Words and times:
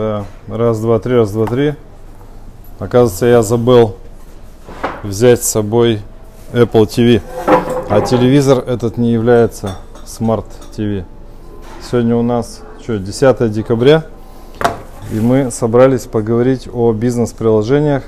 Да. 0.00 0.24
Раз, 0.48 0.80
два, 0.80 0.98
три, 0.98 1.14
раз, 1.14 1.30
два, 1.30 1.44
три. 1.44 1.74
Оказывается, 2.78 3.26
я 3.26 3.42
забыл 3.42 3.96
взять 5.02 5.42
с 5.42 5.48
собой 5.48 6.00
Apple 6.54 6.86
TV. 6.86 7.20
А 7.90 8.00
телевизор 8.00 8.64
этот 8.66 8.96
не 8.96 9.12
является 9.12 9.76
Smart 10.06 10.46
TV. 10.74 11.04
Сегодня 11.82 12.16
у 12.16 12.22
нас 12.22 12.62
что, 12.82 12.98
10 12.98 13.52
декабря. 13.52 14.06
И 15.12 15.20
мы 15.20 15.50
собрались 15.50 16.06
поговорить 16.06 16.66
о 16.72 16.94
бизнес-приложениях 16.94 18.04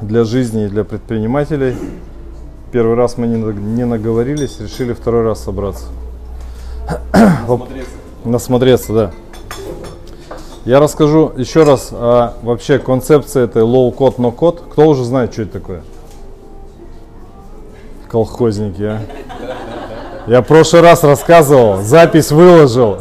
для 0.00 0.22
жизни 0.22 0.66
и 0.66 0.68
для 0.68 0.84
предпринимателей. 0.84 1.74
Первый 2.70 2.94
раз 2.94 3.18
мы 3.18 3.26
не, 3.26 3.42
не 3.42 3.84
наговорились, 3.84 4.60
решили 4.60 4.92
второй 4.92 5.24
раз 5.24 5.42
собраться. 5.42 5.86
Насмотреться. 7.12 7.90
Насмотреться, 8.24 8.92
да. 8.92 9.10
Я 10.64 10.80
расскажу 10.80 11.32
еще 11.36 11.64
раз 11.64 11.90
о 11.92 12.34
вообще 12.42 12.78
концепции 12.78 13.44
этой 13.44 13.62
low-code, 13.62 14.16
no-code. 14.16 14.62
Кто 14.70 14.86
уже 14.88 15.04
знает, 15.04 15.32
что 15.32 15.42
это 15.42 15.52
такое? 15.52 15.82
Колхозники, 18.08 18.82
а? 18.82 19.00
Я 20.26 20.40
в 20.40 20.46
прошлый 20.46 20.80
раз 20.80 21.04
рассказывал, 21.04 21.82
запись 21.82 22.30
выложил. 22.30 22.96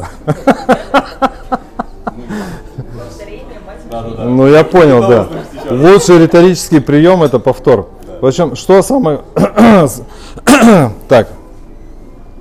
Ну, 4.17 4.47
я 4.47 4.65
понял, 4.65 5.07
да. 5.07 5.27
Лучший 5.69 6.19
риторический 6.19 6.81
прием 6.81 7.23
это 7.23 7.39
повтор. 7.39 7.87
В 8.19 8.25
общем, 8.25 8.57
что 8.57 8.81
самое... 8.81 9.21
так, 11.07 11.29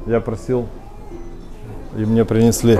я 0.06 0.20
просил, 0.20 0.66
и 1.96 2.04
мне 2.04 2.24
принесли. 2.24 2.78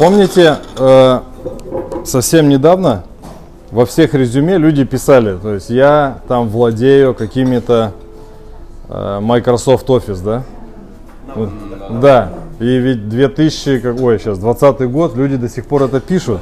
Помните, 0.00 0.56
э, 0.78 1.20
совсем 2.06 2.48
недавно 2.48 3.02
во 3.70 3.84
всех 3.84 4.14
резюме 4.14 4.56
люди 4.56 4.82
писали, 4.84 5.36
то 5.36 5.52
есть 5.52 5.68
я 5.68 6.20
там 6.26 6.48
владею 6.48 7.14
какими-то 7.14 7.92
э, 8.88 9.18
Microsoft 9.20 9.86
Office, 9.90 10.24
да? 10.24 10.42
Да. 12.00 12.30
И 12.60 12.78
ведь 12.78 13.10
2000, 13.10 13.80
какой 13.80 14.18
сейчас, 14.18 14.38
20 14.38 14.90
год, 14.90 15.14
люди 15.16 15.36
до 15.36 15.50
сих 15.50 15.66
пор 15.66 15.82
это 15.82 16.00
пишут. 16.00 16.40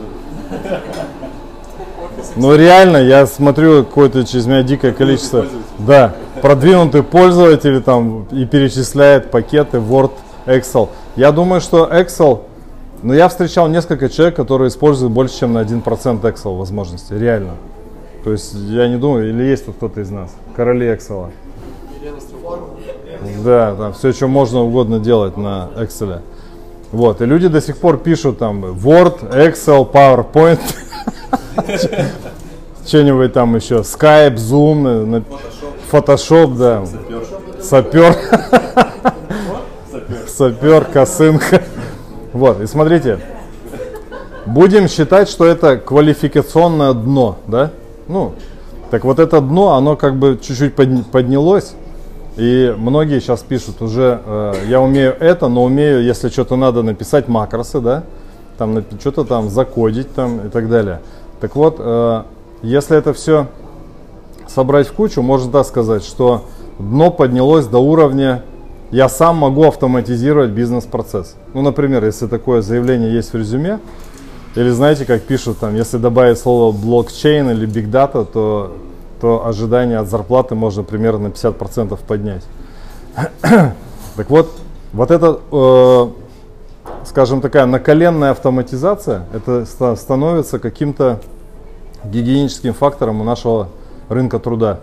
Но 2.36 2.54
реально, 2.54 2.98
я 2.98 3.26
смотрю 3.26 3.84
какое-то 3.84 4.24
через 4.24 4.46
меня 4.46 4.62
дикое 4.62 4.92
количество, 4.92 5.46
да, 5.80 6.14
продвинутые 6.42 7.02
пользователи 7.02 7.80
там 7.80 8.28
и 8.30 8.46
перечисляют 8.46 9.32
пакеты 9.32 9.78
Word, 9.78 10.12
Excel. 10.46 10.90
Я 11.16 11.32
думаю, 11.32 11.60
что 11.60 11.88
Excel, 11.92 12.42
но 13.02 13.14
я 13.14 13.28
встречал 13.28 13.68
несколько 13.68 14.08
человек, 14.08 14.36
которые 14.36 14.68
используют 14.68 15.12
больше, 15.12 15.38
чем 15.38 15.52
на 15.52 15.62
1% 15.62 16.20
Excel 16.20 16.56
возможностей, 16.56 17.18
реально. 17.18 17.52
То 18.24 18.32
есть 18.32 18.54
я 18.54 18.88
не 18.88 18.96
думаю, 18.96 19.30
или 19.30 19.44
есть 19.44 19.66
тут 19.66 19.76
кто-то 19.76 20.00
из 20.00 20.10
нас, 20.10 20.34
короли 20.56 20.86
Excel. 20.88 21.30
Да, 23.44 23.74
там 23.74 23.92
все, 23.92 24.12
что 24.12 24.28
можно 24.28 24.60
угодно 24.62 24.98
делать 24.98 25.36
на 25.36 25.70
Excel. 25.76 26.20
Вот, 26.90 27.20
и 27.20 27.26
люди 27.26 27.48
до 27.48 27.60
сих 27.60 27.76
пор 27.76 27.98
пишут 27.98 28.38
там 28.38 28.64
Word, 28.64 29.30
Excel, 29.30 29.90
PowerPoint, 29.90 30.60
что-нибудь 32.86 33.32
там 33.32 33.54
еще, 33.56 33.76
Skype, 33.76 34.36
Zoom, 34.36 35.22
Photoshop, 35.92 36.56
да, 36.56 36.84
сапер, 37.62 38.16
сапер, 40.26 40.84
косынка. 40.92 41.62
Вот, 42.32 42.60
и 42.60 42.66
смотрите, 42.66 43.18
будем 44.46 44.88
считать, 44.88 45.28
что 45.28 45.46
это 45.46 45.76
квалификационное 45.76 46.92
дно, 46.92 47.38
да? 47.46 47.70
Ну, 48.06 48.32
так 48.90 49.04
вот 49.04 49.18
это 49.18 49.40
дно, 49.40 49.74
оно 49.74 49.96
как 49.96 50.16
бы 50.16 50.38
чуть-чуть 50.40 50.74
поднялось, 50.74 51.74
и 52.36 52.74
многие 52.76 53.20
сейчас 53.20 53.40
пишут 53.40 53.82
уже, 53.82 54.20
э, 54.24 54.54
я 54.68 54.80
умею 54.80 55.16
это, 55.18 55.48
но 55.48 55.64
умею, 55.64 56.04
если 56.04 56.28
что-то 56.28 56.56
надо 56.56 56.82
написать 56.82 57.28
макросы, 57.28 57.80
да, 57.80 58.04
там 58.58 58.84
что-то 59.00 59.24
там 59.24 59.50
закодить 59.50 60.14
там 60.14 60.46
и 60.46 60.48
так 60.48 60.68
далее. 60.68 61.00
Так 61.40 61.56
вот, 61.56 61.76
э, 61.78 62.22
если 62.62 62.96
это 62.96 63.12
все 63.12 63.46
собрать 64.46 64.88
в 64.88 64.92
кучу, 64.92 65.22
можно 65.22 65.50
так 65.50 65.66
сказать, 65.66 66.04
что 66.04 66.44
дно 66.78 67.10
поднялось 67.10 67.66
до 67.66 67.78
уровня, 67.78 68.42
я 68.90 69.08
сам 69.08 69.36
могу 69.36 69.64
автоматизировать 69.64 70.50
бизнес-процесс. 70.50 71.36
Ну, 71.54 71.62
например, 71.62 72.04
если 72.04 72.26
такое 72.26 72.62
заявление 72.62 73.12
есть 73.12 73.32
в 73.32 73.36
резюме, 73.36 73.80
или 74.54 74.70
знаете, 74.70 75.04
как 75.04 75.22
пишут 75.22 75.58
там, 75.58 75.74
если 75.74 75.98
добавить 75.98 76.38
слово 76.38 76.72
блокчейн 76.72 77.50
или 77.50 77.68
big 77.68 77.90
data, 77.90 78.24
то 78.24 78.74
то 79.20 79.46
ожидание 79.46 79.98
от 79.98 80.08
зарплаты 80.08 80.54
можно 80.54 80.82
примерно 80.82 81.28
на 81.28 81.32
50% 81.32 81.98
поднять. 82.06 82.44
так 83.40 84.30
вот, 84.30 84.52
вот 84.92 85.10
эта, 85.10 85.40
э, 85.50 86.08
скажем, 87.04 87.40
такая 87.40 87.66
наколенная 87.66 88.30
автоматизация, 88.30 89.26
это 89.32 89.64
становится 89.96 90.58
каким-то 90.58 91.20
гигиеническим 92.04 92.74
фактором 92.74 93.20
у 93.20 93.24
нашего 93.24 93.68
рынка 94.08 94.38
труда. 94.38 94.80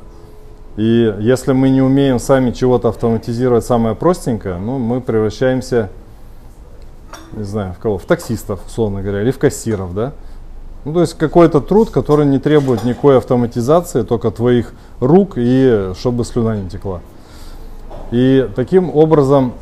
И 0.77 1.15
если 1.19 1.53
мы 1.53 1.69
не 1.69 1.81
умеем 1.81 2.19
сами 2.19 2.51
чего-то 2.51 2.89
автоматизировать 2.89 3.65
самое 3.65 3.95
простенькое, 3.95 4.57
ну, 4.57 4.77
мы 4.77 4.99
превращаемся, 4.99 5.89
не 7.31 7.43
знаю, 7.43 7.73
в 7.73 7.79
кого? 7.79 7.97
В 7.97 8.05
таксистов, 8.05 8.65
условно 8.65 9.01
говоря, 9.01 9.21
или 9.21 9.31
в 9.31 9.39
кассиров, 9.39 9.93
да? 9.93 10.13
Ну, 10.83 10.93
то 10.93 11.01
есть 11.01 11.15
какой-то 11.17 11.61
труд, 11.61 11.89
который 11.89 12.25
не 12.25 12.39
требует 12.39 12.83
никакой 12.83 13.17
автоматизации, 13.17 14.03
только 14.03 14.31
твоих 14.31 14.73
рук 14.99 15.33
и 15.37 15.93
чтобы 15.97 16.25
слюна 16.25 16.57
не 16.57 16.69
текла. 16.69 16.99
И 18.11 18.47
таким 18.55 18.95
образом 18.95 19.53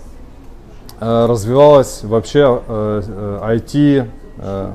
э, 0.99 1.25
развивалась 1.25 2.03
вообще 2.03 2.61
э, 2.67 3.39
IT 3.57 4.07
э. 4.39 4.71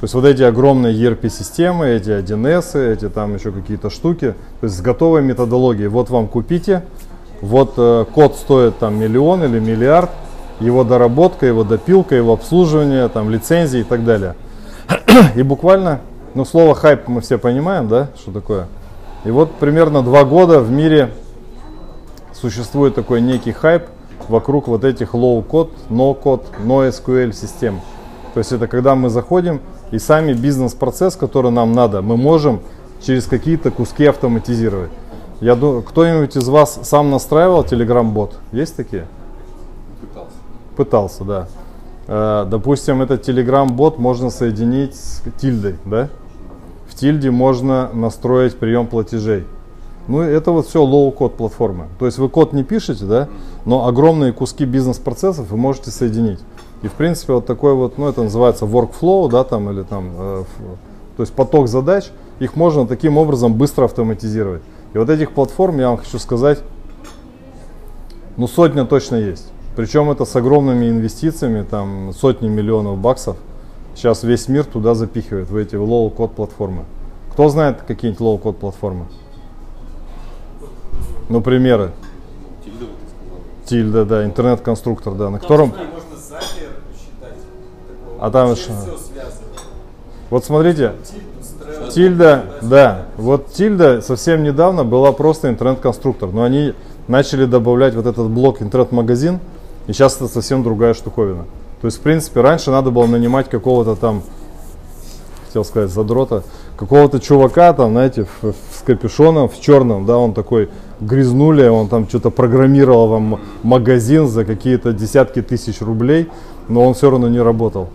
То 0.00 0.04
есть 0.04 0.14
вот 0.14 0.26
эти 0.26 0.42
огромные 0.42 0.94
ERP-системы, 0.94 1.88
эти 1.88 2.10
1С, 2.10 2.78
эти 2.92 3.08
там 3.08 3.34
еще 3.34 3.50
какие-то 3.50 3.88
штуки, 3.88 4.34
то 4.60 4.66
есть 4.66 4.76
с 4.76 4.80
готовой 4.82 5.22
методологией. 5.22 5.88
Вот 5.88 6.10
вам 6.10 6.28
купите, 6.28 6.82
вот 7.40 7.74
э, 7.78 8.04
код 8.14 8.36
стоит 8.36 8.78
там 8.78 8.98
миллион 8.98 9.44
или 9.44 9.58
миллиард, 9.58 10.10
его 10.60 10.84
доработка, 10.84 11.46
его 11.46 11.64
допилка, 11.64 12.14
его 12.14 12.34
обслуживание, 12.34 13.08
там 13.08 13.30
лицензии 13.30 13.80
и 13.80 13.84
так 13.84 14.04
далее. 14.04 14.36
И 15.34 15.42
буквально, 15.42 16.00
ну 16.34 16.44
слово 16.44 16.74
хайп 16.74 17.08
мы 17.08 17.22
все 17.22 17.38
понимаем, 17.38 17.88
да, 17.88 18.08
что 18.18 18.32
такое. 18.32 18.66
И 19.24 19.30
вот 19.30 19.52
примерно 19.52 20.02
два 20.02 20.24
года 20.24 20.60
в 20.60 20.70
мире 20.70 21.10
существует 22.34 22.94
такой 22.94 23.22
некий 23.22 23.52
хайп 23.52 23.84
вокруг 24.28 24.68
вот 24.68 24.84
этих 24.84 25.14
low-code, 25.14 25.70
no-code, 25.88 26.44
no-SQL 26.62 27.32
систем. 27.32 27.80
То 28.34 28.40
есть 28.40 28.52
это 28.52 28.66
когда 28.66 28.94
мы 28.94 29.08
заходим 29.08 29.60
и 29.90 29.98
сами 29.98 30.32
бизнес-процесс, 30.32 31.16
который 31.16 31.50
нам 31.50 31.72
надо, 31.72 32.02
мы 32.02 32.16
можем 32.16 32.60
через 33.02 33.26
какие-то 33.26 33.70
куски 33.70 34.06
автоматизировать. 34.06 34.90
Я 35.40 35.54
думаю, 35.54 35.82
кто-нибудь 35.82 36.36
из 36.36 36.48
вас 36.48 36.80
сам 36.82 37.10
настраивал 37.10 37.62
Telegram-бот? 37.62 38.38
Есть 38.52 38.76
такие? 38.76 39.06
Пытался. 40.00 40.36
Пытался, 40.76 41.24
да. 41.24 41.48
Э, 42.06 42.46
допустим, 42.48 43.02
этот 43.02 43.28
Telegram-бот 43.28 43.98
можно 43.98 44.30
соединить 44.30 44.96
с 44.96 45.22
тильдой, 45.38 45.76
да? 45.84 46.08
В 46.88 46.94
тильде 46.94 47.30
можно 47.30 47.90
настроить 47.92 48.56
прием 48.56 48.86
платежей. 48.86 49.44
Ну, 50.08 50.20
это 50.20 50.52
вот 50.52 50.66
все 50.66 50.82
low-код 50.82 51.36
платформы. 51.36 51.86
То 51.98 52.06
есть 52.06 52.18
вы 52.18 52.28
код 52.28 52.52
не 52.52 52.62
пишете, 52.62 53.04
да, 53.04 53.28
но 53.64 53.86
огромные 53.86 54.32
куски 54.32 54.64
бизнес-процессов 54.64 55.50
вы 55.50 55.56
можете 55.56 55.90
соединить. 55.90 56.38
И, 56.86 56.88
в 56.88 56.92
принципе, 56.92 57.32
вот 57.32 57.46
такой 57.46 57.74
вот, 57.74 57.98
ну, 57.98 58.08
это 58.08 58.22
называется 58.22 58.64
workflow, 58.64 59.28
да, 59.28 59.42
там, 59.42 59.68
или 59.72 59.82
там, 59.82 60.12
э, 60.16 60.44
то 61.16 61.22
есть 61.24 61.32
поток 61.32 61.66
задач, 61.66 62.12
их 62.38 62.54
можно 62.54 62.86
таким 62.86 63.18
образом 63.18 63.54
быстро 63.54 63.86
автоматизировать. 63.86 64.62
И 64.94 64.98
вот 64.98 65.10
этих 65.10 65.32
платформ, 65.32 65.80
я 65.80 65.88
вам 65.88 65.98
хочу 65.98 66.20
сказать, 66.20 66.62
ну, 68.36 68.46
сотня 68.46 68.84
точно 68.84 69.16
есть. 69.16 69.50
Причем 69.74 70.12
это 70.12 70.24
с 70.24 70.36
огромными 70.36 70.88
инвестициями, 70.88 71.66
там 71.68 72.12
сотни 72.12 72.48
миллионов 72.48 72.98
баксов. 72.98 73.36
Сейчас 73.96 74.22
весь 74.22 74.46
мир 74.46 74.64
туда 74.64 74.94
запихивает, 74.94 75.50
в 75.50 75.56
эти 75.56 75.74
low-код 75.74 76.36
платформы. 76.36 76.84
Кто 77.32 77.48
знает 77.48 77.82
какие-нибудь 77.82 78.20
low-код 78.20 78.58
платформы? 78.58 79.06
Ну, 81.28 81.40
примеры. 81.40 81.90
Тильда, 82.64 82.86
Тильда, 83.64 84.04
да, 84.04 84.24
интернет-конструктор, 84.24 85.14
да, 85.14 85.30
на 85.30 85.40
котором... 85.40 85.74
А 88.20 88.30
там 88.30 88.52
еще... 88.52 88.70
Вот 90.28 90.44
смотрите, 90.44 90.92
Тильда, 91.92 92.44
да, 92.62 93.06
вот 93.16 93.52
Тильда 93.52 94.00
совсем 94.00 94.42
недавно 94.42 94.84
была 94.84 95.12
просто 95.12 95.48
интернет-конструктор, 95.48 96.30
но 96.32 96.42
они 96.42 96.74
начали 97.08 97.44
добавлять 97.44 97.94
вот 97.94 98.06
этот 98.06 98.28
блок 98.28 98.60
интернет-магазин, 98.60 99.38
И 99.86 99.92
сейчас 99.92 100.16
это 100.16 100.26
совсем 100.26 100.62
другая 100.64 100.94
штуковина. 100.94 101.44
То 101.80 101.86
есть, 101.86 101.98
в 101.98 102.00
принципе, 102.00 102.40
раньше 102.40 102.70
надо 102.70 102.90
было 102.90 103.06
нанимать 103.06 103.48
какого-то 103.48 103.94
там, 103.94 104.22
хотел 105.46 105.64
сказать, 105.64 105.90
задрота, 105.90 106.42
какого-то 106.76 107.20
чувака 107.20 107.72
там, 107.72 107.92
знаете, 107.92 108.26
в, 108.42 108.52
с 108.52 108.82
капюшоном, 108.84 109.48
в 109.48 109.60
черном, 109.60 110.06
да, 110.06 110.18
он 110.18 110.34
такой 110.34 110.68
грязнули, 111.00 111.68
он 111.68 111.88
там 111.88 112.08
что-то 112.08 112.30
программировал 112.30 113.08
вам 113.08 113.40
магазин 113.62 114.26
за 114.26 114.44
какие-то 114.44 114.92
десятки 114.92 115.42
тысяч 115.42 115.80
рублей, 115.80 116.28
но 116.68 116.84
он 116.84 116.94
все 116.94 117.10
равно 117.10 117.28
не 117.28 117.40
работал, 117.40 117.90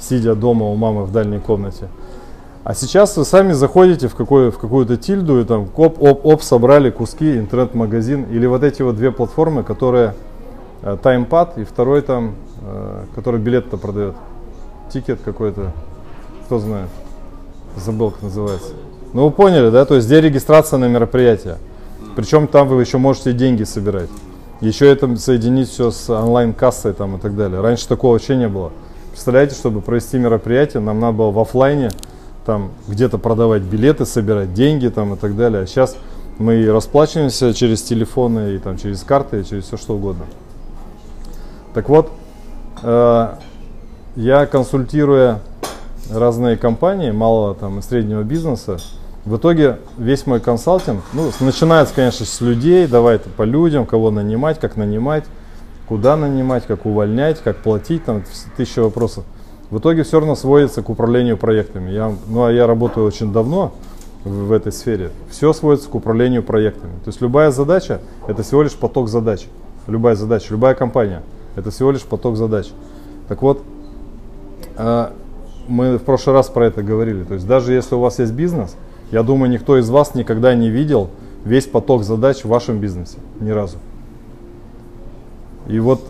сидя 0.00 0.34
дома 0.34 0.66
у 0.66 0.76
мамы 0.76 1.04
в 1.04 1.12
дальней 1.12 1.38
комнате. 1.38 1.88
А 2.66 2.74
сейчас 2.74 3.16
вы 3.16 3.24
сами 3.24 3.52
заходите 3.52 4.08
в, 4.08 4.16
какой, 4.16 4.50
в 4.50 4.58
какую-то 4.58 4.96
тильду 4.96 5.38
и 5.40 5.44
там 5.44 5.68
оп, 5.76 6.02
оп, 6.02 6.26
оп, 6.26 6.42
собрали 6.42 6.90
куски, 6.90 7.38
интернет-магазин 7.38 8.24
или 8.24 8.44
вот 8.46 8.64
эти 8.64 8.82
вот 8.82 8.96
две 8.96 9.12
платформы, 9.12 9.62
которые 9.62 10.14
э, 10.82 10.96
TimePad 11.00 11.60
и 11.60 11.64
второй 11.64 12.02
там, 12.02 12.34
э, 12.62 13.04
который 13.14 13.38
билет-то 13.38 13.76
продает. 13.76 14.16
Тикет 14.92 15.20
какой-то, 15.24 15.70
кто 16.46 16.58
знает, 16.58 16.88
забыл 17.76 18.10
как 18.10 18.22
называется. 18.22 18.72
Ну 19.12 19.26
вы 19.26 19.30
поняли, 19.30 19.70
да, 19.70 19.84
то 19.84 19.94
есть 19.94 20.08
где 20.08 20.20
регистрация 20.20 20.80
на 20.80 20.88
мероприятие. 20.88 21.58
Причем 22.16 22.48
там 22.48 22.66
вы 22.66 22.80
еще 22.80 22.98
можете 22.98 23.32
деньги 23.32 23.62
собирать. 23.62 24.10
Еще 24.60 24.90
это 24.90 25.16
соединить 25.18 25.68
все 25.68 25.92
с 25.92 26.10
онлайн-кассой 26.10 26.94
там 26.94 27.14
и 27.14 27.20
так 27.20 27.36
далее. 27.36 27.60
Раньше 27.60 27.86
такого 27.86 28.14
вообще 28.14 28.34
не 28.34 28.48
было. 28.48 28.72
Представляете, 29.16 29.54
чтобы 29.54 29.80
провести 29.80 30.18
мероприятие, 30.18 30.82
нам 30.82 31.00
надо 31.00 31.16
было 31.16 31.30
в 31.30 31.38
офлайне 31.38 31.88
там 32.44 32.70
где-то 32.86 33.16
продавать 33.16 33.62
билеты, 33.62 34.04
собирать 34.04 34.52
деньги 34.52 34.88
там 34.88 35.14
и 35.14 35.16
так 35.16 35.34
далее. 35.36 35.62
А 35.62 35.66
сейчас 35.66 35.96
мы 36.36 36.70
расплачиваемся 36.70 37.54
через 37.54 37.80
телефоны, 37.80 38.56
и 38.56 38.58
там 38.58 38.76
через 38.76 39.02
карты, 39.04 39.40
и 39.40 39.44
через 39.46 39.64
все 39.64 39.78
что 39.78 39.94
угодно. 39.94 40.26
Так 41.72 41.88
вот, 41.88 42.12
э, 42.82 43.28
я 44.16 44.44
консультируя 44.44 45.40
разные 46.12 46.58
компании 46.58 47.10
малого 47.10 47.54
там 47.54 47.78
и 47.78 47.82
среднего 47.82 48.22
бизнеса, 48.22 48.76
в 49.24 49.38
итоге 49.38 49.78
весь 49.96 50.26
мой 50.26 50.40
консалтинг, 50.40 51.02
ну, 51.14 51.30
начинается, 51.40 51.94
конечно, 51.94 52.26
с 52.26 52.42
людей, 52.42 52.86
давай 52.86 53.18
по 53.18 53.44
людям, 53.44 53.86
кого 53.86 54.10
нанимать, 54.10 54.60
как 54.60 54.76
нанимать, 54.76 55.24
куда 55.88 56.16
нанимать, 56.16 56.66
как 56.66 56.86
увольнять, 56.86 57.40
как 57.42 57.58
платить, 57.58 58.04
там 58.04 58.22
тысяча 58.56 58.82
вопросов. 58.82 59.24
В 59.70 59.78
итоге 59.78 60.04
все 60.04 60.18
равно 60.20 60.34
сводится 60.34 60.82
к 60.82 60.88
управлению 60.88 61.36
проектами. 61.36 61.90
Я, 61.90 62.12
ну, 62.28 62.44
а 62.44 62.52
я 62.52 62.66
работаю 62.66 63.06
очень 63.06 63.32
давно 63.32 63.72
в, 64.24 64.48
в 64.48 64.52
этой 64.52 64.72
сфере. 64.72 65.10
Все 65.30 65.52
сводится 65.52 65.88
к 65.88 65.94
управлению 65.94 66.42
проектами. 66.42 66.92
То 67.04 67.08
есть 67.08 67.20
любая 67.20 67.50
задача– 67.50 68.00
это 68.28 68.42
всего 68.42 68.62
лишь 68.62 68.74
поток 68.74 69.08
задач. 69.08 69.46
Любая 69.86 70.14
задача, 70.14 70.46
любая 70.50 70.74
компания– 70.74 71.22
это 71.56 71.70
всего 71.70 71.90
лишь 71.90 72.02
поток 72.02 72.36
задач. 72.36 72.68
Так 73.28 73.42
вот, 73.42 73.62
э, 74.76 75.10
мы 75.68 75.98
в 75.98 76.02
прошлый 76.02 76.34
раз 76.34 76.48
про 76.48 76.66
это 76.66 76.82
говорили. 76.82 77.24
То 77.24 77.34
есть 77.34 77.46
даже 77.46 77.72
если 77.72 77.94
у 77.96 78.00
вас 78.00 78.18
есть 78.18 78.32
бизнес, 78.32 78.76
я 79.10 79.22
думаю, 79.22 79.50
никто 79.50 79.78
из 79.78 79.88
вас 79.88 80.14
никогда 80.14 80.54
не 80.54 80.68
видел 80.68 81.10
весь 81.44 81.66
поток 81.66 82.04
задач 82.04 82.42
в 82.42 82.48
вашем 82.48 82.78
бизнесе. 82.78 83.18
Ни 83.40 83.50
разу. 83.50 83.78
И 85.68 85.78
вот 85.78 86.00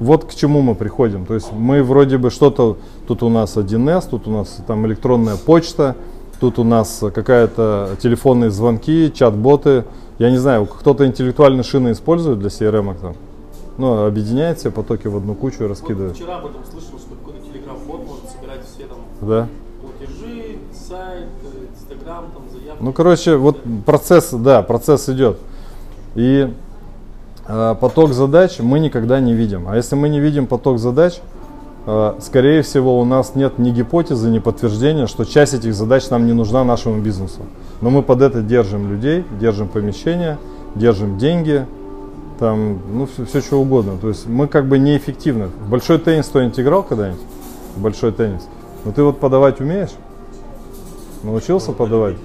вот 0.00 0.24
к 0.24 0.34
чему 0.34 0.62
мы 0.62 0.74
приходим. 0.74 1.26
То 1.26 1.34
есть 1.34 1.52
мы 1.52 1.82
вроде 1.82 2.18
бы 2.18 2.30
что-то, 2.30 2.78
тут 3.06 3.22
у 3.22 3.28
нас 3.28 3.56
1С, 3.56 4.08
тут 4.08 4.28
у 4.28 4.30
нас 4.30 4.62
там 4.66 4.86
электронная 4.86 5.36
почта, 5.36 5.96
тут 6.40 6.58
у 6.58 6.64
нас 6.64 7.02
какая-то 7.12 7.96
телефонные 8.00 8.50
звонки, 8.50 9.12
чат-боты. 9.12 9.84
Я 10.18 10.30
не 10.30 10.36
знаю, 10.36 10.66
кто-то 10.66 11.06
интеллектуальные 11.06 11.64
шины 11.64 11.92
использует 11.92 12.38
для 12.38 12.48
CRM 12.48 12.96
там? 13.00 13.14
Ну, 13.76 14.06
объединяет 14.06 14.58
все 14.58 14.70
потоки 14.70 15.06
в 15.06 15.16
одну 15.16 15.34
кучу 15.34 15.64
и 15.64 15.66
раскидывает. 15.68 16.12
Вот 16.12 16.16
вчера 16.16 16.38
об 16.38 16.46
этом 16.46 16.62
слышал, 16.64 16.98
что 16.98 17.14
какой-то 17.14 17.46
телеграм-бот 17.46 18.06
может 18.06 18.24
собирать 18.30 18.60
все 18.64 18.86
там 18.86 18.98
да. 19.20 19.48
платежи, 19.80 20.58
сайт, 20.72 21.26
инстаграм, 21.72 22.24
там 22.34 22.42
заявки. 22.52 22.82
Ну, 22.82 22.92
короче, 22.92 23.36
вот 23.36 23.58
процесс, 23.86 24.30
да, 24.32 24.62
процесс 24.62 25.08
идет. 25.08 25.38
И 26.16 26.48
Э, 26.48 26.67
поток 27.48 28.12
задач 28.12 28.58
мы 28.60 28.78
никогда 28.78 29.20
не 29.20 29.32
видим. 29.32 29.68
А 29.68 29.76
если 29.76 29.96
мы 29.96 30.08
не 30.08 30.20
видим 30.20 30.46
поток 30.46 30.78
задач, 30.78 31.20
э, 31.86 32.14
скорее 32.20 32.62
всего 32.62 33.00
у 33.00 33.04
нас 33.04 33.34
нет 33.34 33.58
ни 33.58 33.70
гипотезы, 33.70 34.28
ни 34.28 34.38
подтверждения, 34.38 35.06
что 35.06 35.24
часть 35.24 35.54
этих 35.54 35.74
задач 35.74 36.10
нам 36.10 36.26
не 36.26 36.34
нужна 36.34 36.62
нашему 36.64 37.00
бизнесу. 37.00 37.40
Но 37.80 37.90
мы 37.90 38.02
под 38.02 38.20
это 38.20 38.42
держим 38.42 38.90
людей, 38.90 39.24
держим 39.40 39.68
помещения, 39.68 40.38
держим 40.74 41.16
деньги, 41.16 41.66
там, 42.38 42.80
ну, 42.92 43.06
все, 43.06 43.24
все 43.24 43.40
что 43.40 43.60
угодно. 43.60 43.96
То 44.00 44.08
есть 44.08 44.26
мы 44.26 44.46
как 44.46 44.66
бы 44.66 44.78
неэффективны. 44.78 45.48
В 45.64 45.70
большой 45.70 45.98
теннис 45.98 46.26
кто-нибудь 46.26 46.60
играл 46.60 46.82
когда-нибудь? 46.82 47.20
В 47.76 47.80
большой 47.80 48.12
теннис. 48.12 48.46
Но 48.84 48.92
ты 48.92 49.02
вот 49.02 49.18
подавать 49.18 49.60
умеешь? 49.60 49.90
Научился 51.22 51.72
подавать? 51.72 52.16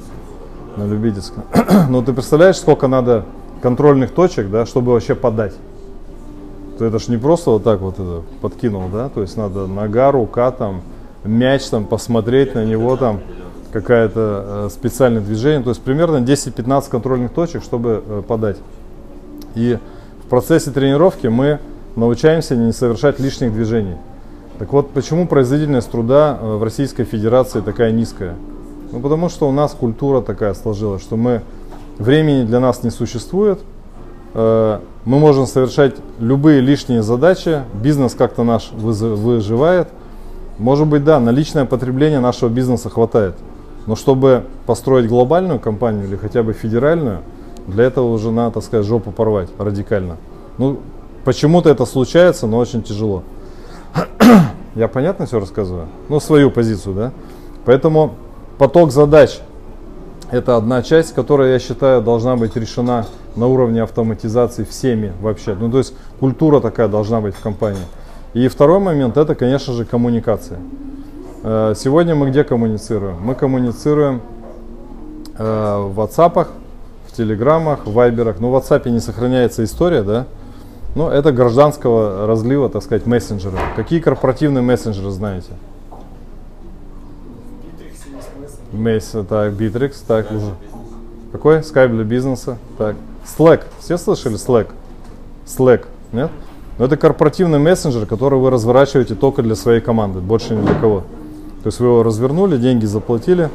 На 0.75 0.85
любительском. 0.85 1.43
Но 1.89 2.01
ты 2.01 2.13
представляешь, 2.13 2.57
сколько 2.57 2.87
надо 2.87 3.25
контрольных 3.63 4.11
точек, 4.11 4.49
да, 4.49 4.65
чтобы 4.65 4.91
вообще 4.91 5.15
подать. 5.15 5.53
То 6.77 6.83
это 6.83 6.99
ж 6.99 7.07
не 7.07 7.17
просто 7.17 7.49
вот 7.49 7.63
так 7.63 7.79
вот 7.79 7.93
это 7.93 8.21
подкинул, 8.41 8.89
да, 8.91 9.07
то 9.07 9.21
есть 9.21 9.37
надо 9.37 9.67
нога, 9.67 10.11
рука 10.11 10.51
там, 10.51 10.81
мяч 11.23 11.63
там, 11.69 11.85
посмотреть 11.85 12.55
на 12.55 12.65
него 12.65 12.97
там, 12.97 13.21
какое-то 13.71 14.65
э, 14.65 14.69
специальное 14.69 15.21
движение, 15.21 15.63
то 15.63 15.69
есть 15.69 15.81
примерно 15.81 16.17
10-15 16.17 16.89
контрольных 16.89 17.31
точек, 17.31 17.63
чтобы 17.63 18.03
э, 18.05 18.21
подать. 18.27 18.57
И 19.55 19.79
в 20.25 20.27
процессе 20.27 20.71
тренировки 20.71 21.27
мы 21.27 21.59
научаемся 21.95 22.57
не 22.57 22.73
совершать 22.73 23.19
лишних 23.19 23.53
движений. 23.53 23.95
Так 24.59 24.73
вот, 24.73 24.91
почему 24.91 25.25
производительность 25.25 25.89
труда 25.89 26.37
э, 26.39 26.55
в 26.57 26.63
Российской 26.63 27.05
Федерации 27.05 27.61
такая 27.61 27.93
низкая? 27.93 28.35
Ну, 28.91 28.99
потому 28.99 29.29
что 29.29 29.47
у 29.47 29.53
нас 29.53 29.71
культура 29.71 30.21
такая 30.21 30.53
сложилась, 30.53 31.01
что 31.01 31.15
мы 31.15 31.41
Времени 31.97 32.43
для 32.43 32.59
нас 32.59 32.83
не 32.83 32.89
существует. 32.89 33.59
Э, 34.33 34.79
мы 35.05 35.19
можем 35.19 35.45
совершать 35.45 35.95
любые 36.19 36.61
лишние 36.61 37.03
задачи. 37.03 37.63
Бизнес 37.73 38.15
как-то 38.15 38.43
наш 38.43 38.71
выживает. 38.71 39.89
Может 40.57 40.87
быть, 40.87 41.03
да, 41.03 41.19
на 41.19 41.29
личное 41.29 41.65
потребление 41.65 42.19
нашего 42.19 42.49
бизнеса 42.49 42.89
хватает. 42.89 43.35
Но 43.85 43.95
чтобы 43.95 44.45
построить 44.65 45.07
глобальную 45.07 45.59
компанию 45.59 46.05
или 46.05 46.15
хотя 46.15 46.41
бы 46.41 46.53
федеральную, 46.53 47.19
для 47.67 47.85
этого 47.85 48.11
уже 48.11 48.31
надо, 48.31 48.55
так 48.55 48.63
сказать, 48.63 48.85
жопу 48.85 49.11
порвать 49.11 49.49
радикально. 49.57 50.17
Ну, 50.57 50.79
почему-то 51.25 51.69
это 51.69 51.85
случается, 51.85 52.47
но 52.47 52.57
очень 52.57 52.81
тяжело. 52.81 53.23
Я 54.75 54.87
понятно 54.87 55.25
все 55.25 55.39
рассказываю? 55.39 55.87
Ну, 56.09 56.19
свою 56.19 56.49
позицию, 56.49 56.95
да? 56.95 57.11
Поэтому 57.65 58.15
поток 58.57 58.91
задач 58.91 59.39
это 60.33 60.57
одна 60.57 60.81
часть, 60.81 61.13
которая, 61.13 61.53
я 61.53 61.59
считаю, 61.59 62.01
должна 62.01 62.35
быть 62.35 62.55
решена 62.55 63.05
на 63.35 63.45
уровне 63.45 63.83
автоматизации 63.83 64.63
всеми 64.63 65.13
вообще. 65.21 65.53
Ну, 65.53 65.69
то 65.69 65.77
есть 65.77 65.93
культура 66.19 66.59
такая 66.59 66.87
должна 66.87 67.21
быть 67.21 67.35
в 67.35 67.39
компании. 67.39 67.85
И 68.33 68.47
второй 68.47 68.79
момент, 68.79 69.15
это, 69.15 69.35
конечно 69.35 69.73
же, 69.73 69.85
коммуникация. 69.85 70.59
Э, 71.43 71.75
сегодня 71.77 72.15
мы 72.15 72.31
где 72.31 72.43
коммуницируем? 72.43 73.17
Мы 73.21 73.35
коммуницируем 73.35 74.21
э, 75.37 75.43
в 75.43 75.99
WhatsApp, 75.99 76.47
в 77.07 77.15
Телеграмах, 77.15 77.85
в 77.85 77.93
Вайберах. 77.93 78.39
Ну, 78.39 78.49
в 78.49 78.55
WhatsApp 78.55 78.89
не 78.89 78.99
сохраняется 78.99 79.63
история, 79.63 80.01
да? 80.01 80.25
Ну, 80.95 81.09
это 81.09 81.31
гражданского 81.31 82.25
разлива, 82.25 82.69
так 82.69 82.81
сказать, 82.81 83.05
мессенджеры. 83.05 83.57
Какие 83.75 83.99
корпоративные 83.99 84.63
мессенджеры 84.63 85.11
знаете? 85.11 85.51
Месяц, 88.73 89.25
так, 89.29 89.53
Bittrex, 89.53 89.93
так, 90.05 90.31
уже. 90.31 90.53
Какой? 91.31 91.59
Skype 91.59 91.89
для 91.89 92.03
бизнеса, 92.03 92.57
так. 92.77 92.95
Slack, 93.25 93.61
все 93.79 93.97
слышали 93.97 94.35
Slack? 94.35 94.67
Slack, 95.45 95.85
нет? 96.11 96.31
Но 96.79 96.85
это 96.85 96.97
корпоративный 96.97 97.59
мессенджер, 97.59 98.07
который 98.07 98.39
вы 98.39 98.49
разворачиваете 98.49 99.13
только 99.13 99.43
для 99.43 99.55
своей 99.55 99.79
команды, 99.79 100.19
больше 100.19 100.55
ни 100.55 100.65
для 100.65 100.73
кого. 100.73 101.01
То 101.61 101.67
есть 101.67 101.79
вы 101.79 101.87
его 101.87 102.03
развернули, 102.03 102.57
деньги 102.57 102.85
заплатили, 102.85 103.49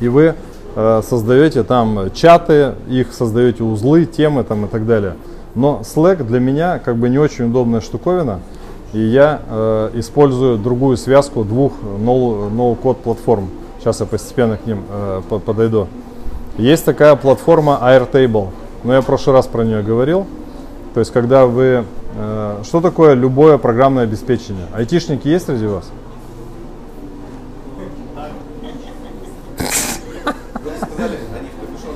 и 0.00 0.08
вы 0.08 0.34
э, 0.74 1.02
создаете 1.08 1.62
там 1.62 2.10
чаты, 2.12 2.74
их 2.88 3.12
создаете 3.12 3.62
узлы, 3.62 4.06
темы 4.06 4.42
там 4.42 4.66
и 4.66 4.68
так 4.68 4.86
далее. 4.86 5.14
Но 5.54 5.82
Slack 5.82 6.24
для 6.24 6.40
меня 6.40 6.78
как 6.80 6.96
бы 6.96 7.08
не 7.08 7.18
очень 7.18 7.46
удобная 7.46 7.80
штуковина, 7.80 8.40
и 8.92 8.98
я 8.98 9.40
э, 9.48 9.90
использую 9.94 10.58
другую 10.58 10.96
связку 10.96 11.44
двух 11.44 11.74
no-code 11.82 12.96
платформ. 12.96 13.48
Сейчас 13.86 14.00
я 14.00 14.06
постепенно 14.06 14.56
к 14.56 14.66
ним 14.66 14.82
э, 14.90 15.22
подойду. 15.46 15.86
Есть 16.58 16.84
такая 16.84 17.14
платформа 17.14 17.78
Airtable. 17.80 18.48
Но 18.82 18.94
я 18.94 19.00
в 19.00 19.06
прошлый 19.06 19.36
раз 19.36 19.46
про 19.46 19.62
нее 19.62 19.80
говорил. 19.84 20.26
То 20.92 20.98
есть, 20.98 21.12
когда 21.12 21.46
вы... 21.46 21.84
Э, 22.16 22.62
что 22.64 22.80
такое 22.80 23.14
любое 23.14 23.58
программное 23.58 24.02
обеспечение? 24.02 24.66
Айтишники 24.74 25.28
есть 25.28 25.46
среди 25.46 25.68
вас? 25.68 25.88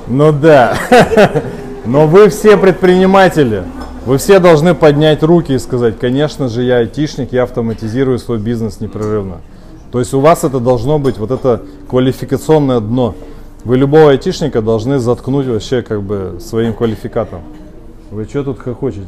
Ну 0.07 0.31
да. 0.31 0.77
Но 1.85 2.07
вы 2.07 2.29
все 2.29 2.57
предприниматели. 2.57 3.65
Вы 4.07 4.19
все 4.19 4.39
должны 4.39 4.77
поднять 4.77 5.25
руки 5.25 5.55
и 5.55 5.59
сказать, 5.59 5.99
конечно 5.99 6.49
же, 6.49 6.63
я 6.63 6.77
айтишник, 6.77 7.33
я 7.33 7.43
автоматизирую 7.43 8.21
свой 8.21 8.39
бизнес 8.39 8.79
непрерывно. 8.79 9.39
То 9.93 9.99
есть 9.99 10.15
у 10.15 10.21
вас 10.21 10.45
это 10.45 10.61
должно 10.61 10.99
быть 10.99 11.19
вот 11.19 11.31
это 11.31 11.63
квалификационное 11.89 12.81
дно. 12.81 13.15
Вы 13.65 13.77
любого 13.77 14.11
айтишника 14.11 14.63
должны 14.63 14.99
заткнуть 14.99 15.47
вообще 15.47 15.83
как 15.83 16.03
бы 16.03 16.39
своим 16.41 16.75
квалификатом. 16.75 17.41
Вы 18.11 18.25
что 18.25 18.45
тут 18.45 18.61
хохочете? 18.61 19.07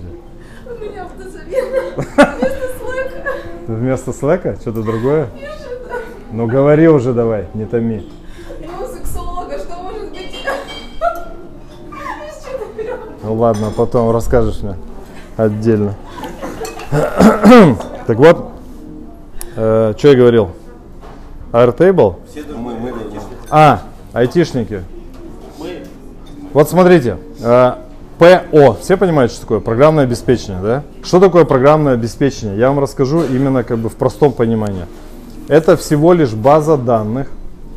У 0.66 0.82
меня 0.82 1.04
автозамена 1.04 1.94
вместо 2.06 2.68
слэка. 2.78 3.30
Вместо 3.66 4.12
слэка 4.12 4.56
что-то 4.60 4.82
другое? 4.82 5.28
Ну 6.32 6.46
говори 6.46 6.88
уже 6.88 7.12
давай, 7.12 7.46
не 7.54 7.64
томи. 7.64 8.10
Ну, 8.60 8.86
сексолога, 8.86 9.58
что 9.58 9.82
может 9.82 10.10
быть? 10.10 10.46
Ну 13.22 13.34
ладно, 13.34 13.72
потом 13.76 14.10
расскажешь 14.10 14.62
мне 14.62 14.76
отдельно. 15.36 15.94
Так 18.04 18.18
вот, 18.18 18.50
что 19.54 19.96
я 20.02 20.14
говорил? 20.16 20.50
Airtable? 21.52 22.16
Мы, 22.56 22.75
мы 22.75 22.88
айтишники. 22.88 23.37
А, 23.50 23.82
айтишники. 24.12 24.85
Мы 25.59 25.82
Вот 26.52 26.71
смотрите, 26.71 27.18
э, 27.40 27.75
ПО, 28.18 28.76
все 28.80 28.97
понимают, 28.97 29.32
что 29.32 29.42
такое? 29.42 29.61
Программное 29.61 30.04
обеспечение, 30.04 30.62
да? 30.62 30.82
Что 31.02 31.21
такое 31.21 31.44
программное 31.44 31.94
обеспечение? 31.94 32.56
Я 32.56 32.68
вам 32.68 32.78
расскажу 32.78 33.23
именно 33.25 33.64
как 33.64 33.78
бы 33.78 33.88
в 33.88 33.97
простом 33.97 34.32
понимании. 34.32 34.87
Это 35.49 35.76
всего 35.76 36.12
лишь 36.12 36.32
база 36.32 36.76
данных. 36.76 37.28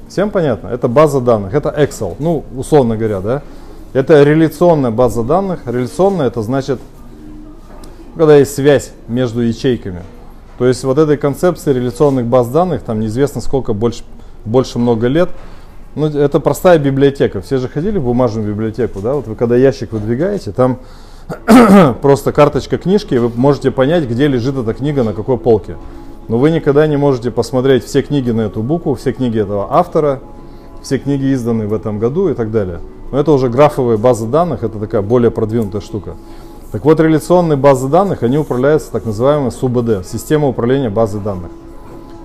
Всем 0.07 0.29
понятно? 0.29 0.67
Это 0.67 0.87
база 0.87 1.19
данных, 1.19 1.53
это 1.53 1.69
Excel, 1.69 2.15
ну, 2.19 2.45
условно 2.55 2.95
говоря, 2.95 3.19
да? 3.21 3.41
Это 3.93 4.23
реляционная 4.23 4.91
база 4.91 5.23
данных. 5.23 5.61
Реляционная 5.65 6.27
это 6.27 6.41
значит, 6.41 6.79
когда 8.15 8.37
есть 8.37 8.53
связь 8.53 8.91
между 9.07 9.41
ячейками. 9.41 10.03
То 10.57 10.65
есть 10.65 10.83
вот 10.83 10.97
этой 10.97 11.17
концепции 11.17 11.73
реляционных 11.73 12.25
баз 12.25 12.47
данных, 12.47 12.83
там 12.83 12.99
неизвестно 12.99 13.41
сколько, 13.41 13.73
больше, 13.73 14.03
больше 14.45 14.79
много 14.79 15.07
лет, 15.07 15.29
ну, 15.95 16.07
это 16.07 16.39
простая 16.39 16.77
библиотека. 16.77 17.41
Все 17.41 17.57
же 17.57 17.69
ходили 17.69 17.97
в 17.97 18.03
бумажную 18.03 18.47
библиотеку, 18.47 18.99
да? 18.99 19.13
Вот 19.13 19.27
вы 19.27 19.35
когда 19.35 19.55
ящик 19.55 19.93
выдвигаете, 19.93 20.51
там 20.51 20.79
просто 22.01 22.31
карточка 22.31 22.77
книжки, 22.77 23.15
и 23.15 23.17
вы 23.17 23.31
можете 23.33 23.71
понять, 23.71 24.03
где 24.05 24.27
лежит 24.27 24.57
эта 24.57 24.73
книга, 24.73 25.03
на 25.03 25.13
какой 25.13 25.37
полке. 25.37 25.77
Но 26.27 26.37
вы 26.37 26.51
никогда 26.51 26.85
не 26.87 26.97
можете 26.97 27.31
посмотреть 27.31 27.85
все 27.85 28.01
книги 28.01 28.31
на 28.31 28.41
эту 28.41 28.61
букву, 28.61 28.95
все 28.95 29.13
книги 29.13 29.39
этого 29.39 29.67
автора, 29.73 30.21
все 30.81 30.97
книги 30.97 31.33
изданы 31.33 31.67
в 31.67 31.73
этом 31.73 31.99
году 31.99 32.29
и 32.29 32.33
так 32.33 32.51
далее. 32.51 32.79
Но 33.11 33.19
это 33.19 33.31
уже 33.31 33.49
графовые 33.49 33.97
базы 33.97 34.27
данных, 34.27 34.63
это 34.63 34.79
такая 34.79 35.01
более 35.01 35.31
продвинутая 35.31 35.81
штука. 35.81 36.15
Так 36.75 36.83
вот, 36.83 36.99
реляционные 36.99 37.55
базы 37.55 37.87
данных, 37.87 38.21
они 38.23 38.37
управляются 38.37 38.91
так 38.91 39.05
называемой 39.05 39.49
СУБД, 39.53 40.05
система 40.05 40.49
управления 40.49 40.89
базой 40.89 41.21
данных. 41.21 41.49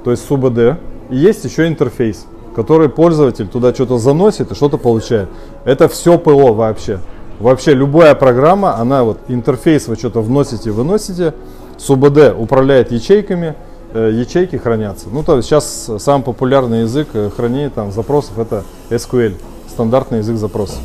То 0.02 0.10
есть 0.10 0.26
СУБД, 0.26 0.76
и 1.08 1.16
есть 1.16 1.44
еще 1.44 1.68
интерфейс, 1.68 2.26
который 2.56 2.88
пользователь 2.88 3.46
туда 3.46 3.72
что-то 3.72 3.98
заносит 3.98 4.50
и 4.50 4.56
что-то 4.56 4.76
получает. 4.76 5.28
Это 5.64 5.86
все 5.86 6.18
ПО 6.18 6.52
вообще. 6.52 6.98
Вообще 7.38 7.74
любая 7.74 8.16
программа, 8.16 8.74
она 8.74 9.04
вот 9.04 9.18
интерфейс 9.28 9.86
вы 9.86 9.94
что-то 9.94 10.20
вносите, 10.20 10.72
выносите, 10.72 11.32
СУБД 11.78 12.34
управляет 12.36 12.90
ячейками, 12.90 13.54
э, 13.94 14.10
ячейки 14.12 14.56
хранятся. 14.56 15.10
Ну, 15.12 15.22
то 15.22 15.36
есть 15.36 15.48
сейчас 15.48 15.88
самый 16.00 16.24
популярный 16.24 16.80
язык 16.80 17.06
э, 17.12 17.30
хранения 17.36 17.70
там 17.70 17.92
запросов 17.92 18.36
это 18.36 18.64
SQL, 18.88 19.36
стандартный 19.68 20.18
язык 20.18 20.38
запросов. 20.38 20.80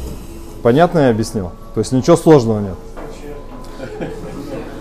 Понятно 0.62 1.00
я 1.00 1.10
объяснил? 1.10 1.50
То 1.74 1.80
есть 1.80 1.92
ничего 1.94 2.16
сложного 2.16 2.60
нет. 2.60 2.76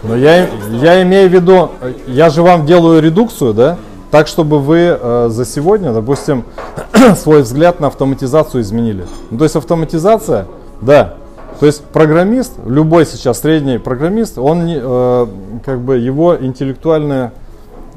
Но 0.03 0.17
я, 0.17 0.49
я 0.71 1.03
имею 1.03 1.31
в 1.31 1.33
виду, 1.33 1.71
я 2.07 2.29
же 2.29 2.43
вам 2.43 2.67
делаю 2.67 3.01
редукцию, 3.01 3.55
да? 3.55 3.79
Так, 4.11 4.29
чтобы 4.29 4.61
вы 4.61 4.97
э, 5.01 5.29
за 5.31 5.45
сегодня, 5.45 5.93
допустим, 5.93 6.45
свой 7.17 7.43
взгляд 7.43 7.81
на 7.81 7.89
автоматизацию 7.89 8.61
изменили. 8.61 9.07
Ну, 9.31 9.39
то 9.39 9.45
есть 9.45 9.57
автоматизация, 9.57 10.47
да. 10.81 11.15
То 11.59 11.67
есть 11.67 11.83
программист, 11.85 12.53
любой 12.67 13.07
сейчас 13.07 13.41
средний 13.41 13.79
программист, 13.79 14.39
он 14.39 14.67
э, 14.69 15.27
как 15.65 15.81
бы 15.81 15.99
его 15.99 16.37
интеллектуальная, 16.37 17.33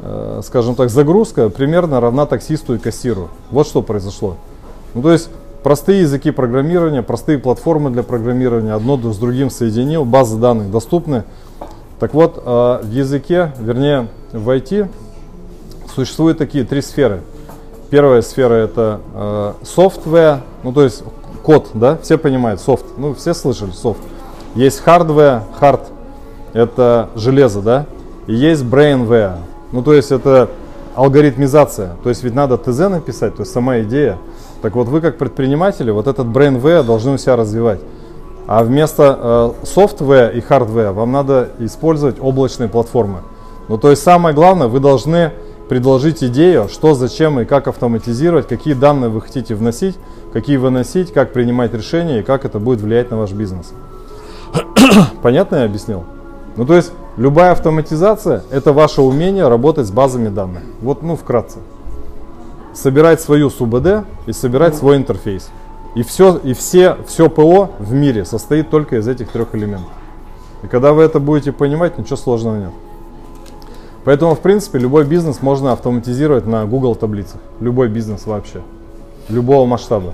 э, 0.02 0.42
скажем 0.44 0.76
так, 0.76 0.90
загрузка 0.90 1.50
примерно 1.50 2.00
равна 2.00 2.26
таксисту 2.26 2.76
и 2.76 2.78
кассиру. 2.78 3.30
Вот 3.52 3.68
что 3.68 3.82
произошло. 3.82 4.38
Ну, 4.94 5.02
то 5.02 5.12
есть 5.12 5.30
простые 5.68 6.00
языки 6.00 6.32
программирования, 6.32 7.02
простые 7.02 7.40
платформы 7.40 7.90
для 7.90 8.02
программирования, 8.02 8.72
одно 8.72 8.98
с 9.12 9.18
другим 9.18 9.50
соединил, 9.50 10.06
базы 10.06 10.38
данных 10.38 10.72
доступны. 10.72 11.26
Так 12.00 12.14
вот, 12.14 12.38
э, 12.38 12.80
в 12.84 12.90
языке, 12.90 13.52
вернее, 13.60 14.08
в 14.32 14.50
IT 14.50 14.88
существуют 15.94 16.38
такие 16.38 16.64
три 16.64 16.82
сферы. 16.82 17.22
Первая 17.90 18.22
сфера 18.22 18.54
это 18.54 19.02
э, 19.14 19.54
software, 19.64 20.40
ну 20.64 20.72
то 20.72 20.84
есть 20.84 21.04
код, 21.44 21.72
да, 21.74 21.98
все 22.02 22.18
понимают, 22.18 22.62
софт, 22.62 22.86
ну 22.96 23.14
все 23.14 23.34
слышали 23.34 23.72
софт. 23.72 24.00
Есть 24.56 24.82
hardware, 24.86 25.42
hard, 25.60 25.82
это 26.54 27.10
железо, 27.16 27.62
да, 27.62 27.88
и 28.26 28.34
есть 28.34 28.64
brainware, 28.64 29.40
ну 29.74 29.84
то 29.84 29.94
есть 29.94 30.14
это 30.14 30.50
алгоритмизация, 30.96 31.98
то 32.04 32.08
есть 32.08 32.24
ведь 32.24 32.36
надо 32.36 32.58
ТЗ 32.58 32.88
написать, 32.88 33.36
то 33.36 33.42
есть 33.42 33.52
сама 33.52 33.82
идея. 33.82 34.18
Так 34.62 34.76
вот 34.76 34.88
вы 34.88 35.02
как 35.02 35.18
предприниматели 35.18 35.92
вот 35.92 36.08
этот 36.08 36.28
brainware 36.28 36.84
должны 36.84 37.14
у 37.14 37.18
себя 37.18 37.36
развивать. 37.36 37.80
А 38.48 38.64
вместо 38.64 39.54
э, 39.62 39.66
software 39.66 40.34
и 40.34 40.40
hardware 40.40 40.94
вам 40.94 41.12
надо 41.12 41.50
использовать 41.60 42.16
облачные 42.20 42.70
платформы. 42.70 43.20
Ну 43.68 43.78
то 43.78 43.90
есть 43.90 44.02
самое 44.02 44.34
главное, 44.34 44.68
вы 44.68 44.80
должны 44.80 45.34
предложить 45.68 46.24
идею, 46.24 46.70
что, 46.70 46.94
зачем 46.94 47.40
и 47.40 47.46
как 47.46 47.68
автоматизировать, 47.68 48.48
какие 48.48 48.74
данные 48.74 49.10
вы 49.10 49.22
хотите 49.22 49.54
вносить, 49.54 49.98
какие 50.32 50.58
выносить, 50.58 51.12
как 51.12 51.34
принимать 51.34 51.74
решения 51.74 52.20
и 52.20 52.24
как 52.24 52.46
это 52.46 52.60
будет 52.60 52.80
влиять 52.82 53.12
на 53.12 53.18
ваш 53.18 53.32
бизнес. 53.32 53.74
Понятно 55.22 55.58
я 55.58 55.66
объяснил? 55.66 56.06
Ну 56.56 56.66
то 56.66 56.74
есть 56.74 56.92
любая 57.18 57.52
автоматизация 57.52 58.44
это 58.50 58.74
ваше 58.74 59.02
умение 59.02 59.48
работать 59.48 59.88
с 59.88 59.92
базами 59.92 60.30
данных. 60.30 60.64
Вот 60.82 61.04
ну 61.04 61.16
вкратце. 61.16 61.60
Собирать 62.78 63.20
свою 63.22 63.50
СУБД 63.50 64.06
и 64.28 64.34
собирать 64.34 64.76
свой 64.76 64.98
интерфейс. 64.98 65.50
И 65.96 66.04
все, 66.04 66.38
и 66.38 66.54
все, 66.54 66.96
все 67.08 67.28
ПО 67.28 67.72
в 67.80 67.92
мире 67.92 68.24
состоит 68.24 68.70
только 68.70 68.98
из 68.98 69.08
этих 69.08 69.30
трех 69.30 69.56
элементов. 69.56 69.90
И 70.62 70.68
когда 70.68 70.94
вы 70.94 71.02
это 71.02 71.20
будете 71.20 71.52
понимать, 71.52 71.98
ничего 71.98 72.18
сложного 72.18 72.56
нет. 72.56 72.72
Поэтому, 74.04 74.36
в 74.36 74.42
принципе, 74.42 74.78
любой 74.78 75.06
бизнес 75.06 75.42
можно 75.42 75.72
автоматизировать 75.72 76.46
на 76.46 76.66
Google 76.66 76.94
таблицах. 76.94 77.42
Любой 77.60 77.88
бизнес 77.88 78.28
вообще. 78.28 78.62
Любого 79.28 79.66
масштаба. 79.66 80.14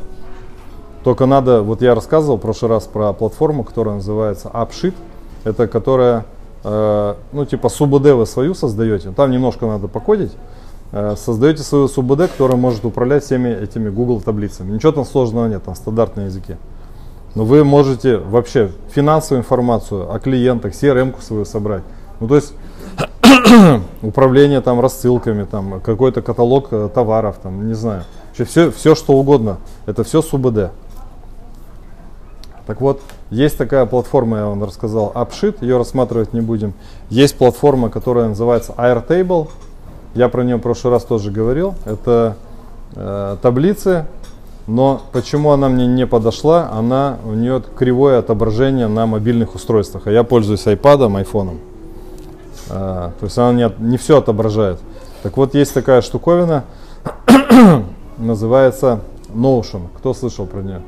Только 1.03 1.25
надо, 1.25 1.63
вот 1.63 1.81
я 1.81 1.93
рассказывал 1.93 2.37
в 2.37 2.41
прошлый 2.41 2.71
раз 2.71 2.85
про 2.85 3.11
платформу, 3.11 3.65
которая 3.65 3.95
называется 3.95 4.49
AppSheet. 4.53 4.93
Это 5.43 5.67
которая, 5.67 6.25
э, 6.63 7.15
ну 7.33 7.45
типа 7.45 7.67
СУБД 7.67 8.11
вы 8.11 8.25
свою 8.25 8.53
создаете. 8.53 9.11
Там 9.11 9.31
немножко 9.31 9.65
надо 9.65 9.89
покодить. 9.89 10.31
Э, 10.95 11.15
создаете 11.17 11.63
свою 11.63 11.87
СУБД, 11.87 12.29
которая 12.29 12.55
может 12.55 12.85
управлять 12.85 13.23
всеми 13.23 13.49
этими 13.49 13.89
Google 13.89 14.21
таблицами. 14.21 14.71
Ничего 14.71 14.91
там 14.91 15.05
сложного 15.05 15.47
нет, 15.47 15.63
там 15.63 15.73
стандартные 15.73 16.27
языки. 16.27 16.55
Но 17.33 17.45
вы 17.45 17.63
можете 17.63 18.17
вообще 18.17 18.69
финансовую 18.91 19.41
информацию 19.41 20.13
о 20.13 20.19
клиентах, 20.19 20.73
CRM-ку 20.73 21.19
свою 21.19 21.45
собрать. 21.45 21.81
Ну 22.19 22.27
то 22.27 22.35
есть 22.35 22.53
управление 24.03 24.61
там 24.61 24.79
рассылками, 24.79 25.45
там 25.45 25.81
какой-то 25.81 26.21
каталог 26.21 26.67
э, 26.69 26.89
товаров, 26.93 27.37
там, 27.41 27.67
не 27.67 27.73
знаю. 27.73 28.03
Все, 28.33 28.69
все 28.69 28.93
что 28.93 29.13
угодно. 29.13 29.57
Это 29.87 30.03
все 30.03 30.21
СУБД. 30.21 30.71
Так 32.67 32.81
вот, 32.81 33.01
есть 33.31 33.57
такая 33.57 33.87
платформа, 33.87 34.37
я 34.37 34.45
вам 34.45 34.63
рассказал, 34.63 35.11
AppSheet, 35.15 35.57
ее 35.61 35.77
рассматривать 35.77 36.33
не 36.33 36.41
будем. 36.41 36.75
Есть 37.09 37.35
платформа, 37.35 37.89
которая 37.89 38.27
называется 38.27 38.73
Airtable. 38.77 39.49
Я 40.15 40.29
про 40.29 40.43
нее 40.43 40.57
в 40.57 40.61
прошлый 40.61 40.93
раз 40.93 41.03
тоже 41.03 41.31
говорил. 41.31 41.73
Это 41.85 42.35
э, 42.95 43.37
таблицы, 43.41 44.05
но 44.67 45.01
почему 45.11 45.51
она 45.51 45.69
мне 45.69 45.87
не 45.87 46.05
подошла? 46.05 46.69
Она, 46.71 47.17
у 47.25 47.31
нее 47.31 47.61
кривое 47.75 48.19
отображение 48.19 48.87
на 48.87 49.05
мобильных 49.05 49.55
устройствах. 49.55 50.07
А 50.07 50.11
я 50.11 50.23
пользуюсь 50.23 50.65
iPad, 50.67 51.17
айфоном. 51.17 51.59
А, 52.69 53.11
то 53.19 53.25
есть 53.25 53.37
она 53.37 53.53
не, 53.53 53.71
не 53.79 53.97
все 53.97 54.19
отображает. 54.19 54.79
Так 55.21 55.35
вот, 55.37 55.53
есть 55.53 55.73
такая 55.73 56.01
штуковина, 56.01 56.63
называется 58.17 59.01
Notion. 59.33 59.87
Кто 59.97 60.13
слышал 60.13 60.45
про 60.45 60.61
нее? 60.61 60.81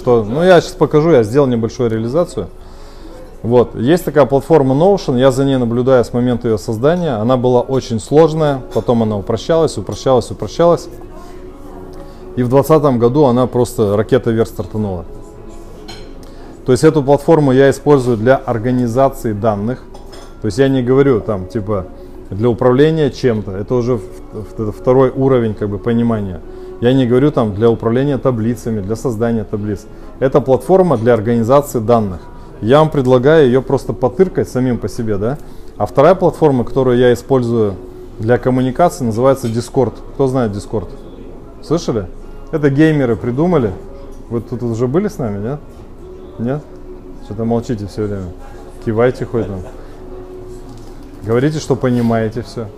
Кто? 0.00 0.24
Ну, 0.24 0.42
я 0.42 0.60
сейчас 0.60 0.74
покажу, 0.74 1.10
я 1.10 1.24
сделал 1.24 1.46
небольшую 1.46 1.90
реализацию. 1.90 2.48
Вот, 3.44 3.74
есть 3.74 4.06
такая 4.06 4.24
платформа 4.24 4.74
Notion, 4.74 5.18
я 5.18 5.30
за 5.30 5.44
ней 5.44 5.58
наблюдаю 5.58 6.02
с 6.02 6.14
момента 6.14 6.48
ее 6.48 6.56
создания. 6.56 7.20
Она 7.20 7.36
была 7.36 7.60
очень 7.60 8.00
сложная, 8.00 8.62
потом 8.72 9.02
она 9.02 9.18
упрощалась, 9.18 9.76
упрощалась, 9.76 10.30
упрощалась. 10.30 10.88
И 12.36 12.42
в 12.42 12.48
2020 12.48 12.98
году 12.98 13.24
она 13.24 13.46
просто 13.46 13.98
ракета 13.98 14.30
вверх 14.30 14.48
стартанула. 14.48 15.04
То 16.64 16.72
есть 16.72 16.84
эту 16.84 17.02
платформу 17.02 17.52
я 17.52 17.68
использую 17.68 18.16
для 18.16 18.36
организации 18.36 19.34
данных. 19.34 19.82
То 20.40 20.46
есть 20.46 20.56
я 20.56 20.68
не 20.68 20.82
говорю 20.82 21.20
там 21.20 21.46
типа 21.46 21.84
для 22.30 22.48
управления 22.48 23.10
чем-то. 23.10 23.50
Это 23.50 23.74
уже 23.74 24.00
второй 24.74 25.10
уровень 25.10 25.52
как 25.52 25.68
бы 25.68 25.76
понимания. 25.76 26.40
Я 26.80 26.94
не 26.94 27.06
говорю 27.06 27.30
там 27.30 27.54
для 27.54 27.68
управления 27.68 28.16
таблицами, 28.16 28.80
для 28.80 28.96
создания 28.96 29.44
таблиц. 29.44 29.84
Это 30.18 30.40
платформа 30.40 30.96
для 30.96 31.12
организации 31.12 31.80
данных. 31.80 32.22
Я 32.64 32.78
вам 32.78 32.88
предлагаю 32.88 33.44
ее 33.44 33.60
просто 33.60 33.92
потыркать 33.92 34.48
самим 34.48 34.78
по 34.78 34.88
себе, 34.88 35.18
да? 35.18 35.36
А 35.76 35.84
вторая 35.84 36.14
платформа, 36.14 36.64
которую 36.64 36.96
я 36.96 37.12
использую 37.12 37.74
для 38.18 38.38
коммуникации, 38.38 39.04
называется 39.04 39.48
Discord. 39.48 39.92
Кто 40.14 40.28
знает 40.28 40.52
Discord? 40.52 40.88
Слышали? 41.62 42.06
Это 42.52 42.70
геймеры 42.70 43.16
придумали. 43.16 43.70
Вы 44.30 44.40
тут 44.40 44.62
уже 44.62 44.88
были 44.88 45.08
с 45.08 45.18
нами, 45.18 45.46
нет? 45.46 45.60
Нет? 46.38 46.62
Что-то 47.26 47.44
молчите 47.44 47.86
все 47.86 48.04
время. 48.04 48.28
Кивайте 48.86 49.26
хоть 49.26 49.46
там. 49.46 49.60
Говорите, 51.22 51.58
что 51.58 51.76
понимаете 51.76 52.40
все. 52.40 52.68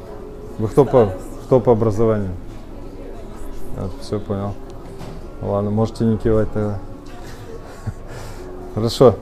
Вы 0.59 0.67
кто 0.67 0.85
по, 0.85 1.13
кто 1.45 1.61
по 1.61 1.71
образованию? 1.71 2.33
все 4.01 4.19
понял. 4.19 4.53
Ладно, 5.41 5.71
можете 5.71 6.05
не 6.07 6.17
кивать 6.19 6.51
тогда. 6.53 6.81
Хорошо. 8.75 9.15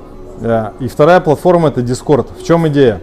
Э, 0.44 0.72
И 0.78 0.88
вторая 0.88 1.20
платформа 1.20 1.68
это 1.68 1.80
Discord. 1.80 2.26
В 2.38 2.44
чем 2.44 2.68
идея? 2.68 3.00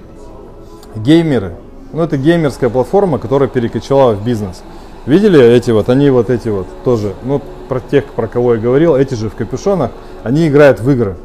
Геймеры. 0.96 1.54
Ну, 1.92 2.04
это 2.04 2.16
геймерская 2.16 2.70
платформа, 2.70 3.18
которая 3.18 3.50
перекочевала 3.50 4.14
в 4.14 4.24
бизнес. 4.24 4.62
Видели 5.06 5.44
эти 5.44 5.72
вот, 5.72 5.90
они 5.90 6.10
вот 6.10 6.30
эти 6.30 6.50
вот 6.50 6.68
тоже, 6.86 7.14
ну, 7.24 7.42
про 7.68 7.80
тех, 7.80 8.06
про 8.06 8.28
кого 8.28 8.54
я 8.56 8.62
говорил, 8.62 8.96
эти 8.96 9.16
же 9.16 9.30
в 9.30 9.36
капюшонах, 9.36 9.92
они 10.24 10.48
играют 10.48 10.80
в 10.80 10.90
игры. 10.92 11.16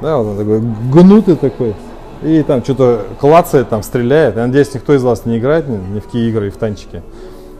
Да, 0.00 0.16
вот 0.16 0.28
он 0.28 0.38
такой 0.38 0.60
гнутый 0.90 1.36
такой. 1.36 1.74
И 2.22 2.42
там 2.42 2.64
что-то 2.64 3.02
клацает, 3.20 3.68
там 3.68 3.82
стреляет. 3.82 4.36
Я 4.36 4.46
надеюсь, 4.46 4.72
никто 4.74 4.94
из 4.94 5.02
вас 5.02 5.26
не 5.26 5.38
играет 5.38 5.68
ни, 5.68 5.76
ни 5.76 6.00
в 6.00 6.04
какие 6.04 6.28
игры 6.30 6.48
и 6.48 6.50
в 6.50 6.56
танчики. 6.56 7.02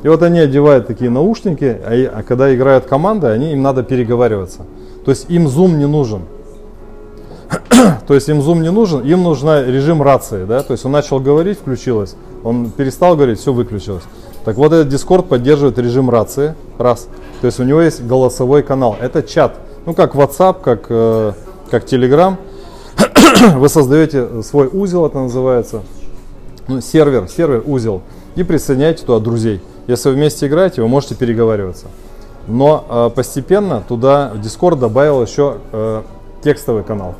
И 0.02 0.08
вот 0.08 0.22
они 0.22 0.40
одевают 0.40 0.86
такие 0.86 1.10
наушники, 1.10 1.76
а, 1.84 2.18
а 2.18 2.22
когда 2.22 2.52
играют 2.54 2.86
команды, 2.86 3.26
они, 3.26 3.52
им 3.52 3.62
надо 3.62 3.82
переговариваться. 3.82 4.62
То 5.04 5.10
есть 5.10 5.26
им 5.28 5.48
зум 5.48 5.78
не 5.78 5.86
нужен. 5.86 6.22
То 8.06 8.14
есть 8.14 8.28
им 8.28 8.42
зум 8.42 8.62
не 8.62 8.70
нужен, 8.70 9.00
им 9.04 9.22
нужен 9.22 9.66
режим 9.66 10.02
рации, 10.02 10.44
да, 10.44 10.62
то 10.62 10.72
есть 10.72 10.84
он 10.84 10.92
начал 10.92 11.18
говорить, 11.20 11.58
включилось, 11.58 12.14
он 12.44 12.70
перестал 12.70 13.14
говорить, 13.16 13.38
все 13.38 13.52
выключилось. 13.52 14.02
Так 14.44 14.56
вот 14.56 14.72
этот 14.72 14.92
Discord 14.92 15.24
поддерживает 15.24 15.78
режим 15.78 16.10
рации, 16.10 16.54
раз. 16.78 17.08
То 17.40 17.46
есть 17.46 17.60
у 17.60 17.64
него 17.64 17.80
есть 17.80 18.02
голосовой 18.02 18.62
канал, 18.62 18.96
это 19.00 19.22
чат, 19.22 19.56
ну 19.86 19.94
как 19.94 20.14
WhatsApp, 20.14 20.60
как, 20.62 20.86
э, 20.88 21.32
как 21.70 21.84
Telegram. 21.84 22.36
Вы 23.56 23.68
создаете 23.68 24.42
свой 24.42 24.68
узел, 24.70 25.06
это 25.06 25.18
называется, 25.18 25.82
ну, 26.66 26.80
сервер, 26.80 27.28
сервер, 27.28 27.62
узел, 27.66 28.02
и 28.36 28.42
присоединяете 28.42 29.04
туда 29.04 29.20
друзей. 29.20 29.60
Если 29.86 30.10
вы 30.10 30.16
вместе 30.16 30.46
играете, 30.46 30.82
вы 30.82 30.88
можете 30.88 31.14
переговариваться. 31.14 31.86
Но 32.46 32.84
э, 32.88 33.10
постепенно 33.14 33.82
туда 33.86 34.32
в 34.34 34.40
Discord 34.40 34.76
добавил 34.76 35.22
еще 35.22 35.58
э, 35.72 36.02
текстовый 36.42 36.82
канал. 36.82 37.14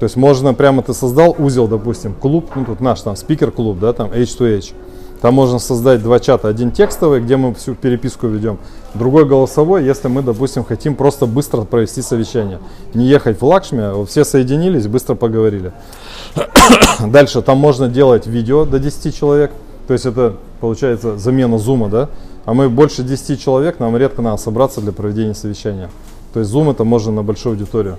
То 0.00 0.04
есть 0.04 0.16
можно 0.16 0.54
прямо 0.54 0.82
ты 0.82 0.92
создал 0.92 1.34
узел, 1.38 1.68
допустим, 1.68 2.14
клуб, 2.14 2.50
ну 2.54 2.64
тут 2.64 2.80
наш 2.80 3.00
там 3.00 3.16
спикер-клуб, 3.16 3.78
да, 3.78 3.92
там 3.92 4.10
H2H. 4.10 4.74
Там 5.24 5.32
можно 5.32 5.58
создать 5.58 6.02
два 6.02 6.20
чата. 6.20 6.48
Один 6.48 6.70
текстовый, 6.70 7.22
где 7.22 7.38
мы 7.38 7.54
всю 7.54 7.74
переписку 7.74 8.26
ведем, 8.26 8.58
другой 8.92 9.24
голосовой, 9.24 9.82
если 9.82 10.08
мы, 10.08 10.20
допустим, 10.20 10.64
хотим 10.64 10.96
просто 10.96 11.24
быстро 11.24 11.62
провести 11.62 12.02
совещание. 12.02 12.58
Не 12.92 13.06
ехать 13.06 13.40
в 13.40 13.44
Лакшми, 13.46 13.80
а 13.80 14.04
все 14.04 14.24
соединились, 14.24 14.86
быстро 14.86 15.14
поговорили. 15.14 15.72
Дальше 17.06 17.40
там 17.40 17.56
можно 17.56 17.88
делать 17.88 18.26
видео 18.26 18.66
до 18.66 18.78
10 18.78 19.16
человек. 19.16 19.52
То 19.86 19.94
есть 19.94 20.04
это 20.04 20.36
получается 20.60 21.16
замена 21.16 21.58
зума, 21.58 21.88
да? 21.88 22.10
А 22.44 22.52
мы 22.52 22.68
больше 22.68 23.02
10 23.02 23.40
человек, 23.40 23.80
нам 23.80 23.96
редко 23.96 24.20
надо 24.20 24.36
собраться 24.36 24.82
для 24.82 24.92
проведения 24.92 25.34
совещания. 25.34 25.88
То 26.34 26.40
есть 26.40 26.50
зум 26.50 26.68
это 26.68 26.84
можно 26.84 27.12
на 27.12 27.22
большую 27.22 27.54
аудиторию. 27.54 27.96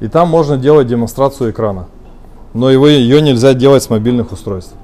И 0.00 0.08
там 0.08 0.28
можно 0.28 0.56
делать 0.56 0.86
демонстрацию 0.86 1.50
экрана. 1.50 1.86
Но 2.54 2.70
его, 2.70 2.86
ее 2.86 3.22
нельзя 3.22 3.54
делать 3.54 3.82
с 3.82 3.90
мобильных 3.90 4.32
устройств. 4.32 4.74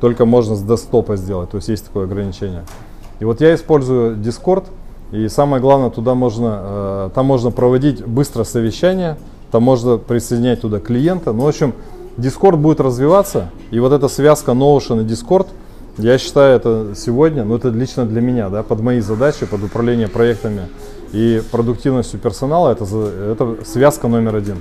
Только 0.00 0.24
можно 0.24 0.54
с 0.56 0.62
десктопа 0.62 1.16
сделать. 1.16 1.50
То 1.50 1.56
есть 1.56 1.68
есть 1.68 1.86
такое 1.86 2.04
ограничение. 2.04 2.64
И 3.20 3.24
вот 3.24 3.40
я 3.40 3.54
использую 3.54 4.16
Discord. 4.16 4.64
И 5.12 5.28
самое 5.28 5.60
главное, 5.60 5.90
туда 5.90 6.14
можно, 6.14 6.58
э, 6.62 7.10
там 7.14 7.26
можно 7.26 7.50
проводить 7.50 8.04
быстро 8.04 8.44
совещания. 8.44 9.18
Там 9.50 9.62
можно 9.62 9.98
присоединять 9.98 10.60
туда 10.60 10.78
клиента. 10.78 11.32
Ну, 11.32 11.44
в 11.44 11.48
общем, 11.48 11.74
Discord 12.16 12.56
будет 12.56 12.80
развиваться. 12.80 13.50
И 13.70 13.80
вот 13.80 13.92
эта 13.92 14.08
связка 14.08 14.52
Notion 14.52 15.02
и 15.02 15.04
Discord, 15.04 15.48
я 15.98 16.18
считаю, 16.18 16.56
это 16.56 16.92
сегодня, 16.96 17.44
ну 17.44 17.56
это 17.56 17.68
лично 17.68 18.06
для 18.06 18.20
меня, 18.20 18.48
да, 18.48 18.62
под 18.62 18.80
мои 18.80 19.00
задачи, 19.00 19.44
под 19.46 19.64
управление 19.64 20.08
проектами 20.08 20.68
и 21.12 21.42
продуктивностью 21.50 22.20
персонала, 22.20 22.70
это, 22.70 22.84
это 22.84 23.56
связка 23.64 24.08
номер 24.08 24.36
один. 24.36 24.56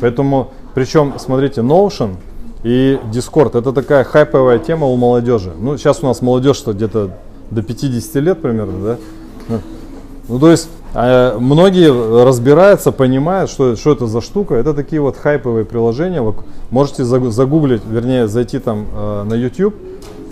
Поэтому, 0.00 0.50
причем, 0.74 1.14
смотрите, 1.18 1.60
Notion 1.60 2.16
и 2.62 2.98
Discord, 3.12 3.58
это 3.58 3.72
такая 3.72 4.04
хайповая 4.04 4.58
тема 4.58 4.86
у 4.86 4.96
молодежи. 4.96 5.52
Ну, 5.58 5.76
сейчас 5.76 6.02
у 6.02 6.06
нас 6.06 6.22
молодежь-то 6.22 6.72
где-то 6.72 7.10
до 7.50 7.62
50 7.62 8.14
лет 8.22 8.40
примерно, 8.40 8.84
да? 8.84 8.96
Ну, 9.48 9.60
Ну, 10.28 10.38
то 10.38 10.50
есть, 10.50 10.68
э, 10.94 11.38
многие 11.38 11.90
разбираются, 12.24 12.92
понимают, 12.92 13.50
что, 13.50 13.76
что 13.76 13.92
это 13.92 14.06
за 14.06 14.20
штука. 14.20 14.56
Это 14.56 14.74
такие 14.74 15.00
вот 15.00 15.16
хайповые 15.16 15.64
приложения. 15.64 16.20
Вы 16.20 16.34
можете 16.70 17.02
загу- 17.04 17.30
загуглить, 17.30 17.80
вернее, 17.88 18.28
зайти 18.28 18.58
там 18.58 18.86
э, 18.94 19.22
на 19.24 19.34
YouTube, 19.34 19.74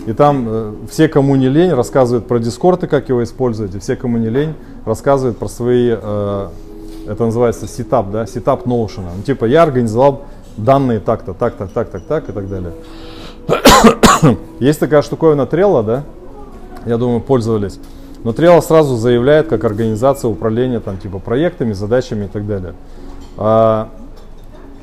и 0.07 0.13
там 0.13 0.45
э, 0.47 0.73
все, 0.89 1.09
кому 1.09 1.35
не 1.35 1.49
лень, 1.49 1.73
рассказывают 1.73 2.27
про 2.27 2.39
Discord 2.39 2.85
и 2.85 2.87
как 2.87 3.09
его 3.09 3.21
использовать, 3.23 3.75
и 3.75 3.79
все, 3.79 3.97
кому 3.97 4.17
не 4.17 4.29
лень, 4.29 4.53
рассказывают 4.85 5.37
про 5.37 5.49
свои, 5.49 5.89
э, 5.91 6.47
это 7.07 7.25
называется 7.25 7.67
setup, 7.67 8.09
да, 8.09 8.25
setup 8.25 8.65
Notion. 8.65 9.03
Ну, 9.17 9.23
типа, 9.23 9.43
я 9.43 9.63
организовал 9.63 10.23
данные 10.55 11.01
так-то, 11.01 11.33
так-то, 11.33 11.67
так-то, 11.67 11.99
так 11.99 12.29
и 12.29 12.31
так 12.31 12.47
далее. 12.47 12.71
Есть 14.61 14.79
такая 14.79 15.01
штуковина 15.01 15.41
Trello, 15.41 15.83
да, 15.83 16.03
я 16.85 16.97
думаю, 16.97 17.19
пользовались. 17.19 17.77
Но 18.23 18.31
Trello 18.31 18.61
сразу 18.61 18.95
заявляет, 18.95 19.49
как 19.49 19.65
организация 19.65 20.29
управления 20.29 20.79
там, 20.79 20.97
типа, 20.99 21.19
проектами, 21.19 21.73
задачами 21.73 22.25
и 22.25 22.29
так 22.29 22.47
далее. 22.47 22.75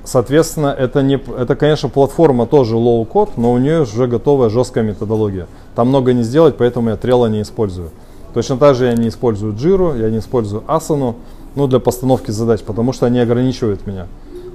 Соответственно, 0.04 0.66
это, 0.66 1.02
не, 1.02 1.14
это, 1.14 1.56
конечно, 1.56 1.88
платформа 1.88 2.46
тоже 2.46 2.76
low-code, 2.76 3.30
но 3.36 3.52
у 3.52 3.58
нее 3.58 3.82
уже 3.82 4.06
готовая 4.06 4.50
жесткая 4.50 4.84
методология. 4.84 5.46
Там 5.74 5.88
много 5.88 6.12
не 6.12 6.22
сделать, 6.22 6.56
поэтому 6.58 6.90
я 6.90 6.96
Trello 6.96 7.28
не 7.28 7.40
использую. 7.40 7.90
Точно 8.34 8.58
так 8.58 8.74
же 8.74 8.86
я 8.86 8.92
не 8.94 9.08
использую 9.08 9.54
Jira, 9.54 9.98
я 9.98 10.10
не 10.10 10.18
использую 10.18 10.62
Asana, 10.66 11.14
ну, 11.54 11.66
для 11.68 11.78
постановки 11.78 12.30
задач, 12.32 12.60
потому 12.60 12.92
что 12.92 13.06
они 13.06 13.18
ограничивают 13.18 13.86
меня. 13.86 14.06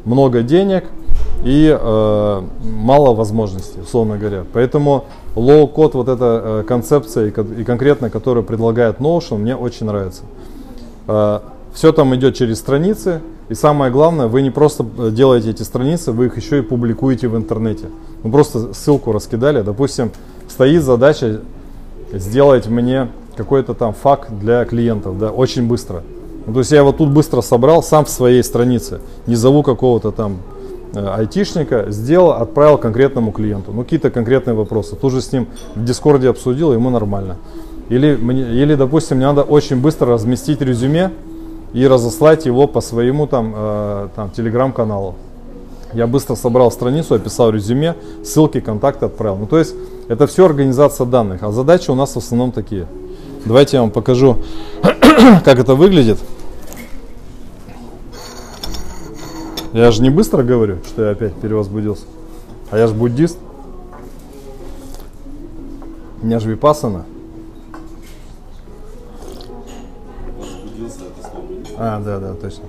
Много 0.05 0.43
денег 0.43 0.85
и 1.43 1.75
э, 1.77 2.41
мало 2.61 3.15
возможностей, 3.15 3.79
условно 3.81 4.17
говоря. 4.17 4.43
Поэтому 4.53 5.05
low-code, 5.35 5.91
вот 5.93 6.09
эта 6.09 6.41
э, 6.43 6.63
концепция 6.67 7.27
и, 7.27 7.61
и 7.61 7.63
конкретно, 7.63 8.09
которую 8.09 8.43
предлагает 8.43 8.99
Notion, 8.99 9.37
мне 9.37 9.55
очень 9.55 9.87
нравится. 9.87 10.23
Все 11.73 11.91
там 11.91 12.13
идет 12.15 12.35
через 12.35 12.59
страницы. 12.59 13.21
И 13.49 13.55
самое 13.55 13.91
главное, 13.91 14.27
вы 14.27 14.43
не 14.43 14.51
просто 14.51 14.85
э, 14.97 15.09
делаете 15.09 15.49
эти 15.49 15.63
страницы, 15.63 16.11
вы 16.11 16.27
их 16.27 16.37
еще 16.37 16.59
и 16.59 16.61
публикуете 16.61 17.27
в 17.27 17.35
интернете. 17.35 17.87
Вы 18.21 18.31
просто 18.31 18.73
ссылку 18.73 19.11
раскидали. 19.11 19.63
Допустим, 19.63 20.11
стоит 20.47 20.83
задача 20.83 21.41
сделать 22.13 22.67
мне 22.67 23.07
какой-то 23.35 23.73
там 23.73 23.93
факт 23.93 24.29
для 24.31 24.65
клиентов, 24.65 25.17
да, 25.17 25.31
очень 25.31 25.67
быстро. 25.67 26.03
Ну, 26.45 26.53
то 26.53 26.59
есть 26.59 26.71
я 26.71 26.79
его 26.79 26.91
тут 26.91 27.09
быстро 27.09 27.41
собрал 27.41 27.81
сам 27.81 28.05
в 28.05 28.09
своей 28.09 28.43
странице. 28.43 29.01
Не 29.25 29.35
зову 29.35 29.63
какого-то 29.63 30.11
там 30.11 30.37
э, 30.93 31.03
айтишника, 31.03 31.87
сделал, 31.89 32.33
отправил 32.33 32.77
конкретному 32.77 33.31
клиенту. 33.31 33.71
Ну, 33.73 33.83
какие-то 33.83 34.11
конкретные 34.11 34.53
вопросы. 34.53 34.95
Тут 34.95 35.11
же 35.11 35.21
с 35.21 35.31
ним 35.31 35.47
в 35.73 35.83
Дискорде 35.83 36.29
обсудил, 36.29 36.71
ему 36.71 36.91
нормально. 36.91 37.37
Или, 37.89 38.15
мне, 38.15 38.43
или, 38.43 38.75
допустим, 38.75 39.17
мне 39.17 39.25
надо 39.25 39.41
очень 39.41 39.81
быстро 39.81 40.13
разместить 40.13 40.61
резюме 40.61 41.11
и 41.73 41.87
разослать 41.87 42.45
его 42.45 42.67
по 42.67 42.81
своему 42.81 43.27
там, 43.27 43.53
э, 43.55 44.07
там 44.15 44.31
телеграм-каналу. 44.31 45.15
Я 45.93 46.05
быстро 46.05 46.35
собрал 46.35 46.71
страницу, 46.71 47.15
описал 47.15 47.49
резюме, 47.49 47.95
ссылки, 48.23 48.59
контакты 48.59 49.05
отправил. 49.07 49.37
Ну, 49.37 49.47
то 49.47 49.57
есть 49.57 49.75
это 50.07 50.27
все 50.27 50.45
организация 50.45 51.05
данных, 51.05 51.41
а 51.43 51.51
задачи 51.51 51.89
у 51.89 51.95
нас 51.95 52.13
в 52.13 52.17
основном 52.17 52.51
такие. 52.51 52.85
Давайте 53.45 53.77
я 53.77 53.81
вам 53.81 53.91
покажу, 53.91 54.37
как 54.81 55.59
это 55.59 55.75
выглядит. 55.75 56.19
Я 59.73 59.91
же 59.91 60.01
не 60.01 60.09
быстро 60.09 60.43
говорю, 60.43 60.77
что 60.85 61.05
я 61.05 61.11
опять 61.11 61.33
перевозбудился. 61.35 62.05
А 62.71 62.77
я 62.77 62.87
же 62.87 62.93
буддист. 62.93 63.37
У 66.21 66.25
меня 66.25 66.39
же 66.39 66.49
випасана. 66.49 67.05
Возбудился 70.37 70.99
это 71.05 71.29
слово. 71.29 71.45
А, 71.81 72.01
да, 72.01 72.19
да, 72.19 72.33
точно. 72.33 72.65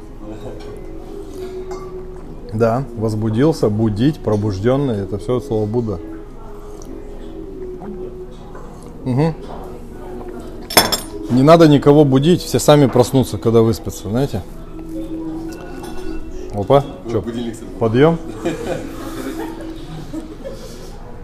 Да, 2.52 2.84
возбудился, 2.96 3.68
будить, 3.68 4.20
пробужденный, 4.20 5.02
это 5.02 5.18
все 5.18 5.40
слово 5.40 5.66
Будда. 5.66 5.98
Мгм. 9.04 9.34
Не 11.30 11.42
надо 11.42 11.66
никого 11.66 12.04
будить, 12.04 12.40
все 12.40 12.60
сами 12.60 12.86
проснутся, 12.86 13.36
когда 13.36 13.62
выспятся, 13.62 14.08
знаете? 14.08 14.42
Опа, 16.54 16.84
что, 17.08 17.24
подъем? 17.80 18.16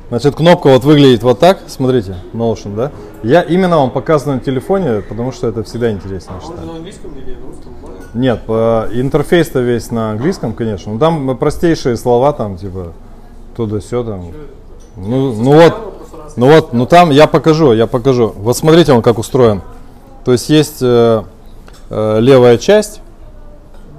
Значит, 0.08 0.34
кнопка 0.34 0.70
вот 0.70 0.82
выглядит 0.82 1.22
вот 1.22 1.38
так, 1.38 1.60
смотрите, 1.68 2.16
Notion, 2.32 2.74
да? 2.74 2.90
Я 3.22 3.42
именно 3.42 3.78
вам 3.78 3.90
показываю 3.90 4.38
на 4.38 4.44
телефоне, 4.44 5.02
потому 5.02 5.32
что 5.32 5.48
это 5.48 5.62
всегда 5.62 5.90
интереснее, 5.90 6.36
Он 6.36 6.42
считаю. 6.42 6.66
на 6.66 6.76
английском 6.76 7.10
или 7.12 7.34
на 7.34 7.46
русском? 7.46 7.72
Нет, 8.14 8.40
интерфейс-то 8.48 9.60
весь 9.60 9.90
на 9.90 10.12
английском, 10.12 10.54
конечно. 10.54 10.92
Но 10.92 10.98
там 10.98 11.36
простейшие 11.36 11.96
слова, 11.96 12.32
там, 12.32 12.56
типа, 12.56 12.92
туда 13.56 13.80
все 13.80 14.02
там. 14.04 14.26
Ну, 14.96 15.34
ну 15.34 15.52
вот, 15.52 15.96
ну 16.36 16.46
вот, 16.46 16.72
ну 16.72 16.86
там 16.86 17.10
я 17.10 17.26
покажу, 17.26 17.72
я 17.72 17.86
покажу. 17.86 18.32
Вот 18.36 18.56
смотрите, 18.56 18.92
он 18.92 19.02
как 19.02 19.18
устроен. 19.18 19.62
То 20.24 20.32
есть 20.32 20.48
есть 20.48 20.78
э, 20.82 21.22
э, 21.90 22.20
левая 22.20 22.58
часть. 22.58 23.00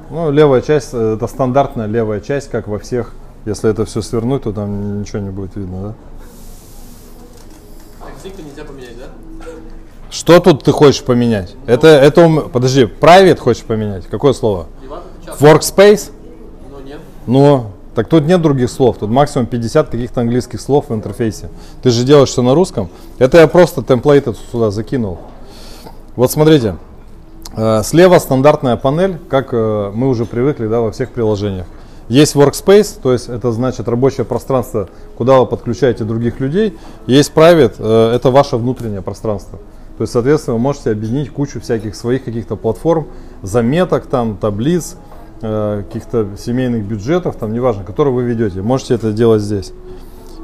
Ну, 0.10 0.32
левая 0.32 0.62
часть, 0.62 0.90
э, 0.94 1.16
это 1.16 1.28
стандартная 1.28 1.88
левая 1.88 2.20
часть, 2.20 2.50
как 2.50 2.68
во 2.68 2.80
всех. 2.80 3.14
Если 3.46 3.70
это 3.70 3.86
все 3.86 4.02
свернуть, 4.02 4.44
то 4.44 4.52
там 4.52 5.00
ничего 5.00 5.20
не 5.20 5.30
будет 5.30 5.56
видно, 5.56 5.82
да? 5.82 5.94
Сик 8.22 8.34
нельзя? 8.40 8.64
Что 10.18 10.40
тут 10.40 10.64
ты 10.64 10.72
хочешь 10.72 11.04
поменять? 11.04 11.54
Это, 11.68 11.90
это, 11.90 12.26
ум- 12.26 12.50
подожди, 12.50 12.86
private 12.86 13.38
хочешь 13.38 13.64
поменять? 13.64 14.08
Какое 14.08 14.34
слово? 14.34 14.66
Это 15.24 15.46
Workspace? 15.46 16.10
но 16.72 16.80
нет. 16.80 16.98
Ну, 17.28 17.68
так 17.94 18.08
тут 18.10 18.26
нет 18.26 18.42
других 18.42 18.72
слов. 18.72 18.98
Тут 18.98 19.12
максимум 19.12 19.46
50 19.46 19.90
каких-то 19.90 20.22
английских 20.22 20.60
слов 20.60 20.86
в 20.90 20.94
интерфейсе. 20.96 21.50
Ты 21.84 21.92
же 21.92 22.04
делаешь 22.04 22.30
все 22.30 22.42
на 22.42 22.56
русском. 22.56 22.90
Это 23.20 23.38
я 23.38 23.48
просто 23.48 23.84
темплейты 23.84 24.34
сюда 24.52 24.72
закинул. 24.72 25.20
Вот 26.16 26.32
смотрите. 26.32 26.78
Э, 27.56 27.84
Слева 27.84 28.18
стандартная 28.18 28.76
панель, 28.76 29.20
как 29.30 29.50
э, 29.52 29.92
мы 29.94 30.10
уже 30.10 30.26
привыкли 30.26 30.66
да, 30.66 30.82
во 30.82 30.92
всех 30.92 31.12
приложениях. 31.12 31.68
Есть 32.10 32.36
workspace, 32.36 33.00
то 33.04 33.14
есть 33.14 33.30
это 33.30 33.52
значит 33.52 33.88
рабочее 33.88 34.26
пространство, 34.26 34.90
куда 35.16 35.38
вы 35.38 35.46
подключаете 35.46 36.06
других 36.06 36.40
людей. 36.40 36.76
Есть 37.06 37.34
private, 37.36 37.76
э, 37.78 38.16
это 38.16 38.32
ваше 38.32 38.58
внутреннее 38.58 39.04
пространство. 39.04 39.60
То 39.98 40.04
есть, 40.04 40.14
соответственно, 40.14 40.56
вы 40.56 40.62
можете 40.62 40.92
объединить 40.92 41.32
кучу 41.32 41.60
всяких 41.60 41.96
своих 41.96 42.24
каких-то 42.24 42.56
платформ, 42.56 43.08
заметок, 43.42 44.06
там, 44.06 44.38
таблиц, 44.38 44.96
э, 45.42 45.84
каких-то 45.88 46.28
семейных 46.38 46.86
бюджетов, 46.86 47.36
там, 47.36 47.52
неважно, 47.52 47.84
которые 47.84 48.14
вы 48.14 48.24
ведете. 48.24 48.62
Можете 48.62 48.94
это 48.94 49.12
делать 49.12 49.42
здесь. 49.42 49.74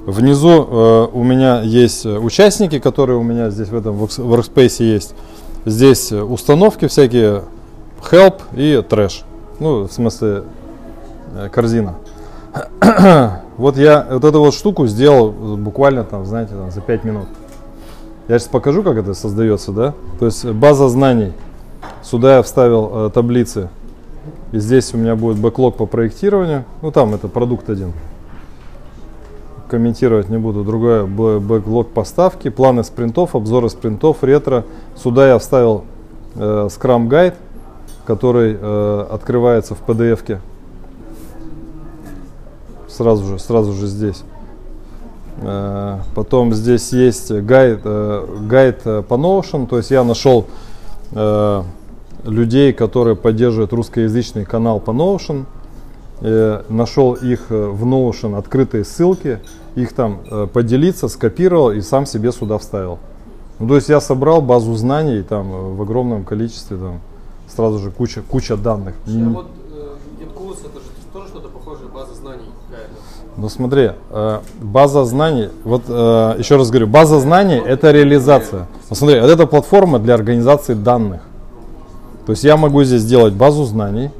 Внизу 0.07 0.49
э, 0.49 1.07
у 1.13 1.23
меня 1.23 1.61
есть 1.61 2.05
участники, 2.05 2.79
которые 2.79 3.17
у 3.17 3.23
меня 3.23 3.51
здесь 3.51 3.69
в 3.69 3.75
этом 3.75 3.95
works- 3.95 4.19
workspace 4.19 4.83
есть. 4.83 5.13
Здесь 5.65 6.11
установки 6.11 6.87
всякие, 6.87 7.43
help 8.11 8.41
и 8.55 8.81
трэш. 8.81 9.23
Ну, 9.59 9.83
в 9.83 9.91
смысле, 9.93 10.45
э, 11.35 11.49
корзина. 11.49 11.95
вот 13.57 13.77
я 13.77 14.07
вот 14.09 14.23
эту 14.23 14.39
вот 14.39 14.53
штуку 14.55 14.87
сделал 14.87 15.31
буквально 15.31 16.03
там, 16.03 16.25
знаете, 16.25 16.53
там, 16.53 16.71
за 16.71 16.81
5 16.81 17.03
минут. 17.03 17.27
Я 18.29 18.39
сейчас 18.39 18.47
покажу, 18.47 18.83
как 18.83 18.95
это 18.97 19.13
создается, 19.13 19.73
да? 19.73 19.93
То 20.19 20.25
есть 20.25 20.45
база 20.45 20.87
знаний. 20.87 21.33
Сюда 22.01 22.37
я 22.37 22.41
вставил 22.41 23.07
э, 23.07 23.09
таблицы. 23.13 23.69
И 24.53 24.59
здесь 24.59 24.93
у 24.93 24.97
меня 24.97 25.15
будет 25.15 25.37
бэклог 25.37 25.75
по 25.75 25.85
проектированию. 25.85 26.63
Ну 26.81 26.91
там 26.91 27.13
это 27.13 27.27
продукт 27.27 27.69
один. 27.69 27.91
Комментировать 29.67 30.29
не 30.29 30.37
буду. 30.37 30.63
Другое 30.63 31.05
бэклог 31.05 31.89
поставки, 31.89 32.49
планы 32.49 32.85
спринтов, 32.85 33.35
обзоры 33.35 33.69
спринтов, 33.69 34.23
ретро. 34.23 34.63
Сюда 34.95 35.27
я 35.27 35.37
вставил 35.37 35.83
э, 36.35 36.69
Scrum 36.69 37.09
Guide, 37.09 37.35
который 38.05 38.57
э, 38.59 39.07
открывается 39.11 39.75
в 39.75 39.81
PDF-ке. 39.85 40.39
Сразу 42.87 43.25
же, 43.25 43.39
сразу 43.39 43.73
же 43.73 43.87
здесь. 43.87 44.23
Э, 45.41 45.99
Потом 46.15 46.53
здесь 46.53 46.91
есть 46.93 47.31
гайд, 47.31 47.81
э, 47.83 48.25
гайд 48.47 48.81
э, 48.85 49.03
по 49.07 49.15
Notion, 49.15 49.67
то 49.67 49.77
есть 49.77 49.91
я 49.91 50.03
нашел 50.03 50.47
людей, 52.23 52.73
которые 52.73 53.15
поддерживают 53.15 53.71
русскоязычный 53.71 54.45
канал 54.45 54.79
по 54.79 54.89
Notion, 54.89 55.45
нашел 56.21 57.13
их 57.13 57.51
в 57.51 57.85
Notion 57.85 58.35
открытые 58.35 58.83
ссылки, 58.83 59.39
их 59.75 59.93
там 59.93 60.21
поделиться, 60.51 61.07
скопировал 61.09 61.69
и 61.71 61.81
сам 61.81 62.07
себе 62.07 62.31
сюда 62.31 62.57
вставил. 62.57 62.97
Ну, 63.59 63.67
то 63.67 63.75
есть 63.75 63.89
я 63.89 64.01
собрал 64.01 64.41
базу 64.41 64.73
знаний 64.75 65.21
там 65.21 65.75
в 65.75 65.81
огромном 65.83 66.23
количестве, 66.23 66.77
там 66.77 66.99
сразу 67.47 67.77
же 67.79 67.91
куча, 67.91 68.21
куча 68.21 68.57
данных. 68.57 68.95
А 69.05 69.09
М, 69.11 69.33
вот 69.33 69.47
э, 69.71 70.23
GitKurs 70.23 70.57
это 70.65 70.79
же 70.79 70.85
тоже 71.13 71.27
что-то 71.27 71.49
похожее, 71.49 71.89
база 71.89 72.15
знаний 72.15 72.49
какая-то. 72.69 72.93
Ну 73.35 73.49
смотри, 73.49 73.91
э, 74.11 74.39
база 74.61 75.05
знаний, 75.05 75.49
вот 75.63 75.83
э, 75.87 76.35
еще 76.37 76.55
раз 76.55 76.69
говорю, 76.69 76.87
база 76.87 77.19
знаний 77.19 77.55
это 77.55 77.91
реализация. 77.91 78.67
Ну, 78.89 78.95
смотри, 78.95 79.19
вот 79.21 79.29
это 79.29 79.47
платформа 79.47 79.97
для 79.97 80.13
организации 80.13 80.75
данных. 80.75 81.21
То 82.27 82.31
есть 82.31 82.43
я 82.43 82.57
могу 82.57 82.83
здесь 82.83 83.01
сделать 83.01 83.33
базу 83.33 83.65
знаний, 83.65 84.11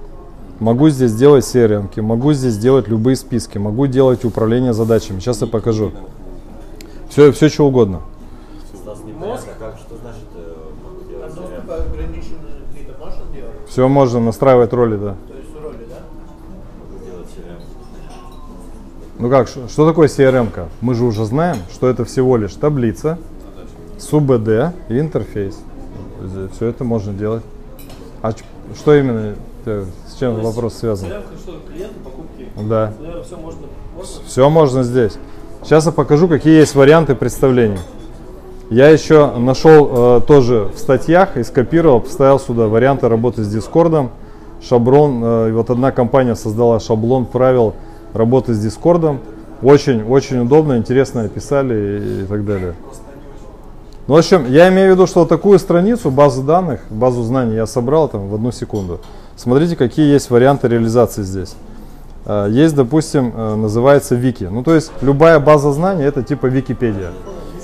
могу 0.60 0.89
здесь 0.89 1.12
сделать 1.12 1.45
CRM, 1.45 1.89
могу 2.02 2.34
здесь 2.34 2.58
делать 2.58 2.88
любые 2.88 3.15
списки, 3.15 3.60
могу 3.60 3.86
делать 3.86 4.26
управление 4.26 4.73
задачами. 4.73 5.19
Сейчас 5.19 5.41
я 5.41 5.47
покажу. 5.47 5.91
Все, 7.10 7.32
все 7.32 7.49
что 7.49 7.67
угодно. 7.67 8.02
Делать 11.08 11.30
делать? 13.32 13.69
Все 13.69 13.88
можно 13.88 14.19
настраивать 14.19 14.73
роли, 14.73 14.97
да? 14.97 15.15
Ну 19.23 19.29
как, 19.29 19.47
что, 19.47 19.88
такое 19.88 20.09
CRM? 20.09 20.51
-ка? 20.53 20.65
Мы 20.81 20.95
же 20.95 21.05
уже 21.05 21.23
знаем, 21.23 21.55
что 21.73 21.88
это 21.88 22.03
всего 22.03 22.36
лишь 22.36 22.55
таблица 22.55 23.17
с 23.97 24.12
УБД 24.12 24.75
и 24.89 24.99
интерфейс. 24.99 25.57
Все 26.53 26.67
это 26.67 26.83
можно 26.83 27.13
делать. 27.13 27.41
А 28.21 28.33
что 28.75 28.93
именно, 28.93 29.36
э, 29.65 29.86
с 30.09 30.19
чем 30.19 30.41
вопрос 30.41 30.73
связан? 30.73 31.07
CRM, 31.07 31.21
что 31.41 31.53
клиенты, 31.71 31.95
покупки. 32.03 32.49
Да. 32.69 32.91
Все 33.25 33.38
можно. 33.38 33.62
можно? 33.95 34.21
Все 34.27 34.49
можно 34.49 34.83
здесь. 34.83 35.13
Сейчас 35.63 35.86
я 35.86 35.93
покажу, 35.93 36.27
какие 36.27 36.55
есть 36.59 36.75
варианты 36.75 37.15
представлений. 37.15 37.79
Я 38.69 38.89
еще 38.89 39.31
нашел 39.38 40.17
э, 40.17 40.21
тоже 40.27 40.69
в 40.75 40.77
статьях 40.77 41.38
и 41.38 41.43
скопировал, 41.43 42.01
вставил 42.01 42.41
сюда 42.41 42.67
варианты 42.67 43.07
работы 43.07 43.41
с 43.45 43.47
Дискордом. 43.47 44.12
Шаблон, 44.62 45.23
э, 45.23 45.53
вот 45.53 45.69
одна 45.69 45.93
компания 45.93 46.36
создала 46.36 46.81
шаблон 46.81 47.25
правил 47.25 47.73
работы 48.13 48.54
с 48.54 48.60
Дискордом. 48.60 49.19
Очень, 49.62 50.04
очень 50.04 50.39
удобно, 50.39 50.78
интересно 50.78 51.21
описали 51.21 51.73
и, 51.73 52.23
и 52.23 52.26
так 52.26 52.45
далее. 52.45 52.73
Ну, 54.08 54.15
в 54.15 54.17
общем, 54.17 54.45
я 54.49 54.67
имею 54.67 54.89
в 54.89 54.95
виду, 54.95 55.08
что 55.08 55.26
такую 55.26 55.60
страницу, 55.60 56.12
базу 56.12 56.43
данных, 56.43 56.82
базу 56.89 57.23
знаний 57.23 57.56
я 57.56 57.65
собрал 57.65 58.10
там 58.10 58.28
в 58.28 58.36
одну 58.36 58.52
секунду. 58.52 58.99
Смотрите, 59.38 59.78
какие 59.78 60.12
есть 60.12 60.30
варианты 60.30 60.67
реализации 60.67 61.23
здесь. 61.23 61.56
Э, 62.26 62.47
Есть, 62.49 62.76
допустим, 62.76 63.34
э, 63.36 63.56
называется 63.56 64.15
Вики. 64.15 64.45
Ну, 64.45 64.63
то 64.63 64.76
есть 64.76 64.91
любая 65.02 65.39
база 65.39 65.71
знаний 65.71 66.04
это 66.04 66.21
типа 66.21 66.47
Википедия. 66.47 67.12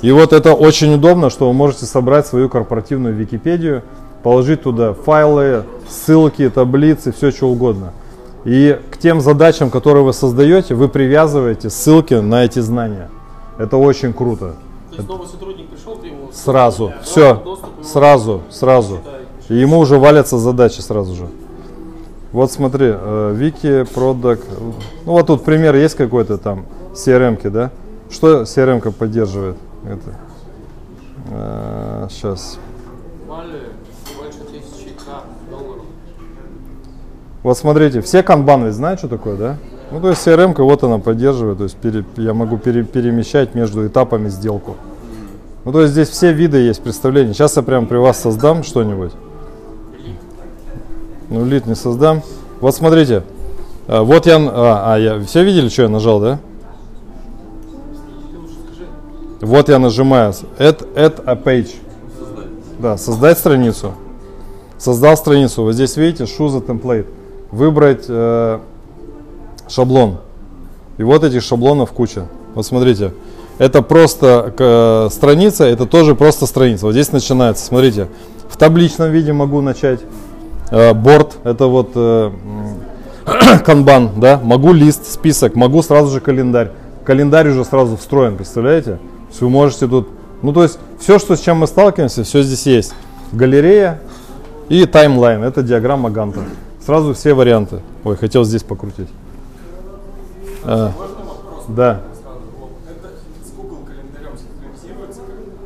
И 0.01 0.11
вот 0.11 0.31
это 0.31 0.53
очень 0.53 0.93
удобно, 0.93 1.29
что 1.29 1.47
вы 1.47 1.53
можете 1.53 1.85
собрать 1.85 2.25
свою 2.25 2.47
корпоративную 2.47 3.13
Википедию, 3.13 3.83
положить 4.23 4.63
туда 4.63 4.93
файлы, 4.93 5.63
ссылки, 5.89 6.49
таблицы, 6.49 7.11
все 7.11 7.31
что 7.31 7.49
угодно. 7.49 7.91
И 8.45 8.79
к 8.91 8.97
тем 8.97 9.21
задачам, 9.21 9.69
которые 9.69 10.03
вы 10.03 10.13
создаете, 10.13 10.75
вы 10.75 10.87
привязываете 10.87 11.69
ссылки 11.69 12.13
на 12.13 12.45
эти 12.45 12.59
знания. 12.59 13.09
Это 13.57 13.77
очень 13.77 14.13
круто. 14.13 14.55
То 14.91 14.95
есть 14.95 15.09
новый 15.09 15.27
сотрудник 15.27 15.67
пришел, 15.67 15.97
ты 15.97 16.07
ему 16.07 16.29
Сразу, 16.31 16.93
Да, 16.95 17.01
все, 17.03 17.59
сразу, 17.83 18.41
сразу. 18.49 18.99
И 19.49 19.55
ему 19.55 19.79
уже 19.79 19.97
валятся 19.97 20.37
задачи 20.37 20.79
сразу 20.79 21.15
же. 21.15 21.27
Вот 22.31 22.51
смотри, 22.51 22.87
э, 22.91 23.33
Вики, 23.35 23.83
Продак. 23.93 24.39
Ну 25.05 25.13
вот 25.13 25.27
тут 25.27 25.43
пример 25.43 25.75
есть 25.75 25.95
какой-то 25.95 26.37
там, 26.37 26.65
CRM-ки, 26.93 27.49
да? 27.49 27.71
Что 28.09 28.43
CRM-ка 28.43 28.91
поддерживает? 28.91 29.57
Это, 29.83 30.15
сейчас. 32.09 32.57
Вали 33.27 33.59
больше 34.17 34.39
тысячи 34.51 34.93
к 34.93 35.49
долларов. 35.49 35.83
Вот 37.43 37.57
смотрите, 37.57 38.01
все 38.01 38.21
канбан 38.23 38.65
ведь 38.65 38.73
знают, 38.73 38.99
что 38.99 39.07
такое, 39.07 39.35
да? 39.37 39.57
Ну, 39.91 40.01
то 40.01 40.09
есть 40.09 40.25
CRM-ка 40.27 40.63
вот 40.63 40.83
она 40.83 40.99
поддерживает, 40.99 41.57
то 41.57 41.63
есть 41.63 41.75
пере- 41.77 42.05
я 42.17 42.33
могу 42.33 42.57
пере- 42.57 42.83
перемещать 42.83 43.55
между 43.55 43.87
этапами 43.87 44.29
сделку. 44.29 44.75
Ну, 45.65 45.71
то 45.71 45.81
есть 45.81 45.93
здесь 45.93 46.09
все 46.09 46.31
виды 46.31 46.57
есть 46.57 46.81
представления. 46.83 47.33
Сейчас 47.33 47.55
я 47.57 47.63
прям 47.63 47.87
при 47.87 47.97
вас 47.97 48.19
создам 48.21 48.63
что-нибудь. 48.63 49.11
Ну, 51.29 51.45
лид 51.45 51.65
не 51.65 51.75
создам. 51.75 52.21
Вот 52.59 52.75
смотрите, 52.75 53.23
А, 53.87 54.03
вот 54.03 54.25
я, 54.27 54.37
а, 54.37 54.93
а, 54.93 54.99
я, 54.99 55.19
все 55.21 55.43
видели, 55.43 55.69
что 55.69 55.83
я 55.83 55.89
нажал, 55.89 56.19
да? 56.19 56.39
Вот 59.41 59.69
я 59.69 59.79
нажимаю 59.79 60.31
add, 60.59 60.85
add 60.95 61.23
a 61.25 61.35
page. 61.35 61.75
Да, 62.79 62.97
создать 62.97 63.37
страницу. 63.37 63.93
Создал 64.77 65.17
страницу. 65.17 65.63
Вот 65.63 65.73
здесь 65.73 65.97
видите, 65.97 66.25
choose 66.25 66.57
a 66.57 66.61
template. 66.61 67.07
Выбрать 67.51 68.05
э, 68.07 68.59
шаблон. 69.67 70.17
И 70.97 71.03
вот 71.03 71.23
этих 71.23 71.41
шаблонов 71.41 71.91
куча. 71.91 72.25
Вот 72.53 72.65
смотрите. 72.65 73.13
Это 73.57 73.81
просто 73.81 74.53
к- 74.55 75.13
страница, 75.13 75.65
это 75.65 75.85
тоже 75.85 76.15
просто 76.15 76.45
страница. 76.45 76.85
Вот 76.85 76.93
здесь 76.93 77.11
начинается. 77.11 77.65
Смотрите. 77.65 78.07
В 78.49 78.57
табличном 78.57 79.11
виде 79.11 79.33
могу 79.33 79.61
начать. 79.61 79.99
Э, 80.71 80.93
борт, 80.93 81.37
это 81.43 81.65
вот 81.67 81.91
э, 81.95 82.31
канбан, 83.65 84.11
да. 84.17 84.39
Могу 84.43 84.71
лист, 84.73 85.11
список, 85.11 85.55
могу 85.55 85.81
сразу 85.81 86.11
же 86.11 86.19
календарь. 86.19 86.71
Календарь 87.03 87.49
уже 87.49 87.65
сразу 87.65 87.97
встроен, 87.97 88.37
представляете? 88.37 88.99
Вы 89.39 89.49
можете 89.49 89.87
тут, 89.87 90.07
ну 90.41 90.53
то 90.53 90.63
есть 90.63 90.77
все, 90.99 91.17
что 91.17 91.35
с 91.35 91.39
чем 91.39 91.57
мы 91.57 91.67
сталкиваемся, 91.67 92.23
все 92.23 92.43
здесь 92.43 92.65
есть. 92.67 92.93
Галерея 93.31 93.99
и 94.69 94.85
таймлайн, 94.85 95.43
это 95.43 95.63
диаграмма 95.63 96.09
Ганта. 96.09 96.41
Сразу 96.85 97.13
все 97.13 97.33
варианты. 97.33 97.81
Ой, 98.03 98.15
хотел 98.15 98.43
здесь 98.43 98.63
покрутить. 98.63 99.09
А, 100.63 100.91
да. 101.67 102.01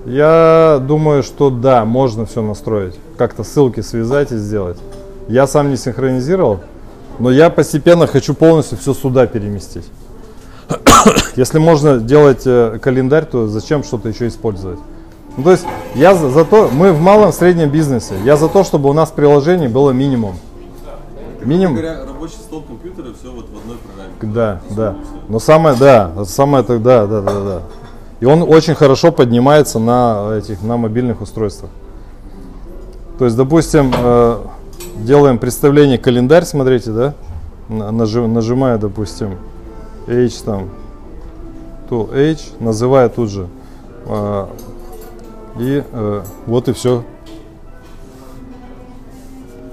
Я 0.05 0.81
думаю, 0.85 1.23
что 1.23 1.49
да, 1.49 1.85
можно 1.85 2.25
все 2.25 2.41
настроить. 2.41 2.95
Как-то 3.17 3.43
ссылки 3.43 3.79
связать 3.79 4.31
и 4.31 4.37
сделать. 4.37 4.77
Я 5.29 5.47
сам 5.47 5.69
не 5.69 5.77
синхронизировал, 5.77 6.59
но 7.19 7.31
я 7.31 7.49
постепенно 7.49 8.07
хочу 8.07 8.33
полностью 8.33 8.77
все 8.77 8.93
сюда 8.93 9.27
переместить. 9.27 9.85
Если 11.35 11.59
можно 11.59 11.99
делать 11.99 12.41
э, 12.45 12.79
календарь, 12.81 13.25
то 13.25 13.47
зачем 13.47 13.83
что-то 13.83 14.09
еще 14.09 14.27
использовать? 14.27 14.79
Ну, 15.37 15.43
то 15.43 15.51
есть 15.51 15.65
я 15.95 16.15
за, 16.15 16.29
за 16.29 16.43
то, 16.45 16.69
мы 16.71 16.91
в 16.91 16.99
малом 16.99 17.31
среднем 17.31 17.69
бизнесе. 17.69 18.15
Я 18.25 18.35
за 18.35 18.49
то, 18.49 18.63
чтобы 18.63 18.89
у 18.89 18.93
нас 18.93 19.09
приложений 19.11 19.69
было 19.69 19.91
минимум. 19.91 20.35
Минимум. 21.45 21.75
Говоря, 21.75 22.05
рабочий 22.05 22.35
стол 22.37 22.61
компьютера, 22.63 23.13
все 23.19 23.31
вот 23.31 23.45
в 23.49 23.57
одной 23.57 23.77
программе. 23.77 24.33
Да, 24.33 24.61
да. 24.75 24.95
Но 25.27 25.39
самое, 25.39 25.75
да, 25.77 26.11
самое 26.25 26.63
это, 26.63 26.79
да, 26.79 27.05
да, 27.07 27.21
да. 27.21 27.61
И 28.19 28.25
он 28.25 28.41
очень 28.43 28.75
хорошо 28.75 29.11
поднимается 29.11 29.79
на 29.79 30.35
этих, 30.37 30.61
на 30.61 30.77
мобильных 30.77 31.21
устройствах. 31.21 31.69
То 33.19 33.25
есть, 33.25 33.37
допустим, 33.37 33.93
э, 33.95 34.37
делаем 34.97 35.37
представление 35.37 35.97
календарь, 35.97 36.45
смотрите, 36.45 36.91
да, 36.91 37.13
На- 37.69 37.91
нажи- 37.91 38.27
нажимая, 38.27 38.77
допустим, 38.77 39.37
H 40.07 40.41
там, 40.45 40.69
to 41.89 42.09
H, 42.13 42.51
называя 42.59 43.07
тут 43.09 43.29
же, 43.29 43.47
э, 44.05 44.45
и 45.59 45.83
э, 45.91 46.23
вот 46.45 46.67
и 46.69 46.73
все. 46.73 47.03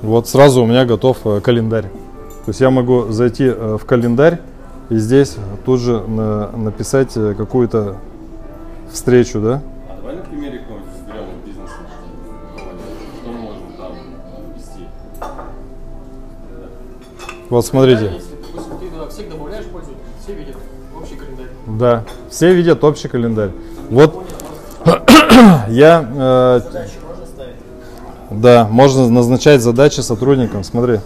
Вот 0.02 0.28
сразу 0.28 0.62
у 0.62 0.66
меня 0.66 0.84
готов 0.84 1.18
э, 1.24 1.40
календарь. 1.40 1.84
То 1.84 2.48
есть 2.48 2.60
я 2.60 2.70
могу 2.70 3.08
зайти 3.10 3.44
э, 3.44 3.76
в 3.80 3.84
календарь 3.84 4.40
и 4.88 4.96
здесь 4.96 5.36
тут 5.64 5.80
же 5.80 6.00
на- 6.00 6.50
написать 6.52 7.16
э, 7.16 7.34
какую-то 7.34 7.96
встречу, 8.90 9.40
да? 9.40 9.62
А 9.88 9.96
давай 10.00 10.16
на 10.16 10.22
примере 10.22 10.60
какого-нибудь 10.60 10.90
вот 11.06 11.46
бизнеса. 11.46 11.72
Что 13.20 13.30
мы 13.30 13.38
можем 13.38 13.62
там 13.76 13.92
вести? 14.56 14.86
Вот 17.50 17.66
смотрите. 17.66 18.04
Если, 18.14 18.36
допустим, 18.36 18.78
ты 18.80 18.86
туда 18.88 19.08
всех 19.08 19.28
добавляешь 19.30 19.66
пользователей, 19.66 20.04
все 20.22 20.32
видят 20.34 20.56
общий 20.98 21.16
календарь. 21.16 21.46
Да, 21.66 22.04
все 22.30 22.54
видят 22.54 22.82
общий 22.84 23.08
календарь. 23.08 23.50
Вот 23.90 24.24
я, 25.68 26.08
э? 26.16 26.60
Да, 28.30 28.66
можно 28.70 29.08
назначать 29.08 29.60
задачи 29.60 30.00
сотрудникам. 30.00 30.64
Смотри, 30.64 31.00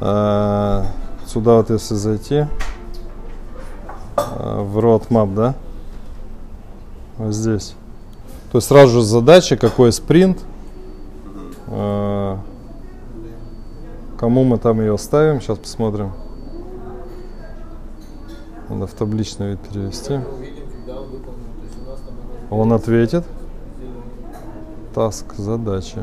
Э, 0.00 0.84
сюда 1.26 1.56
вот 1.56 1.70
если 1.70 1.94
зайти, 1.94 2.46
э, 4.16 4.60
в 4.60 4.78
roadmap, 4.78 5.34
да, 5.34 5.54
вот 7.16 7.32
здесь. 7.32 7.74
То 8.52 8.58
есть 8.58 8.68
сразу 8.68 8.94
же 8.94 9.02
задача, 9.02 9.56
какой 9.56 9.92
спринт, 9.92 10.38
э, 11.68 12.36
кому 14.18 14.44
мы 14.44 14.58
там 14.58 14.80
ее 14.80 14.98
ставим, 14.98 15.40
сейчас 15.40 15.58
посмотрим. 15.58 16.12
Надо 18.68 18.86
в 18.86 18.92
табличный 18.92 19.52
вид 19.52 19.60
перевести. 19.60 20.14
Он 20.14 20.20
выполнен. 20.20 21.44
То 21.56 21.64
есть 21.64 21.78
у 21.86 21.90
нас 21.90 22.00
там 22.00 22.14
оно 22.50 22.60
Он 22.60 22.72
ответит. 22.72 23.24
Таск, 24.94 25.24
задачи. 25.36 25.96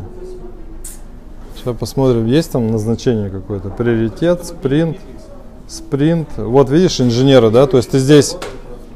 Сейчас 1.55 1.77
посмотрим, 1.77 2.25
есть 2.25 2.51
там 2.51 2.69
назначение 2.71 3.29
какое-то. 3.29 3.69
Приоритет, 3.69 4.45
спринт, 4.45 4.97
спринт. 5.69 6.27
Вот 6.35 6.69
видишь 6.69 6.99
инженера, 6.99 7.49
да? 7.49 7.67
То 7.67 7.77
есть 7.77 7.91
ты 7.91 7.99
здесь, 7.99 8.35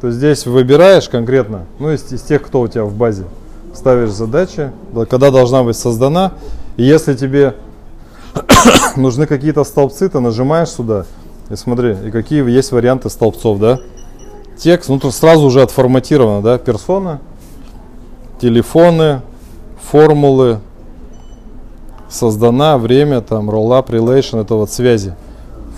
ты 0.01 0.11
здесь 0.11 0.45
выбираешь 0.45 1.07
конкретно, 1.07 1.65
ну 1.79 1.91
из, 1.91 2.11
из 2.11 2.21
тех, 2.23 2.41
кто 2.41 2.61
у 2.61 2.67
тебя 2.67 2.83
в 2.83 2.93
базе, 2.93 3.23
ставишь 3.73 4.11
задачи, 4.11 4.71
да, 4.91 5.05
когда 5.05 5.31
должна 5.31 5.63
быть 5.63 5.77
создана. 5.77 6.33
И 6.75 6.83
если 6.83 7.13
тебе 7.13 7.55
нужны 8.97 9.27
какие-то 9.27 9.63
столбцы, 9.63 10.09
ты 10.09 10.19
нажимаешь 10.19 10.69
сюда 10.69 11.05
и 11.49 11.55
смотри, 11.55 11.95
и 12.05 12.11
какие 12.11 12.47
есть 12.49 12.71
варианты 12.71 13.09
столбцов, 13.09 13.59
да? 13.59 13.79
Текст, 14.57 14.89
ну 14.89 14.99
тут 14.99 15.13
сразу 15.13 15.45
уже 15.45 15.61
отформатировано, 15.61 16.41
да? 16.41 16.57
Персона, 16.57 17.21
телефоны, 18.41 19.21
формулы, 19.89 20.59
создана, 22.09 22.77
время, 22.77 23.21
там, 23.21 23.49
roll-up, 23.49 23.89
relation, 23.89 24.41
это 24.41 24.55
вот 24.55 24.69
связи, 24.69 25.13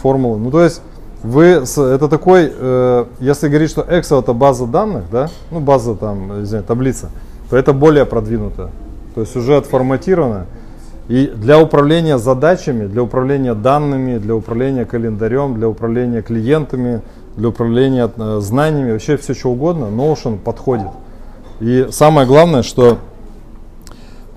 формулы. 0.02 0.38
Ну, 0.38 0.52
то 0.52 0.64
есть, 0.64 0.82
вы, 1.24 1.46
это 1.46 2.08
такой, 2.08 2.52
э, 2.54 3.06
если 3.20 3.48
говорить, 3.48 3.70
что 3.70 3.82
Excel 3.82 4.22
это 4.22 4.34
база 4.34 4.66
данных, 4.66 5.06
да, 5.12 5.30
ну, 5.52 5.60
база 5.60 5.96
там, 5.96 6.44
извиняюсь, 6.44 6.68
таблица, 6.68 7.10
то 7.50 7.58
это 7.58 7.74
более 7.74 8.06
продвинуто. 8.06 8.70
То 9.16 9.22
есть, 9.22 9.36
уже 9.36 9.58
отформатировано. 9.58 10.46
И 11.08 11.28
для 11.28 11.60
управления 11.60 12.18
задачами, 12.18 12.86
для 12.86 13.02
управления 13.02 13.54
данными, 13.54 14.18
для 14.18 14.36
управления 14.36 14.86
календарем, 14.86 15.56
для 15.56 15.70
управления 15.70 16.22
клиентами, 16.22 17.02
для 17.36 17.50
управления 17.50 18.12
э, 18.16 18.40
знаниями, 18.42 18.92
вообще 18.92 19.18
все 19.18 19.34
что 19.34 19.52
угодно, 19.52 19.86
Notion 19.86 20.38
подходит. 20.38 20.92
И 21.60 21.88
самое 21.92 22.28
главное, 22.28 22.62
что 22.62 23.00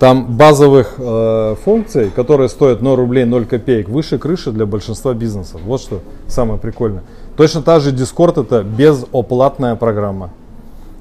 там 0.01 0.35
базовых 0.35 0.95
э, 0.97 1.57
функций, 1.63 2.11
которые 2.11 2.49
стоят 2.49 2.81
0 2.81 2.97
рублей 2.97 3.27
0 3.27 3.45
копеек, 3.45 3.91
выше 3.91 4.19
крыши 4.19 4.51
для 4.51 4.65
большинства 4.65 5.13
бизнесов. 5.13 5.61
Вот 5.63 5.83
что 5.83 6.01
самое 6.27 6.59
прикольное. 6.59 7.03
Точно 7.37 7.61
так 7.61 7.83
же 7.83 7.93
Discord 7.95 8.41
это 8.41 8.63
безоплатная 8.63 9.77
программа. 9.77 10.31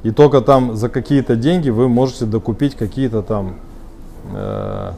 И 0.04 0.12
только 0.12 0.42
там 0.42 0.76
за 0.76 0.90
какие-то 0.90 1.38
деньги 1.38 1.70
вы 1.70 1.88
можете 1.88 2.26
докупить 2.26 2.76
какие-то 2.76 3.22
там 3.22 3.56
э, 4.34 4.92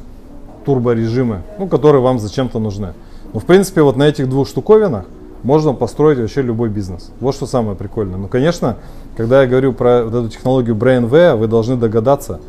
турборежимы, 0.65 1.43
ну, 1.59 1.67
которые 1.67 2.01
вам 2.01 2.17
зачем-то 2.17 2.57
нужны. 2.57 2.93
Но 3.33 3.39
в 3.39 3.45
принципе 3.45 3.83
вот 3.83 3.97
на 3.97 4.03
этих 4.07 4.27
двух 4.27 4.47
штуковинах 4.47 5.05
можно 5.43 5.73
построить 5.73 6.17
вообще 6.17 6.41
любой 6.41 6.69
бизнес. 6.69 7.11
Вот 7.19 7.35
что 7.35 7.45
самое 7.45 7.77
прикольное. 7.77 8.17
Ну, 8.17 8.27
конечно, 8.27 8.77
когда 9.15 9.43
я 9.43 9.47
говорю 9.47 9.73
про 9.73 10.03
вот 10.03 10.15
эту 10.15 10.29
технологию 10.29 10.75
BrainV, 10.75 11.35
вы 11.35 11.45
должны 11.45 11.75
догадаться, 11.75 12.39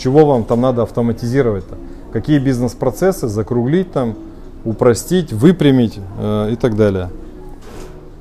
чего 0.00 0.24
вам 0.24 0.44
там 0.44 0.60
надо 0.62 0.82
автоматизировать-то. 0.82 1.76
Какие 2.12 2.38
бизнес-процессы 2.38 3.28
закруглить 3.28 3.92
там, 3.92 4.16
упростить, 4.64 5.32
выпрямить 5.32 5.98
э, 6.18 6.50
и 6.52 6.56
так 6.56 6.76
далее. 6.76 7.10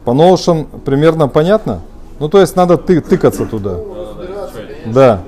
По 0.03 0.11
Notion 0.11 0.67
примерно 0.81 1.27
понятно? 1.27 1.81
Ну, 2.19 2.27
то 2.29 2.41
есть 2.41 2.55
надо 2.55 2.77
ты, 2.77 3.01
тыкаться 3.01 3.45
туда. 3.45 3.77
Да. 4.85 5.21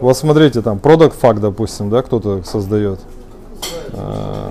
Вот 0.00 0.16
смотрите, 0.16 0.62
там, 0.62 0.78
Product 0.78 1.14
Fact, 1.20 1.40
допустим, 1.40 1.90
да, 1.90 2.02
кто-то 2.02 2.42
создает. 2.44 3.00
А, 3.92 4.50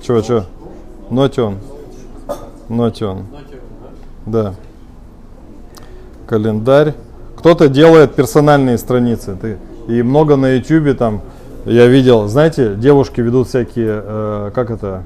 Чего, 0.00 0.20
чего? 0.22 0.44
Notion. 1.10 1.56
Notion. 2.68 3.24
Да. 4.26 4.54
Календарь. 6.30 6.94
Кто-то 7.34 7.68
делает 7.68 8.14
персональные 8.14 8.78
страницы. 8.78 9.36
Ты, 9.40 9.58
и 9.88 10.00
много 10.02 10.36
на 10.36 10.54
YouTube 10.54 10.96
там 10.96 11.22
я 11.64 11.88
видел. 11.88 12.28
Знаете, 12.28 12.76
девушки 12.76 13.20
ведут 13.20 13.48
всякие, 13.48 14.00
э, 14.04 14.50
как 14.54 14.70
это, 14.70 15.02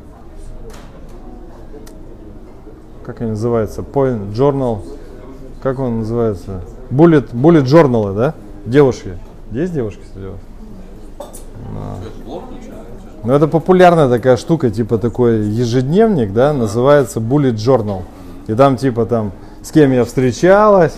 как 3.06 3.22
они 3.22 3.30
называются? 3.30 3.80
Point 3.80 4.34
Journal. 4.34 4.80
Как 5.62 5.78
он 5.78 6.00
называется? 6.00 6.60
Bullet, 6.90 7.32
bullet 7.32 7.64
журналы, 7.64 8.14
да? 8.14 8.34
Девушки. 8.66 9.16
Есть 9.50 9.72
девушки 9.72 10.02
среди 10.12 10.26
вас? 10.26 10.40
Что 12.20 12.42
Ну, 13.24 13.32
это 13.32 13.48
популярная 13.48 14.10
такая 14.10 14.36
штука, 14.36 14.68
типа 14.68 14.98
такой 14.98 15.46
ежедневник, 15.46 16.34
да, 16.34 16.52
называется 16.52 17.20
Bullet 17.20 17.54
Journal. 17.54 18.02
И 18.46 18.52
там 18.52 18.76
типа 18.76 19.06
там, 19.06 19.32
с 19.62 19.70
кем 19.70 19.90
я 19.92 20.04
встречалась, 20.04 20.92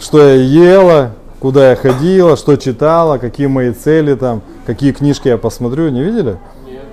что 0.00 0.18
я 0.20 0.34
ела, 0.34 1.10
куда 1.40 1.70
я 1.70 1.76
ходила, 1.76 2.36
что 2.36 2.56
читала, 2.56 3.18
какие 3.18 3.46
мои 3.46 3.72
цели 3.72 4.14
там, 4.14 4.42
какие 4.66 4.92
книжки 4.92 5.28
я 5.28 5.38
посмотрю, 5.38 5.88
не 5.90 6.02
видели? 6.02 6.38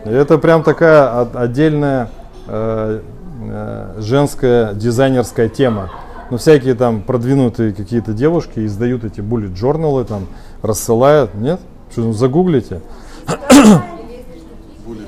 И 0.06 0.10
Это 0.10 0.38
прям 0.38 0.63
такая 0.63 1.22
от- 1.22 1.36
отдельная 1.36 2.10
э, 2.48 3.02
э, 3.42 3.94
женская 4.00 4.74
дизайнерская 4.74 5.48
тема. 5.50 5.89
Ну, 6.30 6.38
всякие 6.38 6.74
там 6.74 7.02
продвинутые 7.02 7.74
какие-то 7.74 8.13
девушки 8.13 8.66
издают 8.66 9.04
эти 9.04 9.20
bullet 9.22 9.56
журналы, 9.56 10.04
там, 10.04 10.28
рассылают. 10.62 11.34
Нет? 11.36 11.60
Что, 11.92 12.02
ну, 12.02 12.13
загуглите. 12.13 12.82
Сегодня. 13.28 15.06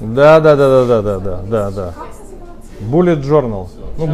Да, 0.00 0.40
да, 0.40 0.56
да, 0.56 0.86
да, 0.86 1.02
да, 1.02 1.18
да, 1.20 1.40
да, 1.48 1.70
да. 1.70 1.94
Bullet 2.90 3.22
journal. 3.22 3.68
Ну, 3.98 4.06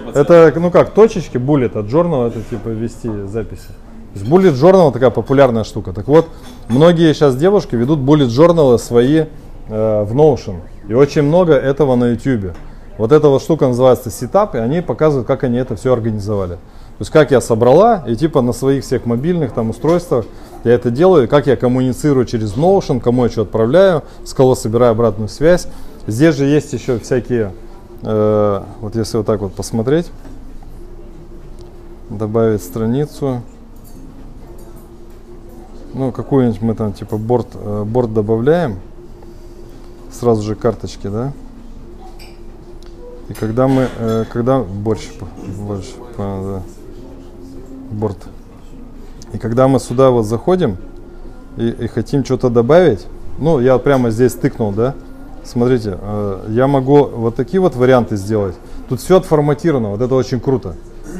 пацаны. 0.00 0.22
это, 0.22 0.52
ну 0.60 0.70
как, 0.70 0.90
точечки, 0.90 1.36
bullet, 1.36 1.72
а 1.74 1.82
journal 1.82 2.28
это 2.28 2.40
типа 2.42 2.68
вести 2.68 3.08
записи. 3.26 3.68
То 4.12 4.18
есть 4.18 4.26
bullet 4.30 4.52
journal 4.52 4.92
такая 4.92 5.10
популярная 5.10 5.64
штука. 5.64 5.92
Так 5.92 6.08
вот, 6.08 6.28
многие 6.68 7.12
сейчас 7.14 7.36
девушки 7.36 7.74
ведут 7.74 8.00
bullet 8.00 8.28
journal 8.28 8.76
свои 8.78 9.24
э, 9.68 10.02
в 10.02 10.14
Notion. 10.14 10.56
И 10.88 10.94
очень 10.94 11.22
много 11.22 11.54
этого 11.54 11.94
на 11.96 12.10
YouTube. 12.10 12.52
Вот 12.98 13.10
эта 13.10 13.28
вот 13.28 13.42
штука 13.42 13.68
называется 13.68 14.10
сетап, 14.10 14.54
и 14.54 14.58
они 14.58 14.82
показывают, 14.82 15.26
как 15.26 15.44
они 15.44 15.58
это 15.58 15.76
все 15.76 15.92
организовали. 15.92 16.54
То 16.54 17.04
есть 17.04 17.10
как 17.10 17.30
я 17.30 17.40
собрала, 17.40 18.04
и 18.06 18.14
типа 18.14 18.42
на 18.42 18.52
своих 18.52 18.84
всех 18.84 19.06
мобильных 19.06 19.52
там 19.52 19.70
устройствах 19.70 20.26
я 20.62 20.72
это 20.72 20.90
делаю, 20.90 21.26
как 21.26 21.46
я 21.46 21.56
коммуницирую 21.56 22.26
через 22.26 22.54
Notion, 22.54 23.00
кому 23.00 23.24
я 23.24 23.30
что 23.30 23.42
отправляю, 23.42 24.02
с 24.24 24.34
кого 24.34 24.54
собираю 24.54 24.92
обратную 24.92 25.28
связь. 25.28 25.66
Здесь 26.06 26.36
же 26.36 26.44
есть 26.44 26.72
еще 26.72 26.98
всякие, 26.98 27.52
э, 28.02 28.62
вот 28.80 28.96
если 28.96 29.16
вот 29.16 29.26
так 29.26 29.40
вот 29.40 29.54
посмотреть, 29.54 30.10
добавить 32.10 32.62
страницу, 32.62 33.42
ну 35.94 36.12
какую-нибудь 36.12 36.62
мы 36.62 36.74
там 36.74 36.92
типа 36.92 37.16
борт, 37.16 37.48
э, 37.54 37.84
борт 37.84 38.12
добавляем, 38.12 38.78
сразу 40.10 40.42
же 40.42 40.54
карточки, 40.54 41.08
да? 41.08 41.32
И 43.28 43.34
когда 43.34 43.68
мы, 43.68 43.88
э, 43.98 44.24
когда 44.30 44.60
борщ, 44.60 45.08
борщ, 45.58 45.86
да, 46.18 46.62
борт. 47.90 48.18
И 49.32 49.38
когда 49.38 49.68
мы 49.68 49.78
сюда 49.78 50.10
вот 50.10 50.24
заходим 50.24 50.76
и, 51.56 51.68
и 51.68 51.86
хотим 51.86 52.24
что-то 52.24 52.50
добавить, 52.50 53.06
ну 53.38 53.60
я 53.60 53.78
прямо 53.78 54.10
здесь 54.10 54.34
тыкнул, 54.34 54.72
да? 54.72 54.94
Смотрите, 55.44 55.98
э, 56.00 56.46
я 56.50 56.66
могу 56.66 57.04
вот 57.04 57.34
такие 57.34 57.60
вот 57.60 57.74
варианты 57.74 58.16
сделать. 58.16 58.54
Тут 58.88 59.00
все 59.00 59.16
отформатировано, 59.16 59.90
вот 59.90 60.00
это 60.00 60.14
очень 60.14 60.40
круто. 60.40 60.74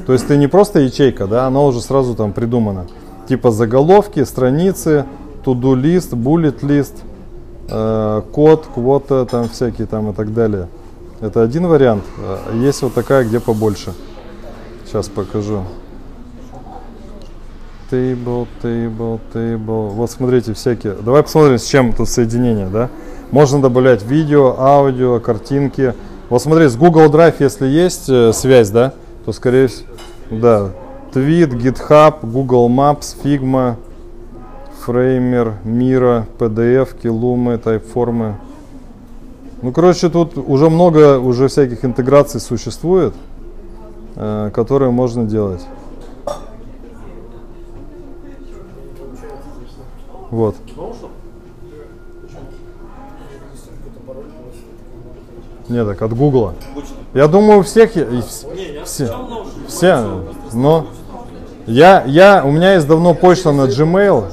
То 0.07 0.13
есть 0.13 0.27
ты 0.27 0.37
не 0.37 0.47
просто 0.47 0.81
ячейка, 0.81 1.27
да, 1.27 1.47
она 1.47 1.61
уже 1.63 1.81
сразу 1.81 2.15
там 2.15 2.33
придумана. 2.33 2.87
Типа 3.29 3.51
заголовки, 3.51 4.25
страницы, 4.25 5.05
to-do 5.45 5.75
лист, 5.75 6.13
bullet 6.13 6.65
лист, 6.67 6.95
э, 7.69 8.23
код, 8.33 8.67
квота, 8.73 9.27
там 9.27 9.49
всякие 9.49 9.87
там 9.87 10.11
и 10.11 10.15
так 10.15 10.33
далее. 10.33 10.69
Это 11.21 11.43
один 11.43 11.67
вариант. 11.67 12.05
А 12.19 12.55
Есть 12.57 12.83
вот 12.83 12.95
такая, 12.95 13.25
где 13.25 13.39
побольше. 13.39 13.93
Сейчас 14.87 15.09
покажу. 15.09 15.63
Table, 17.91 18.47
table, 18.63 19.21
table. 19.33 19.91
Вот 19.91 20.11
смотрите, 20.11 20.53
всякие. 20.55 20.95
Давай 20.95 21.23
посмотрим, 21.23 21.59
с 21.59 21.65
чем 21.65 21.93
тут 21.93 22.09
соединение, 22.09 22.67
да? 22.67 22.89
Можно 23.33 23.63
добавлять 23.63 24.03
видео, 24.03 24.55
аудио, 24.59 25.19
картинки. 25.19 25.95
Вот 26.29 26.43
смотри, 26.43 26.69
с 26.69 26.77
Google 26.77 27.07
Drive, 27.07 27.37
если 27.39 27.67
есть 27.67 28.11
э, 28.11 28.31
связь, 28.35 28.69
да, 28.69 28.93
то 29.25 29.33
скорее 29.33 29.69
всего, 29.69 29.89
да. 30.31 30.69
Tweet, 31.15 31.49
GitHub, 31.57 32.17
Google 32.31 32.69
Maps, 32.69 33.17
Figma, 33.25 33.77
Framer, 34.87 35.55
Mira, 35.65 36.27
PDF, 36.39 36.91
Lume, 37.05 37.59
Typeform. 37.59 38.35
Ну, 39.63 39.73
короче, 39.73 40.11
тут 40.11 40.37
уже 40.37 40.69
много 40.69 41.19
уже 41.19 41.49
всяких 41.49 41.87
интеграций 41.87 42.39
существует, 42.39 43.15
э, 44.17 44.51
которые 44.53 44.91
можно 44.91 45.25
делать. 45.25 45.63
Вот. 50.29 50.55
Не, 55.69 55.85
так 55.85 56.03
от 56.03 56.13
Гугла. 56.13 56.55
Я 57.15 57.29
думаю, 57.29 57.61
у 57.61 57.63
всех 57.63 57.97
и 57.97 58.01
я 58.01 58.85
все, 58.85 59.15
все, 59.69 60.25
но 60.53 60.87
я, 61.67 62.03
я, 62.07 62.43
у 62.45 62.51
меня 62.51 62.75
есть 62.75 62.87
давно 62.87 63.15
почта 63.15 63.53
на 63.53 63.63
Gmail. 63.63 64.25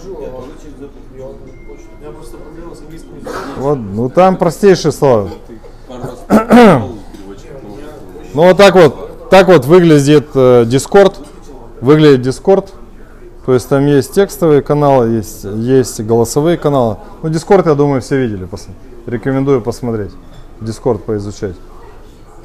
Вот, 3.58 3.76
ну 3.78 4.10
там 4.10 4.38
простейшие 4.38 4.92
слова. 4.92 5.30
Ну 8.34 8.44
вот 8.44 8.58
так 8.58 8.76
вот, 8.76 9.30
так 9.30 9.48
вот 9.48 9.66
выглядит 9.66 10.30
э, 10.36 10.64
Discord. 10.64 11.16
Выглядит 11.82 12.26
Discord. 12.26 12.70
То 13.46 13.54
есть 13.54 13.68
там 13.68 13.86
есть 13.86 14.14
текстовые 14.14 14.62
каналы, 14.62 15.10
есть, 15.10 15.44
есть 15.44 16.00
голосовые 16.02 16.58
каналы. 16.58 16.98
Ну 17.24 17.30
Discord, 17.30 17.68
я 17.68 17.76
думаю, 17.76 18.02
все 18.02 18.18
видели. 18.18 18.46
пос- 18.46 18.70
Рекомендую 19.06 19.62
посмотреть. 19.62 20.12
Discord 20.62 21.00
поизучать. 21.00 21.56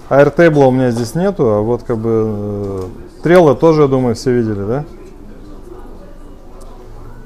Airtable 0.08 0.66
у 0.66 0.70
меня 0.70 0.90
здесь 0.90 1.14
нету, 1.14 1.48
а 1.48 1.60
вот 1.60 1.82
как 1.82 1.98
бы 1.98 2.10
э, 2.26 2.82
Trello 3.24 3.54
тоже, 3.56 3.82
я 3.82 3.88
думаю, 3.88 4.14
все 4.14 4.32
видели, 4.32 4.62
да? 4.62 4.84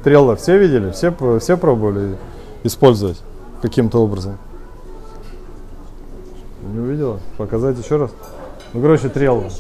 Trello 0.05 0.37
все 0.37 0.57
видели? 0.59 0.93
Все, 0.93 1.12
все 1.41 1.57
пробовали 1.57 2.17
использовать 2.62 3.21
каким-то 3.62 3.99
образом? 3.99 4.38
Не 6.73 6.79
увидела? 6.79 7.19
Показать 7.37 7.79
еще 7.79 7.97
раз? 7.97 8.11
Ну, 8.73 8.81
короче, 8.81 9.09
Trello. 9.09 9.53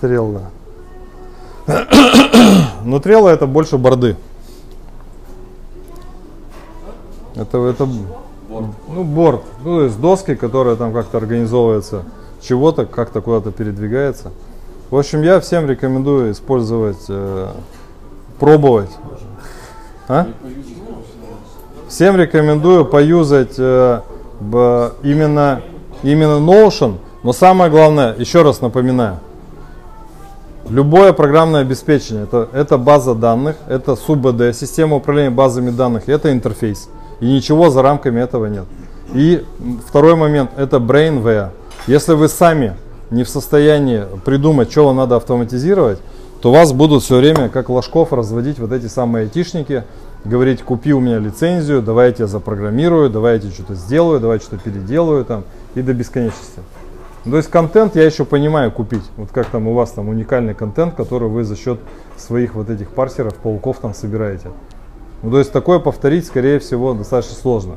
Trello. 0.02 0.42
Но 2.84 2.98
Trello 2.98 3.28
это 3.28 3.46
больше 3.46 3.78
борды. 3.78 4.16
Это, 7.34 7.58
это 7.66 7.88
ну, 8.88 9.04
борт. 9.04 9.42
Ну, 9.64 9.78
то 9.78 9.84
есть 9.84 10.00
доски, 10.00 10.34
которые 10.34 10.76
там 10.76 10.92
как-то 10.92 11.18
организовывается 11.18 12.04
чего-то, 12.40 12.86
как-то 12.86 13.20
куда-то 13.20 13.52
передвигается. 13.52 14.32
В 14.90 14.98
общем, 14.98 15.22
я 15.22 15.40
всем 15.40 15.68
рекомендую 15.68 16.32
использовать, 16.32 17.04
э, 17.08 17.48
пробовать. 18.38 18.90
А? 20.08 20.26
Всем 21.88 22.16
рекомендую 22.16 22.84
поюзать 22.84 23.54
э, 23.58 24.00
б- 24.40 24.92
именно, 25.02 25.62
именно 26.02 26.38
Notion. 26.38 26.98
Но 27.22 27.32
самое 27.32 27.70
главное, 27.70 28.14
еще 28.16 28.42
раз 28.42 28.60
напоминаю, 28.60 29.20
любое 30.68 31.12
программное 31.12 31.60
обеспечение, 31.62 32.24
это, 32.24 32.48
это 32.52 32.76
база 32.78 33.14
данных, 33.14 33.56
это 33.68 33.94
СУБД, 33.94 34.54
система 34.54 34.96
управления 34.96 35.30
базами 35.30 35.70
данных, 35.70 36.08
это 36.08 36.32
интерфейс. 36.32 36.88
И 37.22 37.26
ничего 37.26 37.70
за 37.70 37.82
рамками 37.82 38.20
этого 38.20 38.46
нет. 38.46 38.64
И 39.14 39.44
второй 39.86 40.16
момент, 40.16 40.50
это 40.56 40.78
Brainware. 40.78 41.50
Если 41.86 42.14
вы 42.14 42.28
сами 42.28 42.74
не 43.12 43.22
в 43.22 43.28
состоянии 43.28 44.04
придумать, 44.24 44.72
что 44.72 44.86
вам 44.86 44.96
надо 44.96 45.14
автоматизировать, 45.16 46.00
то 46.40 46.50
вас 46.50 46.72
будут 46.72 47.04
все 47.04 47.18
время, 47.18 47.48
как 47.48 47.68
ложков, 47.68 48.12
разводить 48.12 48.58
вот 48.58 48.72
эти 48.72 48.86
самые 48.86 49.22
айтишники, 49.22 49.84
говорить, 50.24 50.62
купи 50.62 50.92
у 50.92 50.98
меня 50.98 51.20
лицензию, 51.20 51.80
давай 51.80 52.08
я 52.08 52.12
тебя 52.12 52.26
запрограммирую, 52.26 53.08
давай 53.08 53.34
я 53.34 53.38
тебе 53.38 53.52
что-то 53.52 53.76
сделаю, 53.76 54.18
давай 54.18 54.40
что-то 54.40 54.58
переделаю 54.58 55.24
там 55.24 55.44
и 55.76 55.82
до 55.82 55.94
бесконечности. 55.94 56.58
То 57.22 57.36
есть 57.36 57.48
контент 57.48 57.94
я 57.94 58.04
еще 58.04 58.24
понимаю 58.24 58.72
купить. 58.72 59.04
Вот 59.16 59.28
как 59.30 59.46
там 59.46 59.68
у 59.68 59.74
вас 59.74 59.92
там 59.92 60.08
уникальный 60.08 60.54
контент, 60.54 60.96
который 60.96 61.28
вы 61.28 61.44
за 61.44 61.54
счет 61.54 61.78
своих 62.16 62.56
вот 62.56 62.68
этих 62.68 62.88
парсеров, 62.88 63.36
пауков 63.36 63.78
там 63.78 63.94
собираете. 63.94 64.48
Ну, 65.22 65.30
то 65.30 65.38
есть 65.38 65.52
такое 65.52 65.78
повторить, 65.78 66.26
скорее 66.26 66.58
всего, 66.58 66.94
достаточно 66.94 67.36
сложно. 67.36 67.76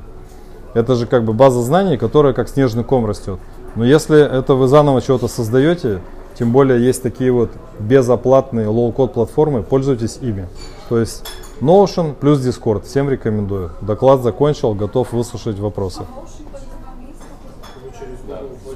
Это 0.73 0.95
же 0.95 1.05
как 1.05 1.23
бы 1.23 1.33
база 1.33 1.61
знаний, 1.61 1.97
которая 1.97 2.33
как 2.33 2.49
снежный 2.49 2.83
ком 2.83 3.05
растет. 3.05 3.39
Но 3.75 3.85
если 3.85 4.19
это 4.19 4.55
вы 4.55 4.67
заново 4.67 5.01
чего-то 5.01 5.27
создаете, 5.27 6.01
тем 6.37 6.51
более 6.51 6.83
есть 6.83 7.01
такие 7.01 7.31
вот 7.31 7.51
безоплатные 7.79 8.67
low-code 8.67 9.13
платформы, 9.13 9.63
пользуйтесь 9.63 10.17
ими. 10.21 10.47
То 10.89 10.99
есть 10.99 11.25
Notion 11.61 12.13
плюс 12.13 12.39
Discord. 12.39 12.83
Всем 12.83 13.09
рекомендую. 13.09 13.71
Доклад 13.81 14.21
закончил, 14.21 14.73
готов 14.73 15.13
выслушать 15.13 15.59
вопросы. 15.59 16.01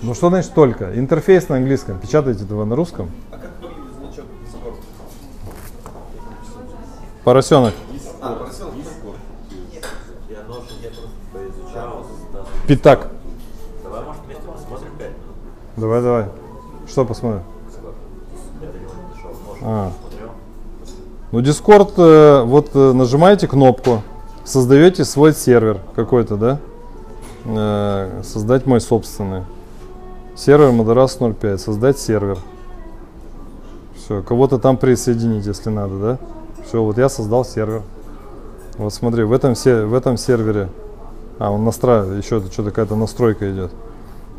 Ну 0.01 0.13
что 0.13 0.29
значит 0.29 0.53
только? 0.53 0.97
Интерфейс 0.97 1.49
на 1.49 1.57
английском. 1.57 1.99
Печатайте 1.99 2.45
его 2.45 2.63
на 2.63 2.75
русском. 2.75 3.09
Поросенок. 7.25 7.73
Я 10.29 10.37
Notion 10.41 10.75
я 10.83 10.89
просто 10.89 11.09
поизучал. 11.33 12.05
да. 12.33 12.39
Пятак. 12.67 13.07
Давай, 13.83 14.03
может, 14.03 14.21
вместе 14.25 14.43
посмотрим 14.43 14.91
5 14.97 15.07
минут. 15.07 15.35
Давай, 15.77 16.01
давай. 16.01 16.25
Что 16.87 17.05
посмотрим? 17.05 17.43
Я 18.61 18.67
до 18.67 18.77
него 18.77 18.91
не 18.93 19.15
дошел. 19.15 19.31
Может, 19.47 19.63
А. 19.63 19.91
Ну, 21.31 21.39
Discord, 21.39 21.93
э, 21.97 22.43
вот 22.43 22.71
э, 22.73 22.91
нажимаете 22.93 23.47
кнопку, 23.47 24.01
создаете 24.43 25.05
свой 25.05 25.33
сервер 25.33 25.79
какой-то, 25.95 26.35
да? 26.37 26.59
Э, 27.45 28.21
создать 28.23 28.65
мой 28.65 28.81
собственный. 28.81 29.43
Сервер 30.35 30.71
Модерас 30.71 31.17
05, 31.19 31.59
создать 31.61 31.99
сервер. 31.99 32.37
Все, 33.95 34.21
кого-то 34.21 34.57
там 34.59 34.77
присоединить, 34.77 35.45
если 35.45 35.69
надо, 35.69 35.97
да? 35.99 36.17
Все, 36.67 36.83
вот 36.83 36.97
я 36.97 37.09
создал 37.09 37.45
сервер. 37.45 37.83
Вот 38.79 38.93
смотри, 38.93 39.23
в 39.23 39.33
этом, 39.33 39.55
се- 39.55 39.83
в 39.83 39.93
этом 39.93 40.15
сервере, 40.15 40.69
а, 41.37 41.51
он 41.51 41.65
настраивает, 41.65 42.23
еще 42.23 42.39
что-то 42.49 42.69
какая-то 42.69 42.95
настройка 42.95 43.51
идет. 43.51 43.71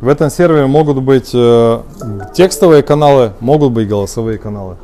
В 0.01 0.09
этом 0.09 0.31
сервере 0.31 0.65
могут 0.67 1.03
быть 1.03 1.31
э, 1.35 1.81
текстовые 2.33 2.83
каналы, 2.83 3.33
могут 3.41 3.73
быть 3.73 3.87
голосовые 3.87 4.39
каналы. 4.39 4.77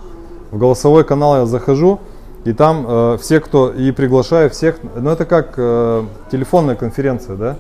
В 0.50 0.58
голосовой 0.58 1.04
канал 1.04 1.36
я 1.38 1.46
захожу, 1.46 2.00
и 2.44 2.52
там 2.52 2.84
э, 2.86 3.18
все, 3.18 3.40
кто, 3.40 3.70
и 3.70 3.92
приглашаю 3.92 4.50
всех, 4.50 4.76
ну 4.94 5.08
это 5.08 5.24
как 5.24 5.54
э, 5.56 6.04
телефонная 6.30 6.76
конференция, 6.76 7.36
да? 7.36 7.56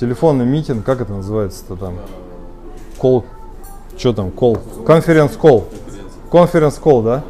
Телефонный 0.00 0.46
митинг, 0.46 0.84
как 0.84 1.00
это 1.00 1.12
называется-то 1.12 1.76
там? 1.76 1.94
Кол, 2.98 3.24
что 3.96 4.12
там, 4.12 4.32
кол? 4.32 4.58
Конференц-кол. 4.84 5.66
Конференц-кол, 6.32 7.02
да? 7.02 7.22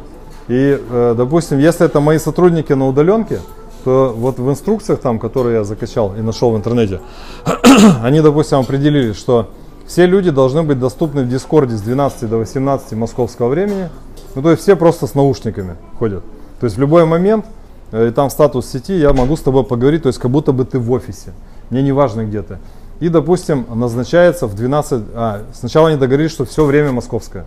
И, 0.47 0.81
э, 0.89 1.13
допустим, 1.15 1.59
если 1.59 1.85
это 1.85 1.99
мои 1.99 2.17
сотрудники 2.17 2.73
на 2.73 2.87
удаленке, 2.87 3.41
то 3.83 4.13
вот 4.15 4.39
в 4.39 4.49
инструкциях 4.49 4.99
там, 4.99 5.19
которые 5.19 5.57
я 5.57 5.63
закачал 5.63 6.15
и 6.15 6.21
нашел 6.21 6.51
в 6.51 6.57
интернете, 6.57 7.01
они, 8.03 8.21
допустим, 8.21 8.59
определили, 8.59 9.13
что 9.13 9.49
все 9.87 10.05
люди 10.05 10.31
должны 10.31 10.63
быть 10.63 10.79
доступны 10.79 11.23
в 11.23 11.29
Дискорде 11.29 11.75
с 11.75 11.81
12 11.81 12.29
до 12.29 12.37
18 12.37 12.93
московского 12.93 13.49
времени. 13.49 13.89
Ну, 14.35 14.41
то 14.41 14.51
есть 14.51 14.61
все 14.61 14.75
просто 14.75 15.07
с 15.07 15.15
наушниками 15.15 15.75
ходят. 15.99 16.23
То 16.59 16.65
есть 16.65 16.77
в 16.77 16.79
любой 16.79 17.05
момент, 17.05 17.45
э, 17.91 18.07
и 18.07 18.11
там 18.11 18.29
статус 18.29 18.67
сети, 18.67 18.93
я 18.93 19.11
могу 19.13 19.35
с 19.35 19.41
тобой 19.41 19.63
поговорить, 19.63 20.03
то 20.03 20.07
есть 20.07 20.19
как 20.19 20.31
будто 20.31 20.53
бы 20.53 20.63
ты 20.63 20.79
в 20.79 20.89
офисе. 20.91 21.33
Мне 21.69 21.83
не 21.83 21.91
важно 21.91 22.23
где 22.23 22.41
ты. 22.41 22.59
И, 23.01 23.09
допустим, 23.09 23.65
назначается 23.73 24.47
в 24.47 24.55
12... 24.55 25.03
А, 25.15 25.41
сначала 25.53 25.89
они 25.89 25.97
договорились, 25.97 26.31
что 26.31 26.45
все 26.45 26.63
время 26.63 26.91
московское. 26.91 27.45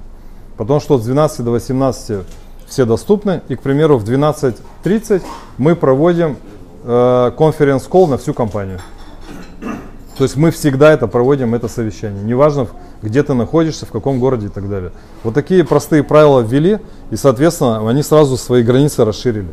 Потом, 0.56 0.80
что 0.80 0.98
с 0.98 1.04
12 1.04 1.44
до 1.44 1.52
18 1.52 2.26
все 2.66 2.84
доступны. 2.84 3.42
И, 3.48 3.56
к 3.56 3.62
примеру, 3.62 3.98
в 3.98 4.04
12.30 4.04 5.22
мы 5.58 5.76
проводим 5.76 6.36
э, 6.84 7.32
конференц-колл 7.36 8.08
на 8.08 8.18
всю 8.18 8.34
компанию. 8.34 8.80
То 10.16 10.22
есть 10.22 10.36
мы 10.36 10.52
всегда 10.52 10.92
это 10.92 11.08
проводим, 11.08 11.54
это 11.54 11.66
совещание. 11.68 12.22
Неважно, 12.22 12.68
где 13.02 13.22
ты 13.22 13.34
находишься, 13.34 13.84
в 13.84 13.90
каком 13.90 14.20
городе 14.20 14.46
и 14.46 14.48
так 14.48 14.68
далее. 14.68 14.92
Вот 15.24 15.34
такие 15.34 15.64
простые 15.64 16.04
правила 16.04 16.40
ввели, 16.40 16.78
и, 17.10 17.16
соответственно, 17.16 17.88
они 17.88 18.02
сразу 18.02 18.36
свои 18.36 18.62
границы 18.62 19.04
расширили. 19.04 19.48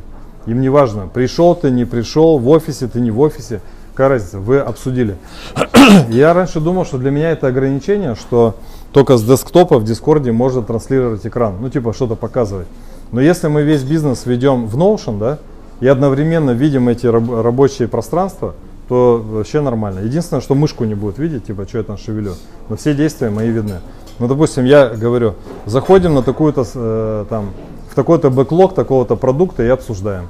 Им 0.45 0.61
не 0.61 0.69
важно, 0.69 1.07
пришел 1.07 1.55
ты, 1.55 1.71
не 1.71 1.85
пришел, 1.85 2.37
в 2.37 2.47
офисе 2.49 2.87
ты, 2.87 2.99
не 2.99 3.11
в 3.11 3.19
офисе. 3.19 3.61
Какая 3.93 4.09
разница, 4.09 4.39
вы 4.39 4.59
обсудили. 4.59 5.17
Я 6.09 6.33
раньше 6.33 6.59
думал, 6.59 6.85
что 6.85 6.97
для 6.97 7.11
меня 7.11 7.31
это 7.31 7.47
ограничение, 7.47 8.15
что 8.15 8.55
только 8.93 9.17
с 9.17 9.23
десктопа 9.23 9.79
в 9.79 9.83
Дискорде 9.83 10.31
можно 10.31 10.61
транслировать 10.61 11.25
экран, 11.25 11.57
ну 11.59 11.69
типа 11.69 11.93
что-то 11.93 12.15
показывать. 12.15 12.67
Но 13.11 13.21
если 13.21 13.47
мы 13.47 13.63
весь 13.63 13.83
бизнес 13.83 14.25
ведем 14.25 14.67
в 14.67 14.77
Notion, 14.77 15.19
да, 15.19 15.39
и 15.81 15.87
одновременно 15.87 16.51
видим 16.51 16.87
эти 16.89 17.07
раб- 17.07 17.43
рабочие 17.43 17.87
пространства, 17.87 18.53
то 18.87 19.23
вообще 19.25 19.61
нормально. 19.61 19.99
Единственное, 19.99 20.41
что 20.41 20.55
мышку 20.55 20.83
не 20.83 20.95
будет 20.95 21.17
видеть, 21.17 21.45
типа, 21.45 21.65
что 21.67 21.79
я 21.79 21.83
там 21.83 21.97
шевелю. 21.97 22.33
Но 22.69 22.75
все 22.75 22.93
действия 22.93 23.29
мои 23.29 23.49
видны. 23.49 23.79
Ну, 24.19 24.27
допустим, 24.27 24.65
я 24.65 24.89
говорю, 24.89 25.35
заходим 25.65 26.13
на 26.13 26.23
такую-то, 26.23 26.65
э, 26.73 27.25
там, 27.29 27.51
в 27.89 27.95
такой-то 27.95 28.29
бэклог 28.29 28.75
такого-то 28.75 29.15
продукта 29.15 29.63
и 29.63 29.67
обсуждаем. 29.67 30.27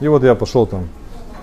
И 0.00 0.08
вот 0.08 0.22
я 0.22 0.34
пошел 0.34 0.66
там, 0.66 0.88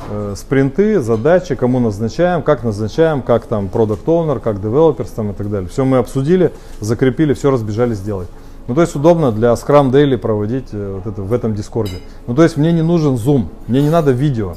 э, 0.09 0.34
спринты, 0.38 1.01
задачи, 1.01 1.55
кому 1.55 1.79
назначаем, 1.79 2.43
как 2.43 2.63
назначаем, 2.63 3.21
как 3.21 3.45
там 3.45 3.67
продукт 3.67 4.07
оунер 4.07 4.39
как 4.39 4.57
developers 4.57 5.09
там 5.15 5.32
и 5.32 5.34
так 5.34 5.49
далее. 5.49 5.67
Все 5.69 5.84
мы 5.84 5.97
обсудили, 5.97 6.51
закрепили, 6.79 7.34
все 7.34 7.51
разбежались 7.51 7.99
делать. 7.99 8.27
Ну, 8.68 8.76
то 8.76 8.82
есть 8.82 8.95
удобно 8.95 9.32
для 9.32 9.53
Scrum 9.53 9.91
Daily 9.91 10.18
проводить 10.18 10.70
э, 10.72 10.93
вот 11.03 11.12
это 11.12 11.22
в 11.22 11.34
этом 11.34 11.55
Дискорде. 11.55 11.97
Ну, 12.28 12.36
то 12.36 12.43
есть 12.43 12.57
мне 12.57 12.72
не 12.72 12.82
нужен 12.82 13.16
Zoom, 13.16 13.47
мне 13.68 13.82
не 13.82 13.89
надо 13.89 14.12
видео. 14.12 14.55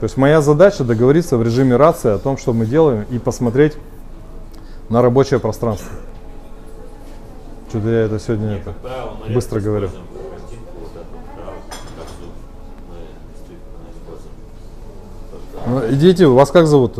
То 0.00 0.04
есть 0.04 0.16
моя 0.16 0.40
задача 0.40 0.84
договориться 0.84 1.36
в 1.36 1.42
режиме 1.42 1.76
рации 1.76 2.12
о 2.12 2.18
том, 2.18 2.36
что 2.38 2.52
мы 2.52 2.64
делаем, 2.66 3.04
и 3.10 3.18
посмотреть 3.18 3.76
на 4.88 5.02
рабочее 5.02 5.40
пространство. 5.40 5.90
Что-то 7.68 7.88
я 7.88 8.00
это 8.04 8.18
сегодня 8.18 8.56
это, 8.56 8.72
Правило, 8.80 9.16
быстро 9.34 9.60
говорю. 9.60 9.90
Ну, 15.66 15.90
идите, 15.90 16.26
вас 16.26 16.50
как 16.50 16.66
зовут? 16.66 16.96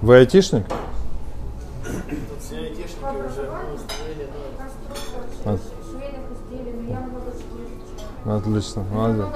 Вы 0.00 0.16
айтишник? 0.16 0.64
Тут 0.68 0.78
все 2.40 2.56
айтишники 2.56 3.02
уже 3.02 3.50
ну, 3.50 3.74
установили, 3.74 4.28
ну, 5.44 5.52
От- 5.52 5.60
Швейных 5.90 6.20
изделий, 6.30 6.72
но 6.82 6.90
я 6.92 7.00
много 7.00 7.32
чего 7.32 7.64
изучала. 7.64 8.12
Отлично, 8.28 8.82
молодец. 8.92 9.26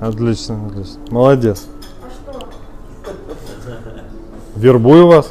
Отлично, 0.00 0.66
отлично. 0.66 1.00
Молодец. 1.10 1.66
Вербую 4.56 5.06
вас. 5.06 5.30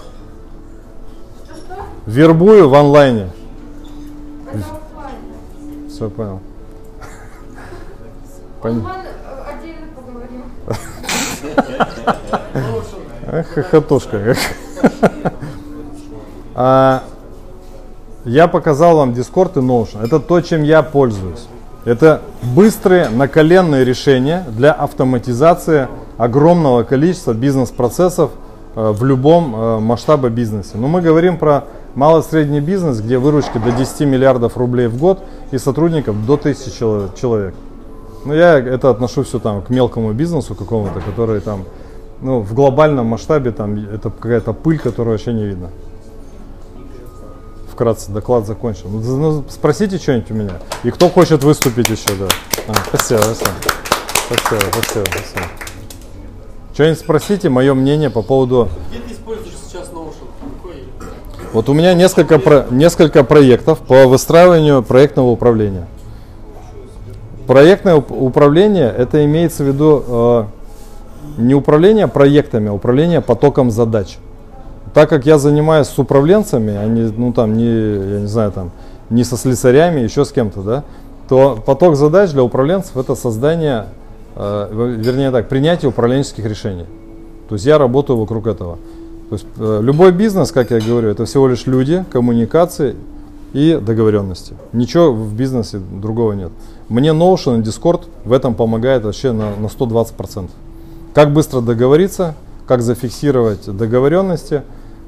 Вербую 2.06 2.70
в 2.70 2.76
онлайне. 2.76 3.32
Все 5.90 6.10
понял. 6.12 6.40
Пон- 8.62 8.86
хохотушка. 13.54 14.36
А, 16.54 17.04
Я 18.26 18.48
показал 18.48 18.98
вам 18.98 19.12
Discord 19.12 19.58
и 19.58 19.62
Notion. 19.62 20.04
Это 20.06 20.20
то, 20.20 20.42
чем 20.42 20.64
я 20.64 20.84
пользуюсь. 20.84 21.48
Это 21.88 22.22
быстрые 22.54 23.08
наколенные 23.08 23.86
решения 23.86 24.44
для 24.50 24.74
автоматизации 24.74 25.88
огромного 26.18 26.84
количества 26.84 27.32
бизнес-процессов 27.32 28.32
э, 28.76 28.92
в 28.92 29.06
любом 29.06 29.56
э, 29.56 29.80
масштабе 29.80 30.28
бизнеса. 30.28 30.78
Но 30.78 30.90
мы 30.90 31.02
говорим 31.02 31.38
про 31.38 31.64
малый 31.96 32.24
и 32.24 32.26
средний 32.26 32.60
бизнес, 32.60 33.00
где 33.00 33.18
выручки 33.18 33.58
до 33.58 33.72
10 33.72 34.02
миллиардов 34.02 34.58
рублей 34.58 34.88
в 34.88 34.98
год 34.98 35.24
и 35.52 35.58
сотрудников 35.58 36.26
до 36.26 36.34
1000 36.34 36.72
чело- 36.78 37.10
человек. 37.16 37.56
Ну, 38.26 38.34
я 38.34 38.60
это 38.60 38.90
отношу 38.90 39.24
все 39.24 39.40
там 39.40 39.62
к 39.62 39.70
мелкому 39.70 40.12
бизнесу 40.12 40.56
какому-то, 40.56 41.00
который 41.00 41.40
там, 41.40 41.64
ну, 42.22 42.42
в 42.42 42.54
глобальном 42.54 43.06
масштабе 43.06 43.52
там 43.52 43.78
это 43.78 44.10
какая-то 44.10 44.52
пыль, 44.52 44.78
которую 44.78 45.14
вообще 45.14 45.32
не 45.32 45.46
видно. 45.46 45.70
Вкратце, 47.78 48.12
доклад 48.12 48.48
закончен. 48.48 48.86
Ну, 48.90 49.18
ну, 49.18 49.44
спросите 49.50 50.00
что-нибудь 50.00 50.32
у 50.32 50.34
меня. 50.34 50.54
И 50.84 50.90
кто 50.90 51.10
хочет 51.10 51.44
выступить 51.44 51.88
еще, 51.88 52.10
да. 52.20 52.28
А, 52.68 52.74
спасибо, 52.88 53.20
спасибо. 53.20 53.52
Спасибо, 54.26 54.62
спасибо, 54.72 55.06
спасибо. 55.06 55.46
Что-нибудь 56.74 57.00
спросите, 57.00 57.50
мое 57.50 57.76
мнение 57.76 58.10
по 58.10 58.24
поводу 58.24 58.68
Где 58.90 58.98
ты 59.02 59.14
используешь 59.14 59.54
сейчас 59.64 59.90
Notion? 59.90 60.26
Какой? 60.58 60.86
вот 61.54 61.70
у 61.70 61.74
меня 61.74 61.94
несколько, 61.94 62.40
про- 62.40 62.66
несколько 62.72 63.24
проектов 63.24 63.78
по 63.78 64.08
выстраиванию 64.08 64.82
проектного 64.82 65.28
управления. 65.28 65.86
Проектное 67.46 67.98
уп- 67.98 68.12
управление, 68.12 68.92
это 68.92 69.24
имеется 69.24 69.64
в 69.64 69.68
виду 69.68 70.04
э, 70.08 70.44
не 71.38 71.54
управление 71.54 72.08
проектами, 72.08 72.70
а 72.70 72.74
управление 72.74 73.22
потоком 73.22 73.70
задач. 73.70 74.18
Так 74.94 75.10
как 75.10 75.26
я 75.26 75.38
занимаюсь 75.38 75.88
с 75.88 75.98
управленцами, 76.00 76.76
а 76.76 76.86
не, 76.86 77.12
ну, 77.12 77.34
там, 77.34 77.56
не, 77.56 77.66
я 77.66 78.20
не 78.22 78.28
знаю, 78.28 78.52
там, 78.52 78.72
не 79.10 79.24
со 79.24 79.38
слесарями, 79.38 80.02
еще 80.02 80.26
с 80.26 80.32
кем-то, 80.32 80.62
да, 80.62 80.84
то 81.30 81.62
поток 81.66 81.96
задач 81.96 82.32
для 82.32 82.44
управленцев 82.44 82.96
это 82.96 83.16
создание, 83.16 83.88
э, 84.36 84.96
вернее 84.98 85.32
так, 85.32 85.50
принятие 85.50 85.90
управленческих 85.90 86.46
решений. 86.46 86.86
То 87.50 87.56
есть 87.56 87.66
я 87.66 87.78
работаю 87.78 88.18
вокруг 88.18 88.48
этого. 88.48 88.78
То 89.30 89.36
есть 89.36 89.46
э, 89.58 89.80
любой 89.82 90.12
бизнес, 90.12 90.52
как 90.52 90.72
я 90.72 90.80
говорю, 90.80 91.10
это 91.10 91.26
всего 91.26 91.48
лишь 91.48 91.66
люди, 91.66 92.06
коммуникации 92.12 92.96
и 93.54 93.80
договоренности. 93.82 94.54
Ничего 94.74 95.12
в 95.12 95.34
бизнесе 95.34 95.80
другого 95.80 96.34
нет. 96.34 96.52
Мне 96.90 97.10
Notion 97.10 97.60
и 97.60 97.64
Discord 97.64 98.04
в 98.24 98.32
этом 98.32 98.56
помогает 98.56 99.04
вообще 99.04 99.32
на, 99.32 99.56
на 99.56 99.68
120%. 99.68 100.50
Как 101.14 101.34
быстро 101.34 101.62
договориться, 101.62 102.36
как 102.68 102.82
зафиксировать 102.82 103.66
договоренности, 103.66 104.64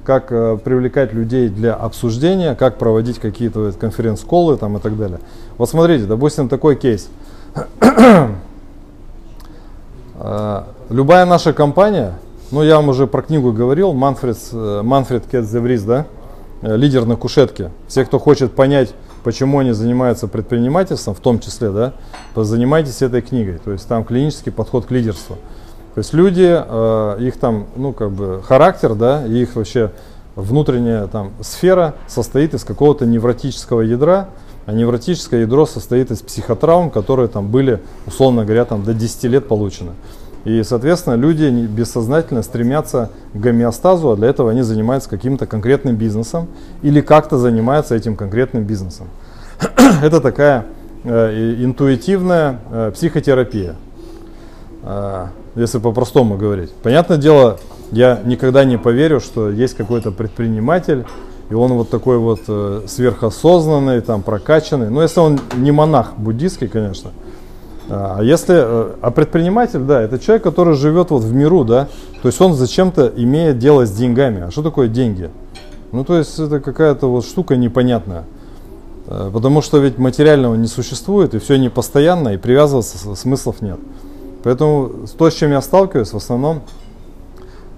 как 0.10 0.32
э, 0.32 0.58
привлекать 0.64 1.14
людей 1.14 1.50
для 1.50 1.76
обсуждения, 1.76 2.56
как 2.56 2.80
проводить 2.80 3.20
какие-то 3.20 3.72
конференц-колы 3.74 4.58
там 4.58 4.76
и 4.78 4.80
так 4.80 4.98
далее. 4.98 5.20
Вот 5.60 5.70
смотрите, 5.70 6.06
допустим, 6.06 6.50
такой 6.50 6.76
кейс. 6.76 7.10
Э, 10.22 10.64
Любая 10.90 11.26
наша 11.26 11.54
компания, 11.54 12.16
ну 12.52 12.64
я 12.64 12.78
вам 12.78 12.90
уже 12.90 13.06
про 13.06 13.22
книгу 13.22 13.54
говорил, 13.54 13.94
Манфред, 13.94 14.38
э, 14.52 14.82
Манфред 14.84 15.28
Кетзеврис, 15.28 15.84
да, 15.84 16.08
лидер 16.62 17.06
на 17.06 17.16
кушетке. 17.16 17.70
Все, 17.88 18.04
кто 18.04 18.18
хочет 18.18 18.54
понять, 18.54 18.94
почему 19.24 19.60
они 19.60 19.72
занимаются 19.72 20.28
предпринимательством, 20.28 21.14
в 21.14 21.20
том 21.20 21.40
числе, 21.40 21.70
да, 21.70 21.94
занимайтесь 22.36 23.04
этой 23.04 23.22
книгой. 23.22 23.60
То 23.64 23.72
есть 23.72 23.88
там 23.88 24.04
клинический 24.04 24.52
подход 24.52 24.88
к 24.88 24.92
лидерству. 24.92 25.38
То 25.96 26.00
есть 26.00 26.14
люди, 26.14 26.48
э, 26.50 27.18
их 27.20 27.38
там, 27.38 27.68
ну 27.76 27.94
как 27.94 28.12
бы 28.12 28.42
характер, 28.44 28.96
да, 28.96 29.26
и 29.26 29.42
их 29.42 29.56
вообще 29.56 29.92
внутренняя 30.36 31.08
там 31.08 31.32
сфера 31.42 31.96
состоит 32.08 32.54
из 32.54 32.64
какого-то 32.64 33.06
невротического 33.06 33.82
ядра, 33.82 34.30
а 34.66 34.72
невротическое 34.72 35.42
ядро 35.42 35.66
состоит 35.66 36.12
из 36.12 36.22
психотравм, 36.22 36.92
которые 36.92 37.28
там 37.28 37.50
были, 37.50 37.82
условно 38.06 38.46
говоря, 38.46 38.66
там 38.66 38.84
до 38.84 38.94
10 38.94 39.24
лет 39.26 39.48
получены. 39.48 39.92
И, 40.46 40.64
соответственно, 40.64 41.16
люди 41.16 41.46
бессознательно 41.50 42.44
стремятся 42.44 43.10
к 43.34 43.38
гомеостазу, 43.38 44.12
а 44.12 44.16
для 44.16 44.30
этого 44.30 44.52
они 44.52 44.62
занимаются 44.62 45.10
каким-то 45.10 45.46
конкретным 45.46 45.96
бизнесом 45.96 46.48
или 46.82 47.02
как-то 47.02 47.38
занимаются 47.38 47.96
этим 47.96 48.16
конкретным 48.16 48.64
бизнесом. 48.64 49.08
Это 50.02 50.22
такая 50.22 50.66
э, 51.04 51.56
интуитивная 51.60 52.60
э, 52.72 52.92
психотерапия, 52.94 53.76
э, 54.84 55.26
если 55.56 55.80
по-простому 55.80 56.38
говорить. 56.38 56.72
Понятное 56.84 57.18
дело, 57.18 57.60
я 57.92 58.22
никогда 58.24 58.64
не 58.66 58.78
поверю, 58.78 59.20
что 59.20 59.50
есть 59.50 59.76
какой-то 59.76 60.12
предприниматель, 60.12 61.06
и 61.50 61.54
он 61.54 61.74
вот 61.74 61.90
такой 61.90 62.18
вот 62.18 62.42
э, 62.48 62.82
сверхосознанный, 62.88 64.02
там, 64.02 64.22
прокачанный. 64.22 64.90
Ну, 64.90 65.02
если 65.02 65.20
он 65.20 65.40
не 65.58 65.72
монах 65.72 66.14
буддийский, 66.18 66.68
конечно. 66.68 67.12
А 67.90 68.22
если, 68.22 68.56
э, 68.56 68.96
а 69.02 69.10
предприниматель, 69.10 69.80
да, 69.80 70.02
это 70.02 70.20
человек, 70.20 70.44
который 70.44 70.76
живет 70.76 71.10
вот 71.10 71.24
в 71.24 71.34
миру, 71.34 71.64
да, 71.64 71.88
то 72.22 72.28
есть 72.28 72.40
он 72.40 72.54
зачем-то 72.54 73.12
имеет 73.16 73.58
дело 73.58 73.88
с 73.88 73.92
деньгами. 73.92 74.44
А 74.44 74.52
что 74.52 74.62
такое 74.62 74.88
деньги? 74.88 75.32
Ну, 75.92 76.04
то 76.04 76.18
есть 76.20 76.38
это 76.38 76.60
какая-то 76.60 77.08
вот 77.10 77.26
штука 77.26 77.56
непонятная. 77.56 78.26
Э, 79.08 79.32
Потому 79.34 79.64
что 79.64 79.80
ведь 79.80 79.98
материального 79.98 80.54
не 80.54 80.68
существует, 80.68 81.34
и 81.34 81.40
все 81.40 81.58
непостоянно, 81.58 82.30
и 82.30 82.38
привязываться 82.38 83.16
смыслов 83.16 83.62
нет. 83.62 83.80
Поэтому 84.44 84.92
то, 85.18 85.30
с 85.30 85.34
чем 85.34 85.52
я 85.52 85.62
сталкиваюсь, 85.62 86.14
в 86.14 86.18
основном 86.18 86.62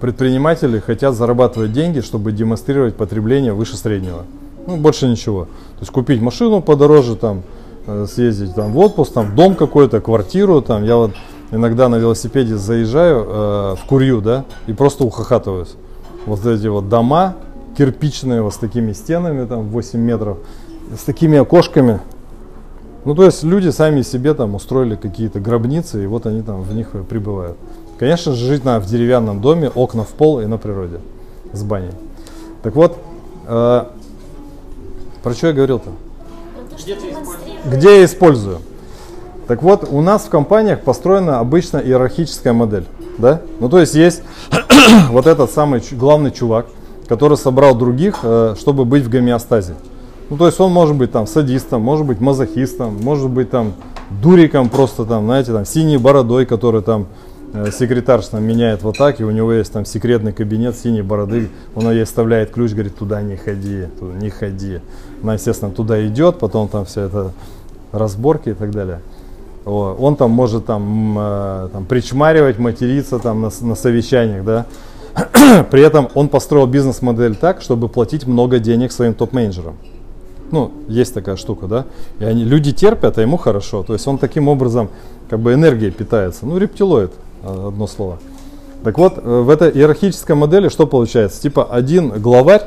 предприниматели 0.00 0.78
хотят 0.80 1.14
зарабатывать 1.14 1.72
деньги, 1.72 2.00
чтобы 2.00 2.32
демонстрировать 2.32 2.96
потребление 2.96 3.52
выше 3.52 3.76
среднего. 3.76 4.24
Ну, 4.66 4.76
больше 4.76 5.08
ничего. 5.08 5.44
То 5.44 5.80
есть 5.80 5.92
купить 5.92 6.20
машину 6.20 6.60
подороже, 6.60 7.16
там, 7.16 7.42
э, 7.86 8.06
съездить 8.08 8.54
там, 8.54 8.72
в 8.72 8.78
отпуск, 8.78 9.12
там, 9.12 9.26
в 9.26 9.34
дом 9.34 9.54
какой-то, 9.54 10.00
квартиру. 10.00 10.60
Там. 10.62 10.84
Я 10.84 10.96
вот 10.96 11.12
иногда 11.50 11.88
на 11.88 11.96
велосипеде 11.96 12.56
заезжаю 12.56 13.24
э, 13.24 13.76
в 13.80 13.86
Курью, 13.88 14.20
да, 14.20 14.44
и 14.66 14.72
просто 14.72 15.04
ухахатываюсь. 15.04 15.74
Вот 16.26 16.44
эти 16.46 16.66
вот 16.68 16.88
дома 16.88 17.36
кирпичные, 17.76 18.42
вот 18.42 18.54
с 18.54 18.58
такими 18.58 18.92
стенами, 18.92 19.46
там, 19.46 19.68
8 19.68 19.98
метров, 19.98 20.38
с 20.96 21.02
такими 21.04 21.38
окошками. 21.38 22.00
Ну, 23.04 23.14
то 23.16 23.24
есть 23.24 23.42
люди 23.42 23.68
сами 23.70 24.02
себе 24.02 24.32
там 24.34 24.54
устроили 24.54 24.94
какие-то 24.94 25.40
гробницы, 25.40 26.04
и 26.04 26.06
вот 26.06 26.26
они 26.26 26.42
там 26.42 26.62
в 26.62 26.72
них 26.74 26.88
э, 26.92 27.02
пребывают. 27.02 27.56
Конечно 27.98 28.32
же, 28.32 28.46
жить 28.46 28.64
надо 28.64 28.84
в 28.84 28.88
деревянном 28.88 29.40
доме, 29.40 29.68
окна 29.68 30.04
в 30.04 30.08
пол 30.08 30.40
и 30.40 30.46
на 30.46 30.56
природе, 30.56 31.00
с 31.52 31.62
баней. 31.64 31.90
Так 32.62 32.76
вот, 32.76 32.96
э, 33.48 33.84
про 35.22 35.34
что 35.34 35.48
я 35.48 35.52
говорил-то? 35.52 35.90
Где 36.76 36.94
ты 36.94 37.10
используешь? 37.10 37.60
Где 37.64 37.98
я 37.98 38.04
использую? 38.04 38.58
Так 39.48 39.62
вот, 39.62 39.88
у 39.90 40.00
нас 40.00 40.22
в 40.22 40.28
компаниях 40.28 40.82
построена 40.82 41.40
обычно 41.40 41.78
иерархическая 41.78 42.52
модель. 42.52 42.86
Да? 43.18 43.42
Ну, 43.58 43.68
то 43.68 43.80
есть 43.80 43.94
есть 43.94 44.22
вот 45.10 45.26
этот 45.26 45.50
самый 45.50 45.82
главный 45.92 46.30
чувак, 46.30 46.66
который 47.08 47.36
собрал 47.36 47.74
других, 47.74 48.20
э, 48.22 48.54
чтобы 48.58 48.84
быть 48.84 49.02
в 49.02 49.08
гомеостазе. 49.08 49.74
Ну, 50.30 50.36
то 50.36 50.46
есть 50.46 50.58
он 50.60 50.72
может 50.72 50.96
быть 50.96 51.12
там 51.12 51.26
садистом, 51.26 51.82
может 51.82 52.06
быть 52.06 52.20
мазохистом, 52.20 52.96
может 53.02 53.30
быть 53.30 53.50
там 53.50 53.74
дуриком 54.22 54.68
просто 54.68 55.04
там, 55.04 55.24
знаете, 55.24 55.52
там 55.52 55.64
синей 55.64 55.96
бородой, 55.96 56.46
который 56.46 56.82
там 56.82 57.06
э, 57.52 57.70
секретарь 57.70 58.22
там 58.22 58.42
меняет 58.42 58.82
вот 58.82 58.98
так, 58.98 59.20
и 59.20 59.24
у 59.24 59.30
него 59.30 59.52
есть 59.52 59.72
там 59.72 59.84
секретный 59.84 60.32
кабинет 60.32 60.76
синей 60.76 61.02
бороды, 61.02 61.48
он 61.74 61.90
ей 61.90 62.04
вставляет 62.04 62.50
ключ, 62.50 62.72
говорит, 62.72 62.96
туда 62.96 63.22
не 63.22 63.36
ходи, 63.36 63.86
туда 63.98 64.14
не 64.18 64.30
ходи. 64.30 64.80
Она, 65.22 65.34
естественно, 65.34 65.70
туда 65.70 66.04
идет, 66.06 66.38
потом 66.38 66.68
там 66.68 66.84
все 66.84 67.02
это 67.02 67.32
разборки 67.92 68.50
и 68.50 68.54
так 68.54 68.70
далее. 68.70 69.00
О, 69.64 69.94
Он 69.98 70.16
там 70.16 70.30
может 70.30 70.66
там, 70.66 71.16
э, 71.18 71.68
там 71.72 71.84
причмаривать, 71.84 72.58
материться 72.58 73.18
там 73.18 73.42
на, 73.42 73.50
на 73.60 73.74
совещаниях, 73.74 74.44
да. 74.44 74.66
При 75.70 75.82
этом 75.82 76.08
он 76.14 76.28
построил 76.28 76.66
бизнес-модель 76.66 77.36
так, 77.36 77.60
чтобы 77.60 77.88
платить 77.88 78.26
много 78.26 78.58
денег 78.58 78.92
своим 78.92 79.14
топ-менеджерам. 79.14 79.76
Ну, 80.52 80.70
есть 80.86 81.14
такая 81.14 81.36
штука, 81.36 81.66
да. 81.66 81.86
И 82.20 82.24
они, 82.24 82.44
люди 82.44 82.72
терпят, 82.72 83.18
а 83.18 83.22
ему 83.22 83.36
хорошо. 83.36 83.82
То 83.82 83.94
есть 83.94 84.06
он 84.06 84.18
таким 84.18 84.48
образом 84.48 84.90
как 85.28 85.40
бы 85.40 85.54
энергией 85.54 85.90
питается. 85.90 86.46
Ну, 86.46 86.58
рептилоид, 86.58 87.10
э, 87.42 87.68
одно 87.68 87.86
слово. 87.86 88.18
Так 88.84 88.98
вот, 88.98 89.14
э, 89.16 89.20
в 89.20 89.48
этой 89.48 89.70
иерархической 89.70 90.36
модели 90.36 90.68
что 90.68 90.86
получается? 90.86 91.40
Типа 91.40 91.64
один 91.64 92.20
главарь 92.20 92.62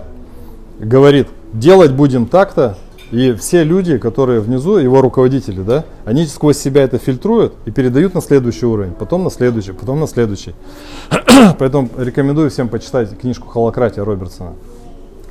говорит, 0.79 1.27
делать 1.53 1.91
будем 1.91 2.25
так-то, 2.25 2.77
и 3.11 3.33
все 3.33 3.63
люди, 3.63 3.97
которые 3.97 4.39
внизу, 4.39 4.77
его 4.77 5.01
руководители, 5.01 5.61
да, 5.61 5.85
они 6.05 6.25
сквозь 6.25 6.57
себя 6.57 6.81
это 6.81 6.97
фильтруют 6.97 7.53
и 7.65 7.71
передают 7.71 8.15
на 8.15 8.21
следующий 8.21 8.65
уровень, 8.65 8.93
потом 8.93 9.23
на 9.23 9.29
следующий, 9.29 9.73
потом 9.73 9.99
на 9.99 10.07
следующий. 10.07 10.55
Поэтому 11.59 11.89
рекомендую 11.97 12.49
всем 12.49 12.67
почитать 12.67 13.17
книжку 13.17 13.47
«Холократия» 13.47 14.03
Робертсона. 14.03 14.53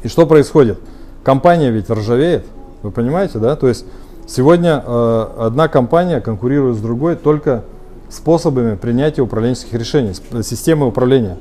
И 0.02 0.08
что 0.08 0.26
происходит? 0.26 0.78
Компания 1.24 1.70
ведь 1.70 1.90
ржавеет, 1.90 2.44
вы 2.82 2.90
понимаете, 2.90 3.38
да? 3.38 3.56
То 3.56 3.66
есть 3.66 3.84
сегодня 4.26 4.82
э, 4.86 5.26
одна 5.38 5.68
компания 5.68 6.20
конкурирует 6.20 6.76
с 6.76 6.80
другой 6.80 7.16
только 7.16 7.62
способами 8.10 8.76
принятия 8.76 9.22
управленческих 9.22 9.72
решений, 9.74 10.12
с- 10.14 10.46
системы 10.46 10.86
управления. 10.86 11.38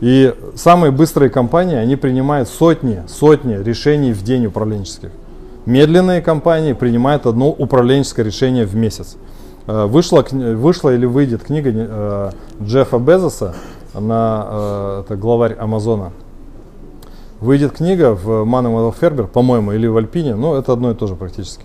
И 0.00 0.34
самые 0.56 0.90
быстрые 0.90 1.30
компании, 1.30 1.76
они 1.76 1.94
принимают 1.94 2.48
сотни, 2.48 3.02
сотни 3.06 3.54
решений 3.54 4.12
в 4.12 4.22
день 4.24 4.46
управленческих. 4.46 5.10
Медленные 5.64 6.20
компании 6.20 6.72
принимают 6.72 7.24
одно 7.24 7.48
управленческое 7.50 8.26
решение 8.26 8.64
в 8.66 8.74
месяц. 8.74 9.16
Э, 9.68 9.86
Вышла, 9.86 10.26
вышла 10.32 10.92
или 10.92 11.06
выйдет 11.06 11.44
книга 11.44 11.70
э, 11.72 12.30
Джеффа 12.60 12.98
Безоса, 12.98 13.54
на, 13.94 14.46
э, 14.50 15.02
это 15.06 15.14
главарь 15.16 15.54
Амазона. 15.54 16.10
Выйдет 17.42 17.72
книга 17.72 18.14
в 18.14 18.44
Мануэл 18.44 18.92
Фербер, 18.92 19.26
по-моему, 19.26 19.72
или 19.72 19.88
в 19.88 19.96
Альпине, 19.96 20.36
ну 20.36 20.54
это 20.54 20.74
одно 20.74 20.92
и 20.92 20.94
то 20.94 21.08
же 21.08 21.16
практически, 21.16 21.64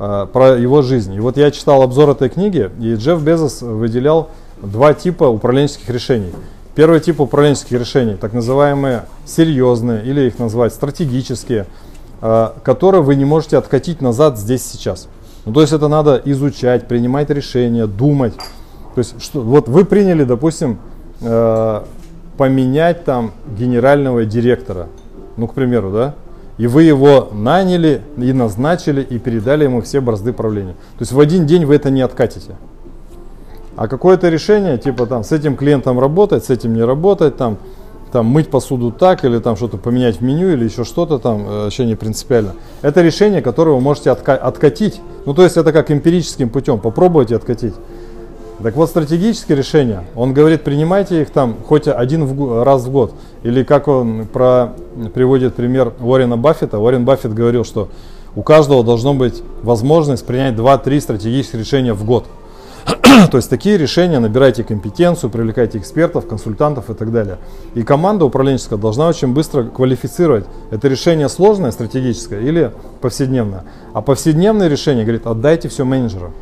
э, 0.00 0.26
про 0.32 0.56
его 0.58 0.82
жизнь. 0.82 1.14
И 1.14 1.20
вот 1.20 1.36
я 1.36 1.52
читал 1.52 1.82
обзор 1.82 2.10
этой 2.10 2.28
книги, 2.28 2.68
и 2.80 2.96
Джефф 2.96 3.22
Безос 3.22 3.62
выделял 3.62 4.30
два 4.60 4.94
типа 4.94 5.22
управленческих 5.22 5.88
решений. 5.90 6.32
Первый 6.74 6.98
тип 6.98 7.20
управленческих 7.20 7.78
решений, 7.78 8.16
так 8.16 8.32
называемые 8.32 9.04
серьезные, 9.24 10.02
или 10.02 10.22
их 10.22 10.40
назвать 10.40 10.74
стратегические, 10.74 11.66
э, 12.20 12.48
которые 12.64 13.02
вы 13.02 13.14
не 13.14 13.24
можете 13.24 13.58
откатить 13.58 14.00
назад 14.00 14.36
здесь 14.36 14.64
сейчас. 14.64 15.06
Ну, 15.44 15.52
то 15.52 15.60
есть 15.60 15.72
это 15.72 15.86
надо 15.86 16.20
изучать, 16.24 16.88
принимать 16.88 17.30
решения, 17.30 17.86
думать. 17.86 18.34
То 18.96 18.98
есть 18.98 19.22
что, 19.22 19.40
вот 19.40 19.68
вы 19.68 19.84
приняли, 19.84 20.24
допустим, 20.24 20.80
э, 21.20 21.82
поменять 22.36 23.04
там 23.04 23.30
генерального 23.56 24.24
директора, 24.24 24.88
ну, 25.42 25.48
к 25.48 25.54
примеру, 25.54 25.90
да, 25.90 26.14
и 26.56 26.68
вы 26.68 26.84
его 26.84 27.28
наняли 27.32 28.02
и 28.16 28.32
назначили 28.32 29.02
и 29.02 29.18
передали 29.18 29.64
ему 29.64 29.82
все 29.82 30.00
бразды 30.00 30.32
правления. 30.32 30.74
То 30.74 31.00
есть 31.00 31.10
в 31.10 31.18
один 31.18 31.46
день 31.46 31.64
вы 31.64 31.74
это 31.74 31.90
не 31.90 32.00
откатите. 32.00 32.54
А 33.74 33.88
какое-то 33.88 34.28
решение, 34.28 34.78
типа 34.78 35.06
там 35.06 35.24
с 35.24 35.32
этим 35.32 35.56
клиентом 35.56 35.98
работать, 35.98 36.44
с 36.44 36.50
этим 36.50 36.74
не 36.74 36.84
работать, 36.84 37.36
там, 37.36 37.58
там 38.12 38.26
мыть 38.26 38.50
посуду 38.50 38.92
так, 38.92 39.24
или 39.24 39.40
там 39.40 39.56
что-то 39.56 39.78
поменять 39.78 40.20
в 40.20 40.22
меню, 40.22 40.52
или 40.52 40.64
еще 40.66 40.84
что-то 40.84 41.18
там, 41.18 41.44
э, 41.44 41.64
вообще 41.64 41.86
не 41.86 41.96
принципиально. 41.96 42.52
Это 42.82 43.02
решение, 43.02 43.42
которое 43.42 43.72
вы 43.72 43.80
можете 43.80 44.10
отка- 44.10 44.36
откатить. 44.36 45.00
Ну, 45.26 45.34
то 45.34 45.42
есть 45.42 45.56
это 45.56 45.72
как 45.72 45.90
эмпирическим 45.90 46.50
путем, 46.50 46.78
попробуйте 46.78 47.34
откатить. 47.34 47.74
Так 48.62 48.76
вот, 48.76 48.88
стратегические 48.88 49.58
решения, 49.58 50.04
он 50.14 50.32
говорит, 50.32 50.62
принимайте 50.62 51.22
их 51.22 51.30
там 51.30 51.56
хоть 51.66 51.88
один 51.88 52.24
в 52.24 52.62
раз 52.62 52.84
в 52.84 52.92
год. 52.92 53.12
Или 53.42 53.64
как 53.64 53.88
он 53.88 54.26
про, 54.32 54.74
приводит 55.14 55.54
пример 55.54 55.92
Уоррена 56.00 56.36
Баффета. 56.36 56.78
Уоррен 56.78 57.04
Баффет 57.04 57.34
говорил, 57.34 57.64
что 57.64 57.88
у 58.36 58.42
каждого 58.42 58.84
должно 58.84 59.14
быть 59.14 59.42
возможность 59.62 60.24
принять 60.24 60.54
2-3 60.54 61.00
стратегических 61.00 61.58
решения 61.58 61.92
в 61.92 62.04
год. 62.04 62.26
То 63.30 63.36
есть 63.36 63.50
такие 63.50 63.76
решения 63.78 64.18
набирайте 64.20 64.64
компетенцию, 64.64 65.30
привлекайте 65.30 65.78
экспертов, 65.78 66.26
консультантов 66.26 66.88
и 66.88 66.94
так 66.94 67.12
далее. 67.12 67.38
И 67.74 67.82
команда 67.82 68.24
управленческая 68.24 68.78
должна 68.78 69.08
очень 69.08 69.34
быстро 69.34 69.64
квалифицировать, 69.64 70.46
это 70.70 70.88
решение 70.88 71.28
сложное, 71.28 71.72
стратегическое 71.72 72.40
или 72.40 72.72
повседневное. 73.00 73.64
А 73.92 74.02
повседневное 74.02 74.68
решение 74.68 75.04
говорит, 75.04 75.26
отдайте 75.26 75.68
все 75.68 75.84
менеджеру. 75.84 76.32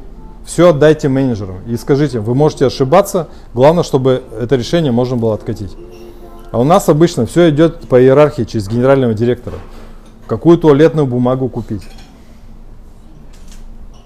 Все 0.45 0.71
отдайте 0.71 1.09
менеджеру 1.09 1.57
и 1.67 1.77
скажите, 1.77 2.21
вы 2.21 2.35
можете 2.35 2.67
ошибаться, 2.67 3.29
главное, 3.55 3.85
чтобы 3.85 4.23
это 4.41 4.57
решение 4.57 4.91
можно 4.91 5.17
было 5.17 5.35
откатить. 5.35 5.77
А 6.51 6.59
у 6.59 6.65
нас 6.65 6.89
обычно 6.89 7.27
все 7.27 7.51
идет 7.51 7.89
по 7.89 8.01
иерархии 8.01 8.43
через 8.43 8.69
генерального 8.69 9.15
директора. 9.15 9.57
Какую 10.27 10.59
туалетную 10.59 11.07
бумагу 11.07 11.49
купить? 11.49 11.83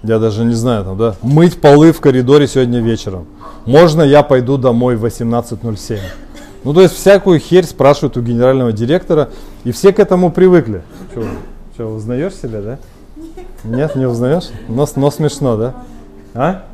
Я 0.03 0.19
даже 0.19 0.43
не 0.43 0.53
знаю, 0.53 0.83
там, 0.83 0.97
да, 0.97 1.15
мыть 1.23 1.59
полы 1.59 1.91
в 1.91 1.99
коридоре 1.99 2.47
сегодня 2.47 2.79
вечером. 2.79 3.25
Можно 3.65 4.03
я 4.03 4.21
пойду 4.21 4.57
домой 4.57 4.95
в 4.97 5.05
18.07? 5.05 5.99
Ну, 6.63 6.73
то 6.73 6.81
есть 6.81 6.95
всякую 6.95 7.39
херь 7.39 7.65
спрашивают 7.65 8.17
у 8.17 8.21
генерального 8.21 8.71
директора, 8.71 9.29
и 9.63 9.71
все 9.71 9.91
к 9.93 9.99
этому 9.99 10.31
привыкли. 10.31 10.83
Что, 11.11 11.23
что 11.73 11.87
узнаешь 11.87 12.33
себя, 12.35 12.61
да? 12.61 12.79
Нет, 13.63 13.95
не 13.95 14.05
узнаешь? 14.05 14.49
Но, 14.67 14.87
но 14.95 15.09
смешно, 15.09 15.57
да? 15.57 15.75
А? 16.35 16.65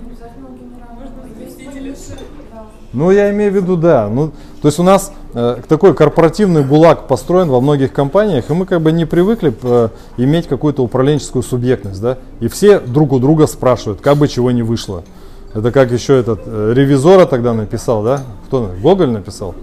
Ну, 2.94 3.12
я 3.12 3.32
имею 3.32 3.52
в 3.52 3.56
виду, 3.56 3.78
да. 3.78 4.10
Ну, 4.10 4.32
то 4.62 4.68
есть 4.68 4.80
у 4.80 4.84
нас 4.84 5.14
э, 5.34 5.58
такой 5.68 5.94
корпоративный 5.94 6.64
гулаг 6.64 7.08
построен 7.08 7.48
во 7.50 7.62
многих 7.62 7.94
компаниях, 7.94 8.50
и 8.50 8.54
мы 8.54 8.66
как 8.66 8.82
бы 8.82 8.92
не 8.92 9.06
привыкли 9.06 9.54
э, 9.62 9.90
иметь 10.18 10.48
какую-то 10.48 10.84
управленческую 10.84 11.44
субъектность, 11.44 12.02
да. 12.02 12.18
И 12.42 12.48
все 12.48 12.80
друг 12.80 13.14
у 13.14 13.20
друга 13.20 13.48
спрашивают, 13.48 14.02
как 14.02 14.18
бы 14.18 14.28
чего 14.28 14.52
не 14.52 14.64
вышло. 14.64 15.04
Это 15.54 15.72
как 15.72 15.92
еще 15.92 16.18
этот 16.18 16.42
э, 16.46 16.74
ревизора 16.76 17.26
тогда 17.26 17.54
написал, 17.54 18.04
да? 18.04 18.24
Кто? 18.48 18.72
Гоголь 18.82 19.12
написал. 19.12 19.56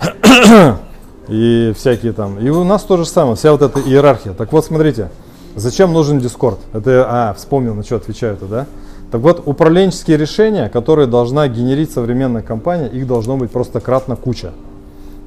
и 1.28 1.72
всякие 1.76 2.12
там. 2.12 2.38
И 2.38 2.48
у 2.50 2.64
нас 2.64 2.82
то 2.82 2.96
же 2.98 3.06
самое, 3.06 3.36
вся 3.36 3.52
вот 3.52 3.62
эта 3.62 3.80
иерархия. 3.80 4.32
Так 4.32 4.52
вот, 4.52 4.66
смотрите, 4.66 5.10
зачем 5.54 5.92
нужен 5.92 6.18
Discord? 6.18 6.58
Это, 6.74 7.06
а, 7.08 7.34
вспомнил, 7.34 7.74
на 7.74 7.84
что 7.84 7.96
отвечаю-то, 7.96 8.46
да? 8.46 8.66
Так 9.10 9.20
вот, 9.20 9.42
управленческие 9.46 10.16
решения, 10.16 10.68
которые 10.68 11.06
должна 11.06 11.46
генерить 11.48 11.92
современная 11.92 12.42
компания, 12.42 12.88
их 12.88 13.06
должно 13.06 13.36
быть 13.36 13.50
просто 13.50 13.80
кратно 13.80 14.16
куча. 14.16 14.52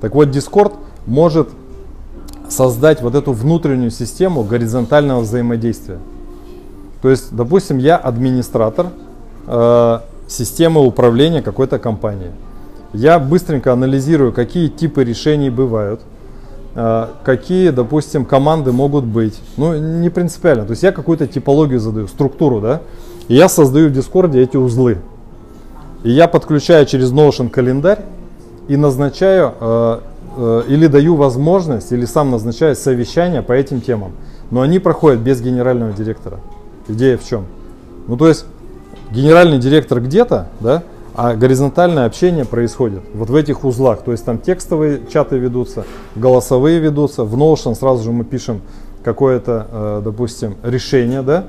Так 0.02 0.16
вот, 0.16 0.30
Discord 0.30 0.74
может 1.06 1.50
создать 2.50 3.02
вот 3.02 3.16
эту 3.16 3.32
внутреннюю 3.32 3.92
систему 3.92 4.44
горизонтального 4.44 5.22
взаимодействия. 5.22 6.00
То 7.02 7.10
есть, 7.10 7.34
допустим, 7.34 7.78
я 7.78 7.96
администратор 7.96 8.88
э, 9.48 10.00
системы 10.28 10.86
управления 10.86 11.42
какой-то 11.42 11.80
компании. 11.80 12.32
Я 12.92 13.20
быстренько 13.20 13.72
анализирую, 13.72 14.34
какие 14.34 14.68
типы 14.68 15.04
решений 15.04 15.50
бывают, 15.50 16.02
э, 16.76 17.08
какие, 17.24 17.70
допустим, 17.70 18.26
команды 18.26 18.72
могут 18.72 19.06
быть. 19.06 19.40
Ну, 19.56 19.76
не 19.78 20.10
принципиально. 20.10 20.66
То 20.66 20.72
есть 20.72 20.84
я 20.84 20.92
какую-то 20.92 21.28
типологию 21.28 21.80
задаю, 21.80 22.08
структуру, 22.08 22.60
да. 22.60 22.82
И 23.30 23.36
я 23.36 23.48
создаю 23.48 23.90
в 23.90 23.94
Дискорде 23.94 24.42
эти 24.42 24.58
узлы. 24.58 24.98
И 26.04 26.10
я 26.10 26.28
подключаю 26.28 26.86
через 26.86 27.12
Notion 27.12 27.50
календарь 27.50 28.00
и 28.68 28.76
назначаю 28.76 29.54
э, 29.60 30.00
э, 30.38 30.64
или 30.68 30.88
даю 30.88 31.16
возможность, 31.16 31.92
или 31.92 32.06
сам 32.06 32.32
назначаю 32.32 32.76
совещания 32.76 33.42
по 33.44 33.54
этим 33.54 33.82
темам. 33.82 34.14
Но 34.50 34.62
они 34.62 34.80
проходят 34.80 35.20
без 35.20 35.42
генерального 35.42 35.94
директора. 35.94 36.40
Идея 36.88 37.18
в 37.18 37.26
чем? 37.26 37.46
Ну, 38.08 38.18
то 38.18 38.28
есть, 38.28 38.46
генеральный 39.12 39.60
директор 39.60 40.02
где-то, 40.02 40.48
да, 40.60 40.82
а 41.14 41.36
горизонтальное 41.36 42.06
общение 42.06 42.46
происходит 42.46 43.02
вот 43.14 43.30
в 43.30 43.36
этих 43.36 43.64
узлах. 43.64 44.02
То 44.02 44.12
есть 44.12 44.26
там 44.26 44.40
текстовые 44.40 45.02
чаты 45.12 45.38
ведутся, 45.38 45.86
голосовые 46.16 46.80
ведутся. 46.80 47.26
В 47.26 47.36
Notion 47.36 47.76
сразу 47.76 48.04
же 48.04 48.12
мы 48.12 48.24
пишем 48.24 48.62
какое-то, 49.04 49.68
э, 49.72 50.02
допустим, 50.04 50.56
решение, 50.64 51.22
да, 51.22 51.46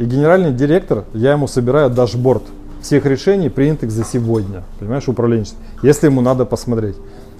и 0.00 0.04
генеральный 0.04 0.52
директор, 0.52 1.04
я 1.12 1.32
ему 1.32 1.46
собираю 1.46 1.90
дашборд 1.90 2.42
всех 2.80 3.04
решений, 3.04 3.50
принятых 3.50 3.90
за 3.90 4.02
сегодня, 4.02 4.62
понимаешь, 4.78 5.06
управленческий, 5.06 5.58
если 5.82 6.06
ему 6.06 6.22
надо 6.22 6.46
посмотреть. 6.46 6.96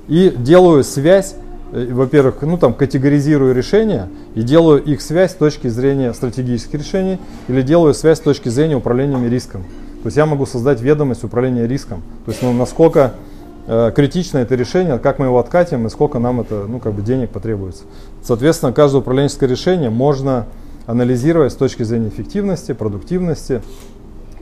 И 0.09 0.29
делаю 0.37 0.85
связь, 0.85 1.37
э, 1.73 1.89
во-первых, 1.91 2.43
ну 2.43 2.59
там 2.59 2.75
категоризирую 2.75 3.55
решения 3.55 4.09
и 4.35 4.43
делаю 4.43 4.83
их 4.85 5.01
связь 5.01 5.31
с 5.31 5.35
точки 5.37 5.69
зрения 5.69 6.13
стратегических 6.13 6.81
решений 6.81 7.19
или 7.49 7.63
делаю 7.63 7.95
связь 7.95 8.19
с 8.19 8.21
точки 8.21 8.51
зрения 8.51 8.77
управления 8.77 9.27
риском. 9.27 9.63
То 10.03 10.09
есть 10.09 10.19
я 10.19 10.27
могу 10.27 10.45
создать 10.45 10.83
ведомость 10.83 11.25
управления 11.25 11.67
риском. 11.67 12.03
То 12.27 12.33
есть 12.33 12.43
ну, 12.43 12.53
насколько 12.53 13.15
э, 13.69 13.91
критично 13.97 14.37
это 14.37 14.55
решение, 14.55 14.99
как 14.99 15.19
мы 15.19 15.27
его 15.27 15.39
откатим 15.39 15.87
и 15.87 15.89
сколько 15.89 16.19
нам 16.19 16.43
это 16.43 16.67
ну, 16.69 16.79
как 16.79 16.93
бы 16.93 17.01
денег 17.01 17.31
потребуется. 17.31 17.85
Соответственно, 18.23 18.75
каждое 18.75 18.99
управленческое 18.99 19.49
решение 19.49 19.89
можно 19.89 20.45
анализировать 20.91 21.53
с 21.53 21.57
точки 21.57 21.83
зрения 21.83 22.09
эффективности, 22.09 22.73
продуктивности 22.73 23.63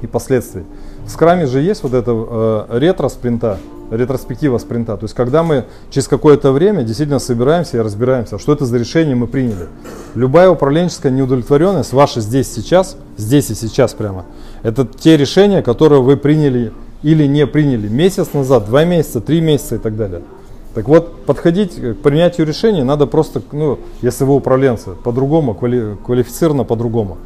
и 0.00 0.06
последствий. 0.06 0.64
В 1.04 1.10
скраме 1.10 1.46
же 1.46 1.60
есть 1.60 1.82
вот 1.82 1.94
это 1.94 2.12
э, 2.12 2.78
ретро-спринта, 2.78 3.58
ретроспектива 3.90 4.58
спринта. 4.58 4.96
То 4.96 5.04
есть 5.04 5.14
когда 5.14 5.42
мы 5.42 5.64
через 5.90 6.08
какое-то 6.08 6.52
время 6.52 6.82
действительно 6.82 7.18
собираемся 7.18 7.78
и 7.78 7.80
разбираемся, 7.80 8.38
что 8.38 8.52
это 8.52 8.66
за 8.66 8.78
решение 8.78 9.16
мы 9.16 9.26
приняли. 9.26 9.68
Любая 10.14 10.50
управленческая 10.50 11.10
неудовлетворенность 11.12 11.92
ваша 11.92 12.20
здесь 12.20 12.52
сейчас, 12.52 12.96
здесь 13.16 13.50
и 13.50 13.54
сейчас 13.54 13.94
прямо, 13.94 14.24
это 14.62 14.86
те 14.86 15.16
решения, 15.16 15.62
которые 15.62 16.02
вы 16.02 16.16
приняли 16.16 16.72
или 17.02 17.26
не 17.26 17.46
приняли 17.46 17.88
месяц 17.88 18.32
назад, 18.32 18.66
два 18.66 18.84
месяца, 18.84 19.20
три 19.20 19.40
месяца 19.40 19.76
и 19.76 19.78
так 19.78 19.96
далее. 19.96 20.22
Так 20.74 20.88
вот, 20.88 21.24
подходить 21.24 21.74
к 21.74 21.94
принятию 21.94 22.46
решений 22.46 22.82
надо 22.82 23.06
просто, 23.06 23.42
ну, 23.52 23.78
если 24.02 24.24
вы 24.24 24.34
управленцы, 24.36 24.90
по-другому, 24.90 25.54
квали, 25.54 25.96
квалифицированно 26.04 26.64
по-другому. 26.64 27.18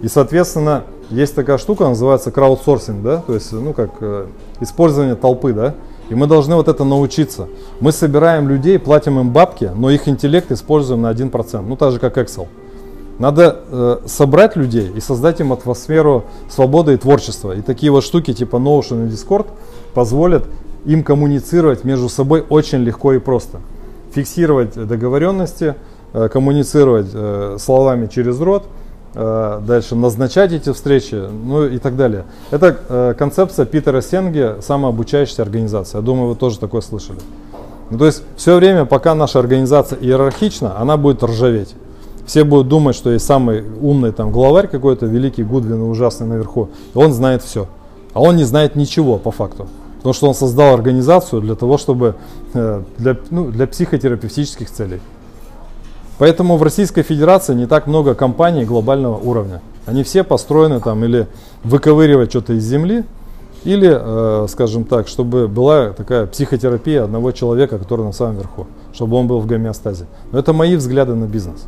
И, 0.00 0.08
соответственно, 0.08 0.84
есть 1.10 1.34
такая 1.34 1.58
штука, 1.58 1.88
называется 1.88 2.30
краудсорсинг, 2.30 3.02
да, 3.02 3.22
то 3.26 3.34
есть, 3.34 3.52
ну, 3.52 3.72
как 3.72 3.90
э, 4.00 4.26
использование 4.60 5.14
толпы, 5.14 5.52
да, 5.52 5.74
и 6.08 6.14
мы 6.14 6.26
должны 6.26 6.54
вот 6.54 6.68
это 6.68 6.84
научиться. 6.84 7.48
Мы 7.80 7.92
собираем 7.92 8.48
людей, 8.48 8.78
платим 8.78 9.18
им 9.18 9.30
бабки, 9.30 9.70
но 9.74 9.90
их 9.90 10.08
интеллект 10.08 10.50
используем 10.52 11.02
на 11.02 11.10
1%, 11.12 11.64
ну, 11.66 11.76
так 11.76 11.92
же, 11.92 11.98
как 11.98 12.16
Excel. 12.16 12.46
Надо 13.18 13.60
э, 13.68 13.98
собрать 14.06 14.54
людей 14.54 14.92
и 14.94 15.00
создать 15.00 15.40
им 15.40 15.52
атмосферу 15.52 16.24
свободы 16.48 16.94
и 16.94 16.96
творчества. 16.96 17.52
И 17.56 17.62
такие 17.62 17.90
вот 17.90 18.04
штуки 18.04 18.32
типа 18.32 18.56
Notion 18.56 19.06
и 19.06 19.10
Discord 19.10 19.46
позволят 19.92 20.44
им 20.88 21.04
коммуницировать 21.04 21.84
между 21.84 22.08
собой 22.08 22.44
очень 22.48 22.78
легко 22.78 23.12
и 23.12 23.18
просто. 23.18 23.60
Фиксировать 24.12 24.74
договоренности, 24.74 25.74
э, 26.14 26.28
коммуницировать 26.32 27.08
э, 27.12 27.56
словами 27.60 28.06
через 28.06 28.40
рот, 28.40 28.64
э, 29.14 29.60
дальше 29.66 29.94
назначать 29.94 30.52
эти 30.52 30.72
встречи, 30.72 31.14
ну 31.14 31.66
и 31.66 31.78
так 31.78 31.96
далее. 31.96 32.24
Это 32.50 33.14
концепция 33.18 33.66
Питера 33.66 34.00
Сенге, 34.00 34.62
самообучающаяся 34.62 35.42
организация. 35.42 35.98
Я 35.98 36.04
думаю, 36.04 36.30
вы 36.30 36.36
тоже 36.36 36.58
такое 36.58 36.80
слышали. 36.80 37.18
Ну, 37.90 37.98
то 37.98 38.06
есть 38.06 38.22
все 38.36 38.56
время, 38.56 38.86
пока 38.86 39.14
наша 39.14 39.40
организация 39.40 39.98
иерархична, 39.98 40.80
она 40.80 40.96
будет 40.96 41.22
ржаветь. 41.22 41.74
Все 42.24 42.44
будут 42.44 42.68
думать, 42.68 42.96
что 42.96 43.10
есть 43.10 43.26
самый 43.26 43.62
умный 43.80 44.12
там 44.12 44.30
главарь 44.30 44.68
какой-то, 44.68 45.04
великий 45.04 45.42
Гудвин 45.42 45.82
ужасный 45.82 46.26
наверху, 46.26 46.70
он 46.94 47.12
знает 47.12 47.42
все. 47.42 47.66
А 48.14 48.22
он 48.22 48.36
не 48.36 48.44
знает 48.44 48.74
ничего 48.74 49.18
по 49.18 49.30
факту. 49.30 49.66
Потому 49.98 50.12
что 50.12 50.28
он 50.28 50.34
создал 50.34 50.74
организацию 50.74 51.42
для 51.42 51.54
того, 51.54 51.76
чтобы 51.76 52.14
э, 52.54 52.82
для, 52.98 53.16
ну, 53.30 53.50
для 53.50 53.66
психотерапевтических 53.66 54.70
целей. 54.70 55.00
Поэтому 56.18 56.56
в 56.56 56.62
Российской 56.62 57.02
Федерации 57.02 57.54
не 57.54 57.66
так 57.66 57.86
много 57.86 58.14
компаний 58.14 58.64
глобального 58.64 59.16
уровня. 59.16 59.60
Они 59.86 60.02
все 60.02 60.24
построены 60.24 60.80
там 60.80 61.04
или 61.04 61.28
выковыривать 61.62 62.30
что-то 62.30 62.54
из 62.54 62.64
земли, 62.64 63.04
или, 63.64 63.90
э, 63.90 64.46
скажем 64.48 64.84
так, 64.84 65.08
чтобы 65.08 65.48
была 65.48 65.90
такая 65.90 66.26
психотерапия 66.26 67.04
одного 67.04 67.32
человека, 67.32 67.78
который 67.78 68.04
на 68.04 68.12
самом 68.12 68.36
верху, 68.36 68.66
чтобы 68.92 69.16
он 69.16 69.26
был 69.26 69.40
в 69.40 69.46
гомеостазе. 69.46 70.06
Но 70.32 70.38
это 70.38 70.52
мои 70.52 70.76
взгляды 70.76 71.14
на 71.14 71.24
бизнес. 71.24 71.66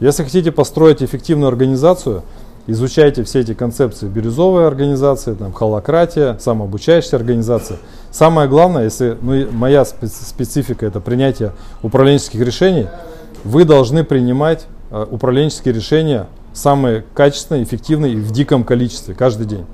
Если 0.00 0.24
хотите 0.24 0.52
построить 0.52 1.02
эффективную 1.02 1.48
организацию, 1.48 2.22
изучайте 2.66 3.24
все 3.24 3.40
эти 3.40 3.54
концепции 3.54 4.06
бирюзовой 4.06 4.66
организации, 4.66 5.34
там, 5.34 5.52
холократия, 5.52 6.36
самообучающаяся 6.38 7.16
организация. 7.16 7.78
Самое 8.10 8.48
главное, 8.48 8.84
если 8.84 9.16
ну, 9.20 9.50
моя 9.50 9.84
специфика 9.84 10.86
это 10.86 11.00
принятие 11.00 11.52
управленческих 11.82 12.40
решений, 12.40 12.86
вы 13.44 13.64
должны 13.64 14.04
принимать 14.04 14.66
э, 14.90 15.06
управленческие 15.10 15.74
решения 15.74 16.26
самые 16.52 17.04
качественные, 17.14 17.64
эффективные 17.64 18.14
и 18.14 18.16
в 18.16 18.30
диком 18.30 18.64
количестве 18.64 19.14
каждый 19.14 19.46
день. 19.46 19.66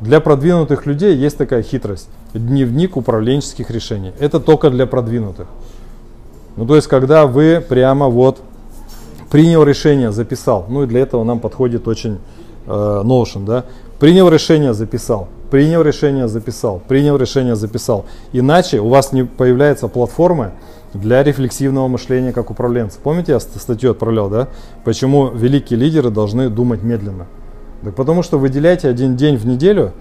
Для 0.00 0.20
продвинутых 0.20 0.86
людей 0.86 1.16
есть 1.16 1.38
такая 1.38 1.62
хитрость. 1.62 2.08
Дневник 2.34 2.96
управленческих 2.96 3.70
решений. 3.70 4.12
Это 4.18 4.40
только 4.40 4.70
для 4.70 4.86
продвинутых. 4.86 5.46
Ну, 6.56 6.66
то 6.66 6.76
есть, 6.76 6.88
когда 6.88 7.26
вы 7.26 7.64
прямо 7.66 8.08
вот 8.08 8.40
принял 9.34 9.64
решение, 9.64 10.12
записал. 10.12 10.64
Ну 10.68 10.84
и 10.84 10.86
для 10.86 11.00
этого 11.00 11.24
нам 11.24 11.40
подходит 11.40 11.88
очень 11.88 12.20
э, 12.68 12.70
Notion, 12.70 13.44
да. 13.44 13.64
Принял 13.98 14.28
решение, 14.28 14.74
записал. 14.74 15.26
Принял 15.50 15.82
решение, 15.82 16.28
записал. 16.28 16.80
Принял 16.86 17.16
решение, 17.16 17.56
записал. 17.56 18.04
Иначе 18.32 18.78
у 18.78 18.88
вас 18.88 19.10
не 19.12 19.24
появляется 19.24 19.88
платформа 19.88 20.52
для 20.92 21.24
рефлексивного 21.24 21.88
мышления 21.88 22.30
как 22.30 22.52
управленца. 22.52 23.00
Помните, 23.02 23.32
я 23.32 23.40
ст- 23.40 23.60
статью 23.60 23.90
отправлял, 23.90 24.30
да? 24.30 24.46
Почему 24.84 25.30
великие 25.30 25.80
лидеры 25.80 26.10
должны 26.10 26.48
думать 26.48 26.84
медленно? 26.84 27.26
Так 27.82 27.96
потому 27.96 28.22
что 28.22 28.38
выделяйте 28.38 28.86
один 28.88 29.16
день 29.16 29.36
в 29.36 29.44
неделю, 29.46 29.94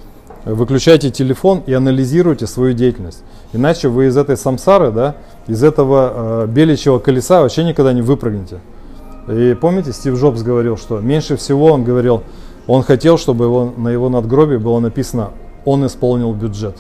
выключайте 0.45 1.09
телефон 1.09 1.63
и 1.65 1.73
анализируйте 1.73 2.45
свою 2.45 2.73
деятельность. 2.75 3.23
Иначе 3.51 3.87
вы 3.87 4.05
из 4.05 4.15
этой 4.15 4.37
самсары, 4.37 4.91
да, 4.91 5.15
из 5.47 5.63
этого 5.63 6.43
э, 6.43 6.47
беличьего 6.49 6.99
колеса 6.99 7.41
вообще 7.41 7.63
никогда 7.63 7.93
не 7.93 8.03
выпрыгнете. 8.03 8.59
И 9.27 9.55
помните, 9.59 9.93
Стив 9.93 10.15
Джобс 10.15 10.41
говорил, 10.41 10.77
что 10.77 10.99
меньше 10.99 11.37
всего 11.37 11.71
он 11.71 11.83
говорил, 11.83 12.23
он 12.67 12.83
хотел, 12.83 13.17
чтобы 13.17 13.45
его, 13.45 13.73
на 13.75 13.89
его 13.89 14.09
надгробии 14.09 14.57
было 14.57 14.79
написано 14.79 15.31
«он 15.65 15.85
исполнил 15.85 16.33
бюджет». 16.33 16.77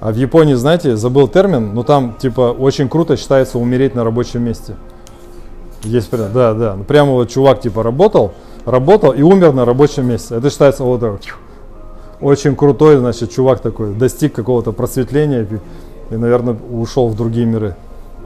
А 0.00 0.12
в 0.12 0.16
Японии, 0.16 0.54
знаете, 0.54 0.96
забыл 0.96 1.28
термин, 1.28 1.74
но 1.74 1.82
там 1.82 2.16
типа 2.18 2.54
очень 2.58 2.88
круто 2.88 3.16
считается 3.16 3.58
умереть 3.58 3.94
на 3.94 4.02
рабочем 4.02 4.42
месте. 4.42 4.76
Есть 5.82 6.08
прям, 6.08 6.32
да, 6.32 6.54
да. 6.54 6.76
Ну, 6.76 6.84
Прямо 6.84 7.12
вот 7.12 7.28
чувак 7.28 7.60
типа 7.60 7.82
работал, 7.82 8.32
работал 8.64 9.12
и 9.12 9.20
умер 9.20 9.52
на 9.52 9.66
рабочем 9.66 10.08
месте. 10.08 10.36
Это 10.36 10.48
считается 10.48 10.84
вот 10.84 11.00
так 11.00 11.20
очень 12.20 12.54
крутой, 12.54 12.96
значит, 12.98 13.30
чувак 13.30 13.60
такой, 13.60 13.94
достиг 13.94 14.34
какого-то 14.34 14.72
просветления 14.72 15.42
и, 15.42 16.14
и, 16.14 16.16
наверное, 16.16 16.56
ушел 16.70 17.08
в 17.08 17.16
другие 17.16 17.46
миры. 17.46 17.76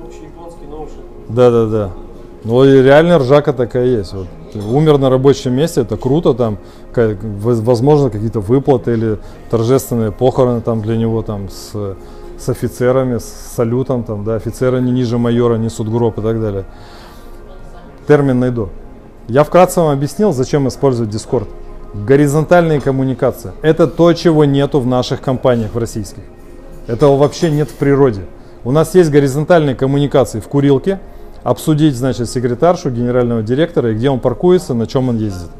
Общий 0.04 0.24
японский 0.24 0.66
ноушен. 0.66 1.00
Да, 1.28 1.50
да, 1.50 1.66
да. 1.66 1.90
Ну 2.44 2.62
и 2.62 2.82
реально 2.82 3.18
ржака 3.18 3.54
такая 3.54 3.86
есть. 3.86 4.12
Вот. 4.12 4.26
Умер 4.54 4.98
на 4.98 5.08
рабочем 5.08 5.54
месте, 5.54 5.80
это 5.80 5.96
круто, 5.96 6.34
там, 6.34 6.58
возможно, 6.94 8.10
какие-то 8.10 8.40
выплаты 8.40 8.92
или 8.92 9.18
торжественные 9.50 10.12
похороны 10.12 10.60
там 10.60 10.82
для 10.82 10.96
него 10.96 11.22
там 11.22 11.48
с, 11.48 11.96
с 12.38 12.48
офицерами, 12.48 13.18
с 13.18 13.24
салютом, 13.24 14.04
там, 14.04 14.24
да, 14.24 14.34
офицеры 14.34 14.80
не 14.80 14.92
ниже 14.92 15.16
майора 15.16 15.56
несут 15.56 15.88
гроб 15.88 16.18
и 16.18 16.22
так 16.22 16.40
далее. 16.40 16.64
Термин 18.06 18.38
найду. 18.38 18.68
Я 19.26 19.42
вкратце 19.42 19.80
вам 19.80 19.90
объяснил, 19.90 20.32
зачем 20.32 20.68
использовать 20.68 21.12
Discord. 21.12 21.48
Горизонтальные 21.94 22.80
коммуникации. 22.80 23.52
Это 23.62 23.86
то, 23.86 24.12
чего 24.12 24.44
нету 24.44 24.80
в 24.80 24.86
наших 24.86 25.22
компаниях 25.22 25.74
в 25.74 25.78
российских. 25.78 26.22
Этого 26.86 27.16
вообще 27.16 27.50
нет 27.50 27.70
в 27.70 27.74
природе. 27.74 28.26
У 28.64 28.70
нас 28.70 28.94
есть 28.94 29.10
горизонтальные 29.10 29.74
коммуникации 29.74 30.40
в 30.40 30.48
курилке, 30.48 31.00
обсудить, 31.44 31.94
значит, 31.94 32.28
секретаршу, 32.28 32.90
генерального 32.90 33.42
директора, 33.42 33.92
и 33.92 33.94
где 33.94 34.10
он 34.10 34.18
паркуется, 34.18 34.74
на 34.74 34.86
чем 34.86 35.10
он 35.10 35.18
ездит. 35.18 35.50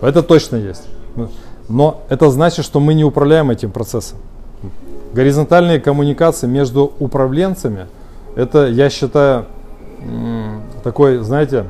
Это 0.00 0.22
точно 0.22 0.56
есть. 0.56 0.84
Но 1.68 2.02
это 2.08 2.30
значит, 2.30 2.64
что 2.64 2.78
мы 2.78 2.94
не 2.94 3.04
управляем 3.04 3.50
этим 3.50 3.70
процессом. 3.70 4.18
Горизонтальные 5.14 5.80
коммуникации 5.80 6.46
между 6.46 6.92
управленцами, 6.98 7.86
это, 8.36 8.66
я 8.68 8.90
считаю, 8.90 9.46
такой, 10.84 11.18
знаете, 11.18 11.64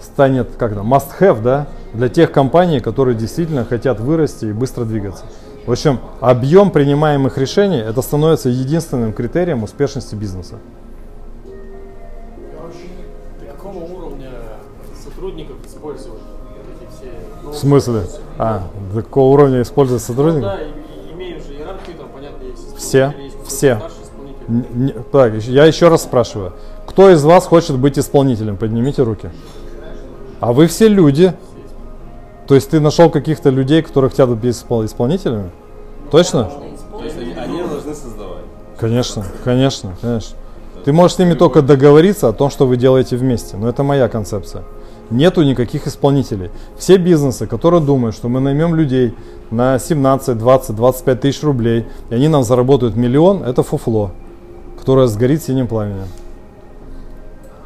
станет 0.00 0.48
как 0.56 0.74
то 0.74 0.80
must 0.80 1.08
have, 1.20 1.42
да, 1.42 1.66
для 1.92 2.08
тех 2.08 2.32
компаний, 2.32 2.80
которые 2.80 3.16
действительно 3.16 3.64
хотят 3.64 4.00
вырасти 4.00 4.46
и 4.46 4.52
быстро 4.52 4.84
двигаться. 4.84 5.24
В 5.66 5.72
общем, 5.72 5.98
объем 6.20 6.70
принимаемых 6.70 7.38
решений 7.38 7.78
это 7.78 8.02
становится 8.02 8.48
единственным 8.48 9.12
критерием 9.12 9.62
успешности 9.62 10.14
бизнеса. 10.14 10.56
В 17.56 17.58
смысле? 17.60 18.02
А, 18.38 18.64
до 18.94 19.02
какого 19.02 19.32
уровня 19.32 19.62
используют 19.62 20.02
Ну, 20.06 20.14
сотрудники? 20.14 20.42
да, 20.44 20.58
и- 20.60 20.66
и 20.66 21.12
имею 21.14 21.40
же 21.40 21.54
иерархию, 21.54 21.96
там, 21.96 22.08
понятно, 22.14 22.44
есть 22.44 22.76
Все, 22.76 23.14
есть 23.18 23.36
все. 23.48 23.80
не- 24.48 24.92
так, 25.10 25.32
я 25.44 25.64
еще 25.64 25.88
раз 25.88 26.02
спрашиваю. 26.02 26.52
Кто 26.86 27.10
из 27.10 27.24
вас 27.24 27.46
хочет 27.46 27.76
быть 27.78 27.98
исполнителем? 27.98 28.56
Поднимите 28.58 29.02
руки. 29.02 29.30
А 30.40 30.52
вы 30.52 30.66
все 30.66 30.88
люди. 30.88 31.32
То 32.46 32.54
есть 32.54 32.70
ты 32.70 32.78
нашел 32.78 33.08
каких-то 33.10 33.48
людей, 33.50 33.80
которые 33.82 34.10
хотят 34.10 34.28
быть 34.28 34.44
испол- 34.54 34.84
исполнителями? 34.84 35.50
Точно? 36.10 36.44
То 36.92 37.02
есть 37.04 37.16
они, 37.18 37.32
они 37.32 37.62
должны 37.62 37.94
создавать. 37.94 38.44
Конечно, 38.78 39.24
конечно, 39.44 39.96
конечно. 40.02 40.36
Ты 40.84 40.92
можешь 40.92 41.16
с 41.16 41.18
ними 41.18 41.32
только 41.34 41.62
договориться 41.62 42.28
о 42.28 42.32
том, 42.32 42.50
что 42.50 42.66
вы 42.66 42.76
делаете 42.76 43.16
вместе. 43.16 43.56
Но 43.56 43.68
это 43.68 43.82
моя 43.82 44.08
концепция. 44.08 44.62
Нету 45.10 45.42
никаких 45.42 45.86
исполнителей. 45.86 46.50
Все 46.76 46.96
бизнесы, 46.96 47.46
которые 47.46 47.80
думают, 47.80 48.16
что 48.16 48.28
мы 48.28 48.40
наймем 48.40 48.74
людей 48.74 49.14
на 49.50 49.78
17, 49.78 50.36
20, 50.36 50.74
25 50.74 51.20
тысяч 51.20 51.42
рублей, 51.42 51.86
и 52.10 52.14
они 52.14 52.26
нам 52.28 52.42
заработают 52.42 52.96
миллион, 52.96 53.44
это 53.44 53.62
фуфло, 53.62 54.10
которое 54.78 55.06
сгорит 55.06 55.42
синим 55.42 55.68
пламенем. 55.68 56.08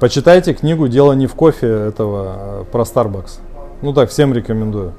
Почитайте 0.00 0.54
книгу 0.54 0.88
«Дело 0.88 1.12
не 1.12 1.26
в 1.26 1.34
кофе» 1.34 1.66
этого 1.66 2.62
э, 2.62 2.64
про 2.72 2.82
Starbucks. 2.82 3.40
Ну 3.82 3.92
так, 3.92 4.08
всем 4.10 4.32
рекомендую. 4.32 4.92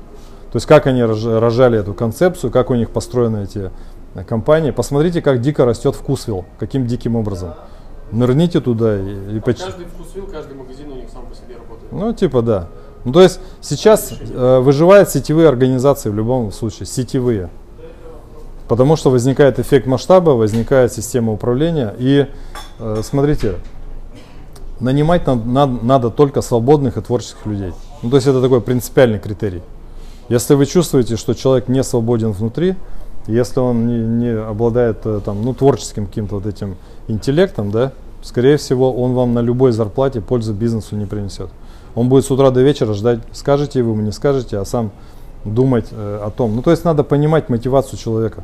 То 0.52 0.58
есть 0.58 0.68
как 0.68 0.86
они 0.86 1.02
рож- 1.02 1.26
рожали 1.40 1.80
эту 1.80 1.94
концепцию, 1.94 2.52
как 2.52 2.70
у 2.70 2.76
них 2.76 2.92
построены 2.92 3.44
эти 3.44 3.72
э, 4.14 4.24
компании. 4.24 4.70
Посмотрите, 4.70 5.22
как 5.24 5.42
дико 5.42 5.66
растет 5.66 5.96
вкусвилл, 5.96 6.46
каким 6.60 6.86
диким 6.86 7.16
образом. 7.16 7.54
Нырните 8.12 8.60
туда 8.62 9.00
и, 9.00 9.38
и 9.38 9.40
поч- 9.40 9.64
Каждый 9.64 9.86
вкусвилл, 9.88 10.28
каждый 10.28 10.56
магазин 10.56 10.92
у 10.92 10.96
них 10.96 11.06
сам 11.12 11.26
по 11.26 11.34
себе 11.34 11.56
работает. 11.56 11.81
Ну, 11.92 12.14
типа 12.14 12.42
да. 12.42 12.68
Ну, 13.04 13.14
то 13.14 13.22
есть 13.22 13.40
сейчас 13.62 14.12
э, 14.12 14.60
выживают 14.60 15.10
сетевые 15.10 15.48
организации 15.50 16.10
в 16.10 16.16
любом 16.16 16.52
случае, 16.52 16.86
сетевые. 16.86 17.50
Потому 18.68 18.96
что 18.96 19.10
возникает 19.10 19.60
эффект 19.60 19.86
масштаба, 19.88 20.32
возникает 20.32 20.94
система 20.94 21.34
управления. 21.34 21.94
И 21.98 22.28
э, 22.80 23.02
смотрите, 23.04 23.56
нанимать 24.80 25.28
над- 25.28 25.46
над- 25.46 25.84
надо 25.84 26.10
только 26.10 26.42
свободных 26.42 26.98
и 26.98 27.02
творческих 27.02 27.46
людей. 27.46 27.74
Ну, 28.02 28.10
то 28.10 28.16
есть 28.16 28.28
это 28.28 28.42
такой 28.42 28.62
принципиальный 28.62 29.20
критерий. 29.20 29.62
Если 30.30 30.54
вы 30.54 30.66
чувствуете, 30.66 31.18
что 31.18 31.34
человек 31.34 31.68
не 31.68 31.84
свободен 31.84 32.32
внутри, 32.32 32.76
если 33.28 33.60
он 33.60 33.86
не, 33.88 33.98
не 34.26 34.30
обладает 34.40 35.06
э, 35.06 35.20
там, 35.26 35.44
ну, 35.44 35.54
творческим 35.54 36.06
каким-то 36.08 36.36
вот 36.36 36.46
этим 36.46 36.78
интеллектом, 37.08 37.72
да, 37.72 37.92
скорее 38.22 38.58
всего, 38.58 38.94
он 38.94 39.14
вам 39.14 39.34
на 39.34 39.40
любой 39.40 39.72
зарплате 39.72 40.22
пользы 40.22 40.54
бизнесу 40.54 40.96
не 40.96 41.06
принесет. 41.06 41.50
Он 41.96 42.10
будет 42.10 42.26
с 42.26 42.32
утра 42.32 42.52
до 42.52 42.62
вечера 42.62 42.94
ждать, 42.94 43.20
скажете 43.34 43.84
вы 43.84 44.02
не 44.02 44.12
скажете, 44.12 44.58
а 44.58 44.66
сам 44.66 44.92
думать 45.46 45.88
э, 45.92 46.22
о 46.24 46.30
том. 46.30 46.56
Ну, 46.56 46.62
то 46.62 46.72
есть 46.72 46.86
надо 46.86 47.04
понимать 47.04 47.50
мотивацию 47.50 48.00
человека. 48.00 48.44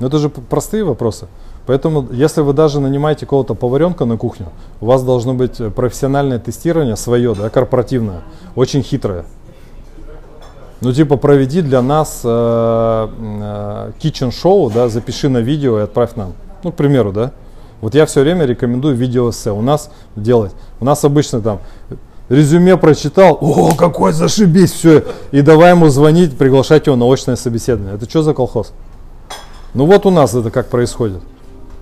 Но 0.00 0.06
это 0.06 0.18
же 0.18 0.28
простые 0.28 0.84
вопросы. 0.84 1.28
Поэтому, 1.66 2.08
если 2.10 2.40
вы 2.40 2.52
даже 2.52 2.80
нанимаете 2.80 3.26
кого-то 3.26 3.54
поваренка 3.54 4.06
на 4.06 4.16
кухню, 4.16 4.46
у 4.80 4.86
вас 4.86 5.02
должно 5.02 5.34
быть 5.34 5.60
э, 5.60 5.70
профессиональное 5.70 6.38
тестирование 6.38 6.96
свое, 6.96 7.34
да, 7.34 7.50
корпоративное, 7.50 8.22
очень 8.56 8.82
хитрое. 8.82 9.24
Ну, 10.80 10.92
типа, 10.94 11.16
проведи 11.16 11.60
для 11.60 11.82
нас 11.82 12.22
э, 12.24 12.28
э, 12.28 13.92
kitchen 14.02 14.32
шоу, 14.32 14.70
да, 14.70 14.88
запиши 14.88 15.28
на 15.28 15.38
видео 15.38 15.78
и 15.78 15.82
отправь 15.82 16.16
нам. 16.16 16.32
Ну, 16.64 16.72
к 16.72 16.74
примеру, 16.74 17.12
да. 17.12 17.32
Вот 17.82 17.94
я 17.94 18.06
все 18.06 18.22
время 18.22 18.46
рекомендую 18.46 18.94
видеоэссе 18.94 19.52
у 19.52 19.62
нас 19.62 19.90
делать. 20.16 20.52
У 20.80 20.84
нас 20.84 21.04
обычно 21.04 21.40
там 21.40 21.60
резюме 22.30 22.76
прочитал, 22.76 23.36
о, 23.40 23.74
какой 23.74 24.12
зашибись, 24.12 24.72
все, 24.72 25.04
и 25.32 25.42
давай 25.42 25.72
ему 25.72 25.88
звонить, 25.88 26.38
приглашать 26.38 26.86
его 26.86 26.96
на 26.96 27.12
очное 27.12 27.36
собеседование. 27.36 27.96
Это 27.96 28.08
что 28.08 28.22
за 28.22 28.32
колхоз? 28.32 28.72
Ну 29.74 29.84
вот 29.84 30.06
у 30.06 30.10
нас 30.10 30.34
это 30.34 30.50
как 30.50 30.68
происходит. 30.68 31.20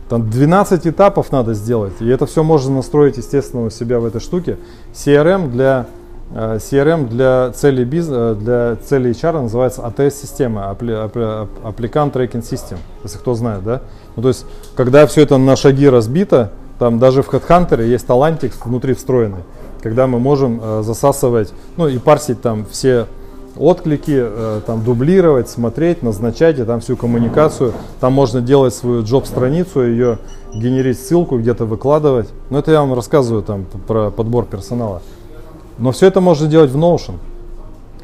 Там 0.09 0.28
12 0.28 0.86
этапов 0.86 1.30
надо 1.32 1.53
сделать, 1.53 1.92
и 2.01 2.09
это 2.09 2.26
все 2.26 2.42
можно 2.42 2.76
настроить, 2.76 3.18
естественно, 3.18 3.66
у 3.66 3.70
себя 3.70 4.01
в 4.01 4.07
этой 4.07 4.22
штуке. 4.22 4.57
CRM 4.94 5.51
для, 5.51 5.86
э, 6.34 6.59
CRM 6.59 7.09
для 7.09 7.53
целей, 7.55 7.84
биз, 7.84 8.07
э, 8.09 8.34
для 8.40 8.76
целей 8.76 9.11
HR 9.11 9.42
называется 9.42 9.82
ATS-система, 9.82 10.74
Appli- 10.74 11.11
Appli- 11.11 11.49
Applicant 11.62 12.12
Tracking 12.12 12.42
System, 12.42 12.78
если 13.05 13.18
кто 13.18 13.34
знает, 13.34 13.64
да? 13.64 13.82
Ну, 14.16 14.22
то 14.22 14.28
есть, 14.28 14.46
когда 14.74 15.07
все 15.07 15.22
это 15.22 15.36
на 15.36 15.57
шаги 15.57 15.86
разбито, 15.86 16.53
там 16.78 16.99
даже 16.99 17.22
в 17.22 17.28
HeadHunter 17.28 17.86
есть 17.86 18.07
талантик 18.07 18.55
внутри 18.64 18.94
встроенный, 18.94 19.42
когда 19.82 20.06
мы 20.06 20.18
можем 20.18 20.60
э, 20.62 20.82
засасывать, 20.82 21.52
ну 21.76 21.88
и 21.88 21.98
парсить 21.98 22.40
там 22.40 22.66
все 22.70 23.06
отклики, 23.58 24.16
э, 24.16 24.60
там 24.66 24.84
дублировать, 24.84 25.48
смотреть, 25.48 26.02
назначать 26.02 26.58
и 26.58 26.64
там 26.64 26.80
всю 26.80 26.96
коммуникацию. 26.96 27.72
Там 28.00 28.12
можно 28.12 28.40
делать 28.40 28.74
свою 28.74 29.02
джоб-страницу, 29.02 29.82
ее 29.82 30.18
генерить 30.54 31.00
ссылку, 31.00 31.38
где-то 31.38 31.64
выкладывать. 31.64 32.28
Но 32.50 32.58
это 32.60 32.72
я 32.72 32.80
вам 32.80 32.94
рассказываю 32.94 33.42
там 33.42 33.66
про 33.86 34.10
подбор 34.10 34.46
персонала. 34.46 35.02
Но 35.78 35.92
все 35.92 36.06
это 36.06 36.20
можно 36.20 36.46
делать 36.48 36.70
в 36.70 36.76
Notion. 36.76 37.14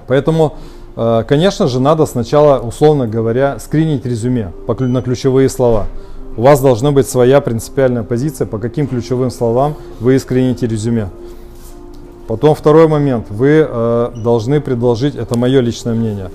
Поэтому, 0.06 0.54
э, 0.96 1.24
конечно 1.26 1.66
же, 1.66 1.80
надо 1.80 2.06
сначала, 2.06 2.60
условно 2.60 3.06
говоря, 3.06 3.58
скринить 3.58 4.04
резюме 4.04 4.52
по 4.66 4.74
на 4.84 5.02
ключевые 5.02 5.48
слова. 5.48 5.86
У 6.36 6.42
вас 6.42 6.60
должна 6.60 6.90
быть 6.90 7.08
своя 7.08 7.40
принципиальная 7.40 8.02
позиция, 8.02 8.46
по 8.46 8.58
каким 8.58 8.88
ключевым 8.88 9.30
словам 9.30 9.74
вы 10.00 10.18
скрините 10.18 10.66
резюме. 10.66 11.08
Потом 12.26 12.54
второй 12.54 12.88
момент. 12.88 13.26
Вы 13.30 13.66
э, 13.68 14.10
должны 14.16 14.60
предложить, 14.60 15.14
это 15.14 15.38
мое 15.38 15.60
личное 15.60 15.94
мнение, 15.94 16.30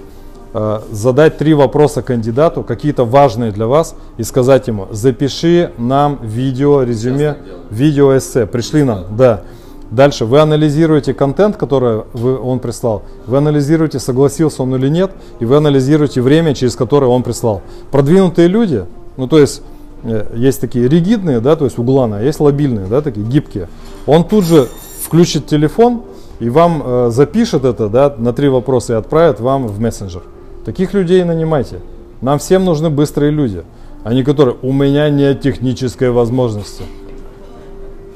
э, 0.54 0.82
задать 0.92 1.38
три 1.38 1.54
вопроса 1.54 2.02
кандидату, 2.02 2.64
какие-то 2.64 3.06
важные 3.06 3.52
для 3.52 3.68
вас, 3.68 3.96
и 4.18 4.24
сказать 4.24 4.68
ему, 4.68 4.88
запиши 4.92 5.72
нам 5.78 6.20
видео, 6.22 6.84
резюме, 6.84 7.38
видео 7.72 8.16
эссе, 8.18 8.46
пришли 8.46 8.84
нам, 8.84 9.16
да. 9.16 9.42
Дальше 9.90 10.26
вы 10.26 10.40
анализируете 10.40 11.16
контент, 11.16 11.58
который 11.58 12.04
вы, 12.14 12.40
он 12.40 12.60
прислал, 12.60 13.02
вы 13.26 13.38
анализируете, 13.38 13.98
согласился 13.98 14.62
он 14.62 14.76
или 14.76 14.88
нет, 14.88 15.12
и 15.40 15.46
вы 15.46 15.58
анализируете 15.58 16.22
время, 16.22 16.54
через 16.54 16.76
которое 16.76 17.08
он 17.08 17.24
прислал. 17.24 17.64
Продвинутые 17.90 18.48
люди, 18.48 18.86
ну 19.18 19.28
то 19.28 19.40
есть 19.40 19.64
э, 20.04 20.28
есть 20.36 20.62
такие 20.62 20.88
ригидные, 20.88 21.40
да, 21.40 21.56
то 21.56 21.66
есть 21.66 21.80
угланы, 21.80 22.16
а 22.16 22.22
есть 22.22 22.40
лобильные, 22.40 22.86
да, 22.86 23.02
такие 23.02 23.26
гибкие. 23.26 23.68
Он 24.06 24.24
тут 24.24 24.46
же 24.46 24.68
включит 25.10 25.48
телефон 25.48 26.04
и 26.40 26.52
вам 26.52 26.84
э, 26.86 27.10
запишет 27.10 27.66
это, 27.66 27.90
да, 27.90 28.14
на 28.16 28.32
три 28.32 28.48
вопроса 28.48 28.94
и 28.94 28.96
отправит 28.96 29.40
вам 29.40 29.66
в 29.66 29.80
мессенджер. 29.80 30.22
Таких 30.66 30.94
людей 30.94 31.24
нанимайте. 31.24 31.80
Нам 32.22 32.38
всем 32.38 32.64
нужны 32.64 32.92
быстрые 32.92 33.32
люди, 33.32 33.64
а 34.04 34.14
не 34.14 34.24
которые 34.24 34.58
«у 34.62 34.72
меня 34.72 35.10
нет 35.10 35.42
технической 35.42 36.12
возможности». 36.12 36.84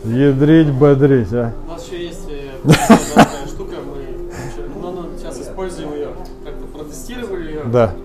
Ядрить, 0.04 0.72
бодрить, 0.72 1.34
а. 1.34 1.52
У 1.68 1.72
нас 1.72 1.88
еще 1.88 2.06
есть 2.06 2.30
э, 2.30 2.70
такая 3.16 3.48
штука, 3.48 3.78
мы 3.84 4.92
ну, 4.92 5.06
сейчас 5.18 5.42
используем 5.42 5.94
ее, 5.94 6.10
как-то 6.46 6.78
протестировали 6.78 7.48
ее. 7.54 7.64
Да, 7.72 7.96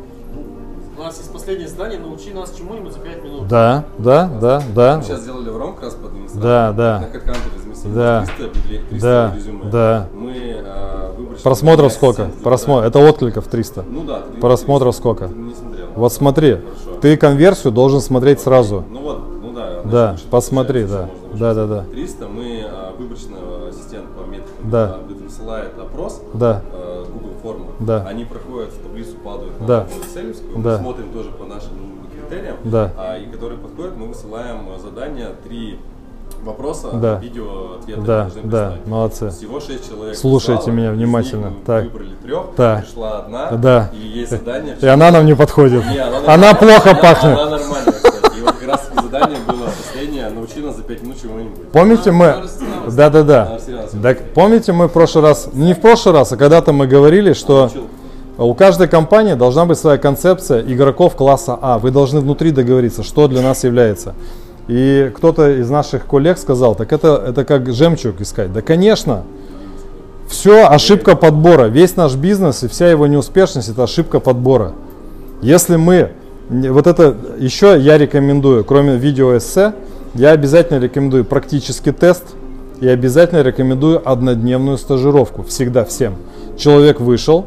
У 0.96 1.02
нас 1.02 1.18
есть 1.18 1.30
последнее 1.30 1.68
задание, 1.68 1.98
научи 1.98 2.32
нас 2.32 2.54
чему-нибудь 2.56 2.94
за 2.94 3.00
5 3.00 3.22
минут. 3.22 3.48
да, 3.48 3.84
да, 3.98 4.30
да, 4.40 4.62
да, 4.74 4.96
Мы 4.96 5.02
сейчас 5.02 5.20
сделали 5.20 5.50
в 5.50 5.74
как 5.74 5.82
раз 5.82 5.94
под. 5.94 6.40
Да, 6.40 6.72
да. 6.72 7.00
На 7.00 7.06
Разместили 7.84 7.94
Да. 7.94 8.24
300, 8.26 8.44
объявле- 8.44 8.88
300 8.90 9.06
Да, 9.06 9.32
резюме. 9.36 9.70
да. 9.70 10.08
Мы 10.14 10.62
а. 10.64 11.14
Просмотров 11.42 11.92
сколько? 11.92 12.30
Просмотр, 12.42 12.82
да. 12.82 12.88
это 12.88 12.98
откликов 13.08 13.46
300. 13.46 13.84
Ну 13.88 14.02
да. 14.04 14.20
300. 14.22 14.40
Просмотров 14.40 14.94
сколько? 14.96 15.26
Не 15.28 15.54
смотрел. 15.54 15.86
Вот 15.94 16.12
смотри, 16.12 16.50
Хорошо. 16.56 17.00
ты 17.00 17.16
конверсию 17.16 17.72
должен 17.72 18.00
смотреть 18.00 18.40
сразу. 18.40 18.84
Ну 18.90 19.00
вот, 19.00 19.20
ну 19.42 19.52
да. 19.52 19.82
Да, 19.84 20.16
посмотри, 20.30 20.84
да. 20.84 21.08
Да, 21.32 21.50
учиться. 21.50 21.54
да, 21.54 21.66
да. 21.66 21.84
300 21.92 22.28
мы 22.28 22.64
а, 22.68 22.94
выборочного 22.98 23.68
ассистента 23.68 24.08
по 24.16 24.22
метрикам 24.28 24.70
Да. 24.70 24.96
а, 24.96 25.22
высылает 25.22 25.78
опрос, 25.78 26.20
Да. 26.34 26.62
а, 26.72 27.04
Google 27.12 27.34
форму. 27.42 27.66
Да. 27.80 28.04
Они 28.08 28.24
проходят 28.24 28.70
в 28.72 28.82
таблицу, 28.82 29.14
падают 29.24 29.52
Да. 29.66 29.84
на 29.86 30.04
Excelевскую, 30.20 30.58
Да. 30.62 30.70
мы 30.72 30.78
смотрим 30.78 31.12
тоже 31.12 31.30
по 31.30 31.44
нашим 31.44 31.70
критериям, 32.12 32.56
Да. 32.64 32.92
а, 32.96 33.16
и 33.18 33.26
которые 33.26 33.58
подходят, 33.58 33.96
мы 33.96 34.08
высылаем 34.08 34.68
а, 34.74 34.78
задание, 34.80 35.28
три 35.46 35.78
вопроса, 36.48 36.88
Да. 36.94 37.18
видео 37.20 37.76
ответы 37.80 38.00
Да, 38.00 38.22
должны 38.22 38.42
да, 38.44 38.66
прислать. 38.70 38.86
молодцы. 38.86 39.30
Всего 39.30 39.60
6 39.60 39.88
человек. 39.88 40.16
Слушайте 40.16 40.56
прислало, 40.64 40.76
меня 40.76 40.90
внимательно. 40.92 41.52
Так. 41.66 41.84
выбрали 41.84 42.10
трех, 42.22 42.42
Так. 42.56 42.84
пришла 42.86 43.18
одна, 43.18 43.50
Да. 43.52 43.90
и 43.92 43.98
есть 44.18 44.30
задание. 44.30 44.76
И 44.80 44.86
она 44.86 45.10
нам 45.10 45.26
не 45.26 45.34
подходит. 45.36 45.84
Не, 45.86 45.98
она, 45.98 46.18
Она 46.34 46.54
плохо 46.54 46.90
Она- 46.90 47.00
пахнет. 47.00 47.38
Она 47.38 47.50
нормальная, 47.58 47.92
кстати. 47.92 48.38
И 48.38 48.42
вот 48.42 48.52
как 48.52 48.68
раз 48.68 48.88
задание 49.02 49.38
было 49.46 49.66
последнее, 49.66 50.28
научи 50.30 50.60
нас 50.60 50.76
за 50.76 50.82
5 50.82 51.02
минут 51.02 51.20
чему-нибудь. 51.20 51.68
Помните 51.72 52.10
мы... 52.10 52.34
Да, 52.90 53.10
да, 53.10 53.22
да. 53.22 53.58
Так, 54.02 54.18
помните 54.34 54.72
мы 54.72 54.88
в 54.88 54.92
прошлый 54.92 55.22
раз, 55.24 55.50
не 55.52 55.74
в 55.74 55.80
прошлый 55.80 56.14
раз, 56.14 56.32
а 56.32 56.36
когда-то 56.36 56.72
мы 56.72 56.86
говорили, 56.86 57.34
что 57.34 57.70
у 58.38 58.54
каждой 58.54 58.88
компании 58.88 59.34
должна 59.34 59.66
быть 59.66 59.78
своя 59.78 59.98
концепция 59.98 60.62
игроков 60.62 61.14
класса 61.16 61.58
А. 61.60 61.78
Вы 61.78 61.90
должны 61.90 62.20
внутри 62.20 62.50
договориться, 62.52 63.02
что 63.02 63.28
для 63.28 63.42
нас 63.42 63.64
является. 63.64 64.14
И 64.68 65.10
кто-то 65.16 65.58
из 65.60 65.70
наших 65.70 66.06
коллег 66.06 66.38
сказал, 66.38 66.74
так 66.74 66.92
это, 66.92 67.24
это 67.26 67.44
как 67.44 67.72
жемчуг 67.72 68.20
искать. 68.20 68.52
Да, 68.52 68.60
конечно. 68.60 69.24
Все 70.28 70.66
ошибка 70.66 71.16
подбора. 71.16 71.66
Весь 71.68 71.96
наш 71.96 72.14
бизнес 72.14 72.62
и 72.62 72.68
вся 72.68 72.90
его 72.90 73.06
неуспешность 73.06 73.70
это 73.70 73.84
ошибка 73.84 74.20
подбора. 74.20 74.72
Если 75.40 75.76
мы, 75.76 76.10
вот 76.50 76.86
это 76.86 77.16
еще 77.38 77.80
я 77.80 77.96
рекомендую, 77.96 78.62
кроме 78.62 78.96
видео 78.96 79.36
эссе, 79.38 79.72
я 80.14 80.32
обязательно 80.32 80.80
рекомендую 80.80 81.24
практический 81.24 81.92
тест 81.92 82.24
и 82.80 82.88
обязательно 82.88 83.42
рекомендую 83.42 84.06
однодневную 84.06 84.76
стажировку. 84.76 85.44
Всегда 85.44 85.84
всем. 85.86 86.16
Человек 86.58 87.00
вышел, 87.00 87.46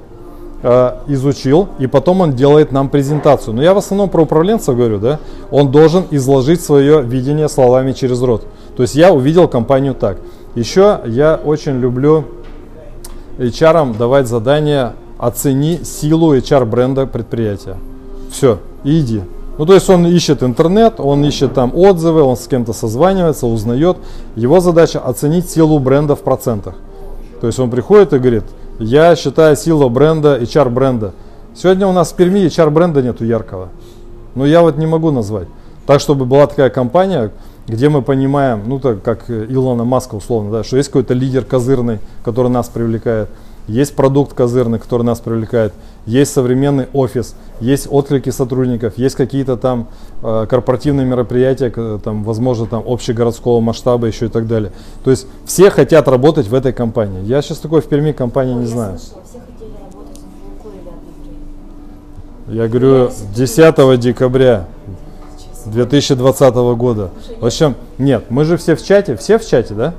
изучил, 1.07 1.69
и 1.79 1.87
потом 1.87 2.21
он 2.21 2.33
делает 2.33 2.71
нам 2.71 2.89
презентацию. 2.89 3.55
Но 3.55 3.63
я 3.63 3.73
в 3.73 3.77
основном 3.77 4.09
про 4.09 4.21
управленцев 4.21 4.75
говорю, 4.75 4.99
да, 4.99 5.19
он 5.49 5.71
должен 5.71 6.05
изложить 6.11 6.61
свое 6.61 7.01
видение 7.01 7.49
словами 7.49 7.93
через 7.93 8.21
рот. 8.21 8.45
То 8.75 8.83
есть 8.83 8.95
я 8.95 9.11
увидел 9.11 9.47
компанию 9.47 9.95
так. 9.95 10.17
Еще 10.55 10.99
я 11.05 11.39
очень 11.43 11.79
люблю 11.79 12.25
HR 13.37 13.97
давать 13.97 14.27
задание 14.27 14.93
оцени 15.17 15.79
силу 15.83 16.35
HR 16.35 16.65
бренда 16.65 17.05
предприятия. 17.07 17.77
Все, 18.31 18.59
иди. 18.83 19.21
Ну, 19.57 19.65
то 19.65 19.73
есть 19.73 19.89
он 19.89 20.07
ищет 20.07 20.43
интернет, 20.43 20.99
он 20.99 21.23
ищет 21.25 21.53
там 21.53 21.75
отзывы, 21.75 22.21
он 22.23 22.35
с 22.35 22.47
кем-то 22.47 22.73
созванивается, 22.73 23.47
узнает. 23.47 23.97
Его 24.35 24.59
задача 24.59 24.99
оценить 24.99 25.49
силу 25.49 25.79
бренда 25.79 26.15
в 26.15 26.21
процентах. 26.21 26.75
То 27.39 27.47
есть 27.47 27.59
он 27.59 27.69
приходит 27.69 28.13
и 28.13 28.19
говорит, 28.19 28.43
я 28.81 29.15
считаю 29.15 29.55
силу 29.55 29.89
бренда, 29.89 30.39
HR 30.39 30.69
бренда. 30.69 31.13
Сегодня 31.55 31.87
у 31.87 31.91
нас 31.91 32.11
в 32.11 32.15
Перми 32.15 32.45
HR 32.45 32.71
бренда 32.71 33.01
нету 33.01 33.23
яркого. 33.23 33.69
Но 34.35 34.45
я 34.45 34.61
вот 34.61 34.77
не 34.77 34.87
могу 34.87 35.11
назвать. 35.11 35.47
Так, 35.85 35.99
чтобы 35.99 36.25
была 36.25 36.47
такая 36.47 36.69
компания, 36.69 37.31
где 37.67 37.89
мы 37.89 38.01
понимаем, 38.01 38.63
ну 38.65 38.79
так 38.79 39.03
как 39.03 39.29
Илона 39.29 39.83
Маска 39.83 40.15
условно, 40.15 40.51
да, 40.51 40.63
что 40.63 40.77
есть 40.77 40.89
какой-то 40.89 41.13
лидер 41.13 41.45
козырный, 41.45 41.99
который 42.23 42.49
нас 42.49 42.69
привлекает, 42.69 43.29
есть 43.67 43.95
продукт 43.95 44.33
козырный, 44.33 44.79
который 44.79 45.03
нас 45.03 45.19
привлекает, 45.19 45.73
есть 46.05 46.33
современный 46.33 46.87
офис, 46.93 47.35
есть 47.59 47.87
отклики 47.89 48.29
сотрудников, 48.29 48.97
есть 48.97 49.15
какие-то 49.15 49.55
там 49.55 49.87
э, 50.23 50.47
корпоративные 50.49 51.05
мероприятия, 51.05 51.69
там, 51.99 52.23
возможно, 52.23 52.65
там 52.65 52.83
общегородского 52.85 53.59
масштаба 53.59 54.07
еще 54.07 54.25
и 54.25 54.29
так 54.29 54.47
далее. 54.47 54.71
То 55.03 55.11
есть 55.11 55.27
все 55.45 55.69
хотят 55.69 56.07
работать 56.07 56.47
в 56.47 56.53
этой 56.55 56.73
компании. 56.73 57.23
Я 57.23 57.41
сейчас 57.41 57.59
такой 57.59 57.81
в 57.81 57.85
Перми 57.85 58.11
компании 58.13 58.53
не 58.55 58.61
Я 58.61 58.67
знаю. 58.67 58.99
слышала, 58.99 59.21
все 59.29 59.39
хотели 59.39 59.71
работать 59.79 60.19
в 60.19 60.67
одно 60.67 60.91
время. 62.47 62.63
Я 62.63 62.67
говорю, 62.67 63.11
10 63.35 63.99
декабря 63.99 64.67
2020 65.65 66.55
года. 66.55 67.11
В 67.39 67.45
общем, 67.45 67.75
нет, 67.97 68.25
мы 68.29 68.45
же 68.45 68.57
все 68.57 68.75
в 68.75 68.83
чате, 68.83 69.15
все 69.15 69.37
в 69.37 69.45
чате, 69.45 69.73
да? 69.73 69.93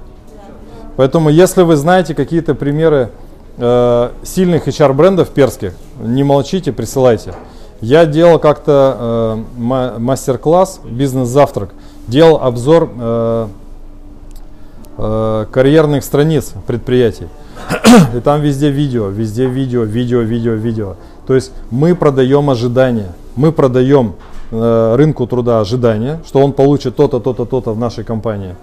Поэтому, 0.96 1.30
если 1.30 1.62
вы 1.62 1.76
знаете 1.76 2.14
какие-то 2.14 2.54
примеры 2.54 3.10
э, 3.58 4.10
сильных 4.22 4.68
HR-брендов 4.68 5.30
перских, 5.30 5.74
не 6.00 6.22
молчите, 6.24 6.72
присылайте. 6.72 7.34
Я 7.80 8.06
делал 8.06 8.38
как-то 8.38 8.96
э, 8.98 9.60
ма- 9.60 9.94
мастер-класс 9.98 10.80
«Бизнес-завтрак», 10.84 11.70
делал 12.06 12.40
обзор 12.42 12.90
э, 12.96 13.46
э, 14.98 15.46
карьерных 15.50 16.04
страниц 16.04 16.52
предприятий. 16.66 17.28
И 18.14 18.20
там 18.20 18.40
везде 18.40 18.70
видео, 18.70 19.08
везде 19.08 19.46
видео, 19.46 19.82
видео, 19.82 20.20
видео, 20.20 20.52
видео. 20.52 20.96
То 21.26 21.34
есть 21.34 21.52
мы 21.70 21.94
продаем 21.94 22.50
ожидания, 22.50 23.12
мы 23.36 23.52
продаем 23.52 24.14
э, 24.50 24.94
рынку 24.96 25.26
труда 25.26 25.60
ожидания, 25.60 26.20
что 26.26 26.40
он 26.40 26.52
получит 26.52 26.96
то-то, 26.96 27.20
то-то, 27.20 27.44
то-то 27.44 27.72
в 27.72 27.78
нашей 27.78 28.04
компании. 28.04 28.56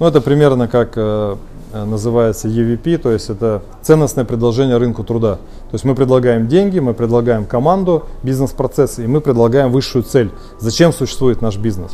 Ну, 0.00 0.06
это 0.06 0.20
примерно 0.20 0.66
как 0.66 0.92
э, 0.96 1.36
э, 1.72 1.84
называется 1.84 2.48
EVP, 2.48 2.98
то 2.98 3.12
есть 3.12 3.30
это 3.30 3.62
ценностное 3.82 4.24
предложение 4.24 4.76
рынку 4.76 5.04
труда. 5.04 5.34
То 5.34 5.74
есть 5.74 5.84
мы 5.84 5.94
предлагаем 5.94 6.48
деньги, 6.48 6.80
мы 6.80 6.94
предлагаем 6.94 7.44
команду, 7.44 8.04
бизнес-процессы, 8.24 9.04
и 9.04 9.06
мы 9.06 9.20
предлагаем 9.20 9.70
высшую 9.70 10.02
цель. 10.02 10.30
Зачем 10.58 10.92
существует 10.92 11.42
наш 11.42 11.58
бизнес? 11.58 11.92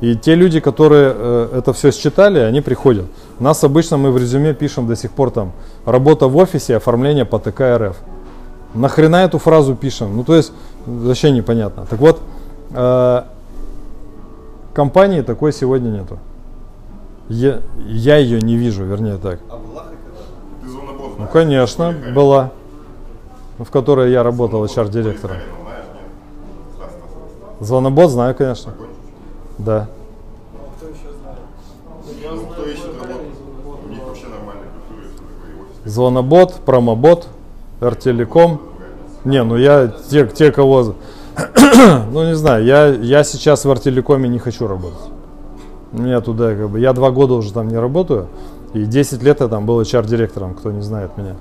И 0.00 0.14
те 0.16 0.36
люди, 0.36 0.60
которые 0.60 1.12
э, 1.14 1.58
это 1.58 1.72
все 1.72 1.90
считали, 1.90 2.38
они 2.38 2.60
приходят. 2.60 3.06
У 3.40 3.44
нас 3.44 3.64
обычно 3.64 3.96
мы 3.96 4.12
в 4.12 4.16
резюме 4.16 4.54
пишем 4.54 4.86
до 4.86 4.94
сих 4.94 5.10
пор 5.10 5.30
там 5.30 5.52
работа 5.84 6.28
в 6.28 6.36
офисе, 6.36 6.76
оформление 6.76 7.24
по 7.24 7.38
ТК 7.38 7.78
РФ. 7.78 7.96
Нахрена 8.74 9.24
эту 9.24 9.38
фразу 9.38 9.74
пишем? 9.74 10.16
Ну 10.16 10.22
то 10.22 10.36
есть 10.36 10.52
вообще 10.86 11.32
непонятно. 11.32 11.84
Так 11.90 11.98
вот, 11.98 12.20
э, 12.70 13.22
компании 14.72 15.22
такой 15.22 15.52
сегодня 15.52 15.90
нету. 15.90 16.18
Я, 17.30 17.60
я 17.86 18.16
ее 18.16 18.40
не 18.40 18.56
вижу, 18.56 18.84
вернее 18.84 19.16
так. 19.16 19.38
Босс 19.48 21.12
Ну 21.16 21.28
конечно, 21.32 21.94
была, 22.12 22.50
в 23.56 23.70
которой 23.70 24.10
я 24.10 24.24
работал 24.24 24.64
HR-директором. 24.64 25.36
Звонобот 27.60 28.10
знаю, 28.10 28.34
конечно. 28.34 28.74
Да. 29.58 29.88
Ну, 30.52 30.58
офис 32.58 32.80
Звонобот, 35.84 36.54
промобот, 36.66 37.28
Ртелеком. 37.80 38.60
Не, 39.24 39.44
ну 39.44 39.56
я 39.56 39.86
те, 40.10 40.26
те 40.26 40.50
кого... 40.50 40.96
ну 42.10 42.26
не 42.26 42.34
знаю, 42.34 42.64
я, 42.64 42.88
я 42.88 43.22
сейчас 43.22 43.64
в 43.64 43.70
Артелекоме 43.70 44.28
не 44.28 44.40
хочу 44.40 44.66
работать. 44.66 45.19
Меня 45.92 46.20
туда 46.20 46.54
как 46.54 46.70
бы... 46.70 46.80
Я 46.80 46.92
два 46.92 47.10
года 47.10 47.34
уже 47.34 47.52
там 47.52 47.68
не 47.68 47.76
работаю. 47.76 48.28
И 48.74 48.84
10 48.84 49.22
лет 49.22 49.40
я 49.40 49.48
там 49.48 49.66
был 49.66 49.80
HR-директором, 49.80 50.54
кто 50.54 50.70
не 50.70 50.82
знает 50.82 51.16
меня. 51.16 51.36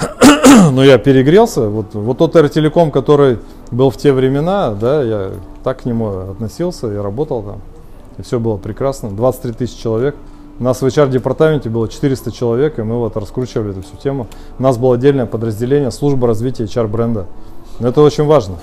но 0.72 0.84
я 0.84 0.98
перегрелся. 0.98 1.68
Вот, 1.68 1.94
вот 1.94 2.18
тот 2.18 2.32
Телеком, 2.52 2.90
который 2.90 3.38
был 3.70 3.90
в 3.90 3.96
те 3.96 4.12
времена, 4.12 4.72
да, 4.72 5.02
я 5.02 5.30
так 5.62 5.82
к 5.82 5.84
нему 5.84 6.30
относился 6.30 6.92
и 6.92 6.96
работал 6.96 7.42
там. 7.42 7.60
И 8.18 8.22
все 8.22 8.38
было 8.38 8.56
прекрасно. 8.56 9.10
23 9.10 9.52
тысячи 9.52 9.80
человек. 9.80 10.16
У 10.58 10.64
нас 10.64 10.82
в 10.82 10.86
HR-департаменте 10.86 11.70
было 11.70 11.88
400 11.88 12.32
человек, 12.32 12.78
и 12.78 12.82
мы 12.82 12.98
вот 12.98 13.16
раскручивали 13.16 13.70
эту 13.70 13.82
всю 13.82 13.96
тему. 13.96 14.26
У 14.58 14.62
нас 14.62 14.76
было 14.76 14.96
отдельное 14.96 15.26
подразделение 15.26 15.90
служба 15.90 16.26
развития 16.26 16.64
HR-бренда. 16.64 17.26
Это 17.80 18.02
очень 18.02 18.24
важно. 18.24 18.56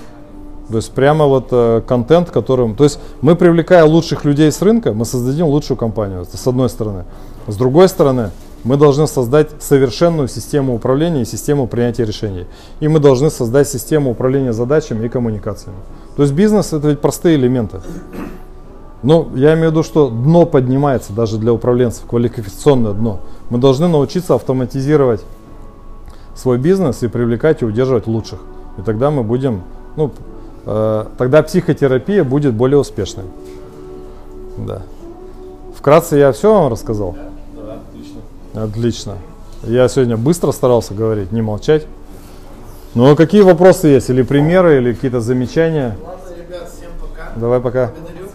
То 0.70 0.76
есть 0.76 0.92
прямо 0.92 1.26
вот 1.26 1.48
э, 1.50 1.82
контент, 1.86 2.30
которым... 2.30 2.74
То 2.74 2.84
есть 2.84 3.00
мы, 3.22 3.36
привлекая 3.36 3.84
лучших 3.84 4.24
людей 4.24 4.52
с 4.52 4.60
рынка, 4.60 4.92
мы 4.92 5.04
создадим 5.04 5.46
лучшую 5.46 5.78
компанию, 5.78 6.26
с 6.30 6.46
одной 6.46 6.68
стороны. 6.68 7.04
С 7.46 7.56
другой 7.56 7.88
стороны, 7.88 8.30
мы 8.64 8.76
должны 8.76 9.06
создать 9.06 9.50
совершенную 9.60 10.28
систему 10.28 10.74
управления 10.74 11.22
и 11.22 11.24
систему 11.24 11.66
принятия 11.66 12.04
решений. 12.04 12.46
И 12.80 12.88
мы 12.88 12.98
должны 12.98 13.30
создать 13.30 13.68
систему 13.68 14.10
управления 14.10 14.52
задачами 14.52 15.06
и 15.06 15.08
коммуникациями. 15.08 15.78
То 16.16 16.22
есть 16.22 16.34
бизнес 16.34 16.72
это 16.72 16.88
ведь 16.88 17.00
простые 17.00 17.36
элементы. 17.36 17.80
Но 19.02 19.28
я 19.34 19.54
имею 19.54 19.68
в 19.68 19.72
виду, 19.72 19.82
что 19.82 20.10
дно 20.10 20.44
поднимается 20.44 21.12
даже 21.12 21.38
для 21.38 21.52
управленцев, 21.52 22.04
квалификационное 22.06 22.92
дно. 22.92 23.20
Мы 23.48 23.58
должны 23.58 23.86
научиться 23.86 24.34
автоматизировать 24.34 25.22
свой 26.34 26.58
бизнес 26.58 27.02
и 27.02 27.08
привлекать 27.08 27.62
и 27.62 27.64
удерживать 27.64 28.06
лучших. 28.06 28.40
И 28.76 28.82
тогда 28.82 29.10
мы 29.10 29.22
будем, 29.22 29.62
ну, 29.96 30.12
тогда 30.68 31.42
психотерапия 31.42 32.24
будет 32.24 32.54
более 32.54 32.78
успешной. 32.78 33.24
Да. 34.58 34.82
Вкратце 35.74 36.16
я 36.16 36.32
все 36.32 36.52
вам 36.52 36.70
рассказал? 36.70 37.16
Да, 37.54 37.78
отлично. 38.54 38.64
Отлично. 38.64 39.16
Я 39.62 39.88
сегодня 39.88 40.16
быстро 40.16 40.52
старался 40.52 40.94
говорить, 40.94 41.32
не 41.32 41.40
молчать. 41.40 41.86
Ну, 42.94 43.10
а 43.10 43.16
какие 43.16 43.42
вопросы 43.42 43.88
есть? 43.88 44.10
Или 44.10 44.22
примеры, 44.22 44.78
или 44.78 44.92
какие-то 44.92 45.20
замечания? 45.20 45.96
Ладно, 46.04 46.34
ребят, 46.36 46.70
всем 46.70 46.90
пока. 47.00 47.30
Давай 47.36 47.60
пока. 47.60 47.92
Благодарю. 47.94 48.28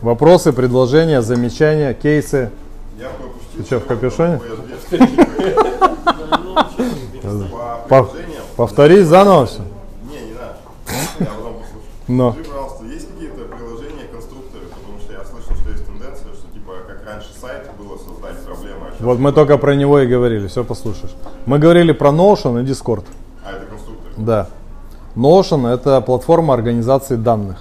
Вопросы, 0.00 0.52
предложения, 0.52 1.20
замечания, 1.20 1.94
кейсы. 1.94 2.50
Я 2.98 3.08
пропустил. 3.08 3.56
Ты 3.56 3.64
что, 3.64 3.80
в 3.80 3.86
капюшоне? 3.86 4.40
По. 7.88 8.08
Повтори 8.56 9.02
заново 9.02 9.46
все. 9.46 9.62
Не, 10.10 10.26
не 10.26 10.32
надо. 10.32 10.56
Я 11.20 11.26
потом 11.26 11.54
послушаю. 11.54 11.82
Но. 12.08 12.32
Скажи, 12.32 12.48
пожалуйста, 12.48 12.84
есть 12.84 13.08
какие-то 13.12 13.44
приложения, 13.44 14.04
конструкторы? 14.12 14.64
Потому 14.66 14.98
что 15.00 15.12
я 15.12 15.24
слышал, 15.24 15.54
что 15.54 15.70
есть 15.70 15.86
тенденция, 15.86 16.32
что 16.34 16.52
типа 16.52 16.72
как 16.86 17.06
раньше 17.06 17.28
сайт 17.40 17.70
было 17.78 17.96
создать 17.98 18.44
проблемы, 18.44 18.86
а. 18.88 19.04
Вот 19.04 19.18
мы 19.18 19.32
только 19.32 19.58
про 19.58 19.74
него 19.74 20.00
и 20.00 20.06
говорили, 20.06 20.46
все 20.48 20.64
послушаешь. 20.64 21.14
Мы 21.46 21.58
говорили 21.58 21.92
про 21.92 22.10
Notion 22.10 22.62
и 22.62 22.64
Discord. 22.64 23.04
А, 23.44 23.52
это 23.52 23.66
конструктор. 23.66 24.12
Да. 24.16 24.48
Notion 25.14 25.72
это 25.72 26.00
платформа 26.00 26.54
организации 26.54 27.16
данных. 27.16 27.58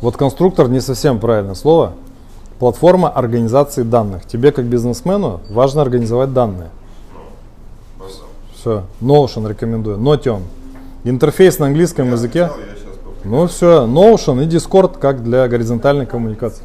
Вот 0.00 0.16
конструктор 0.16 0.68
не 0.68 0.80
совсем 0.80 1.18
правильное 1.18 1.54
слово. 1.54 1.92
Платформа 2.58 3.08
организации 3.08 3.82
данных. 3.82 4.26
Тебе 4.26 4.52
как 4.52 4.64
бизнесмену 4.66 5.40
важно 5.50 5.82
организовать 5.82 6.32
данные. 6.32 6.70
Все. 8.64 8.84
Notion 9.02 9.46
рекомендую. 9.46 9.98
Notion. 9.98 10.40
Интерфейс 11.04 11.58
на 11.58 11.66
английском 11.66 12.10
языке. 12.12 12.38
Я 12.38 12.48
сейчас 12.48 12.94
попробую. 12.94 13.24
Ну 13.24 13.46
все, 13.46 13.84
Notion 13.84 14.42
и 14.42 14.46
Discord 14.46 14.98
как 14.98 15.22
для 15.22 15.46
горизонтальной 15.48 16.06
коммуникации. 16.06 16.62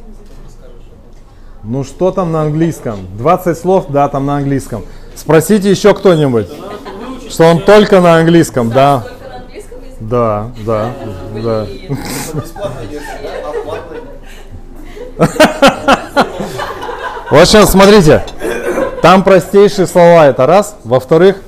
Ну 1.62 1.84
что 1.84 2.10
там 2.10 2.32
на 2.32 2.40
английском? 2.40 3.00
20 3.18 3.58
слов, 3.58 3.86
да, 3.90 4.08
там 4.08 4.24
на 4.24 4.38
английском. 4.38 4.82
Спросите 5.14 5.70
еще 5.70 5.92
кто-нибудь, 5.92 6.48
что 7.28 7.44
он 7.44 7.60
только 7.60 8.00
на 8.00 8.16
английском, 8.16 8.70
да. 8.70 9.04
Языке? 9.52 9.76
Да, 10.00 10.50
да, 10.64 10.92
да. 11.34 11.66
В 17.30 17.34
общем, 17.34 17.66
смотрите, 17.66 18.24
там 19.02 19.22
простейшие 19.22 19.86
слова, 19.86 20.28
это 20.28 20.46
раз. 20.46 20.76
Во-вторых, 20.82 21.42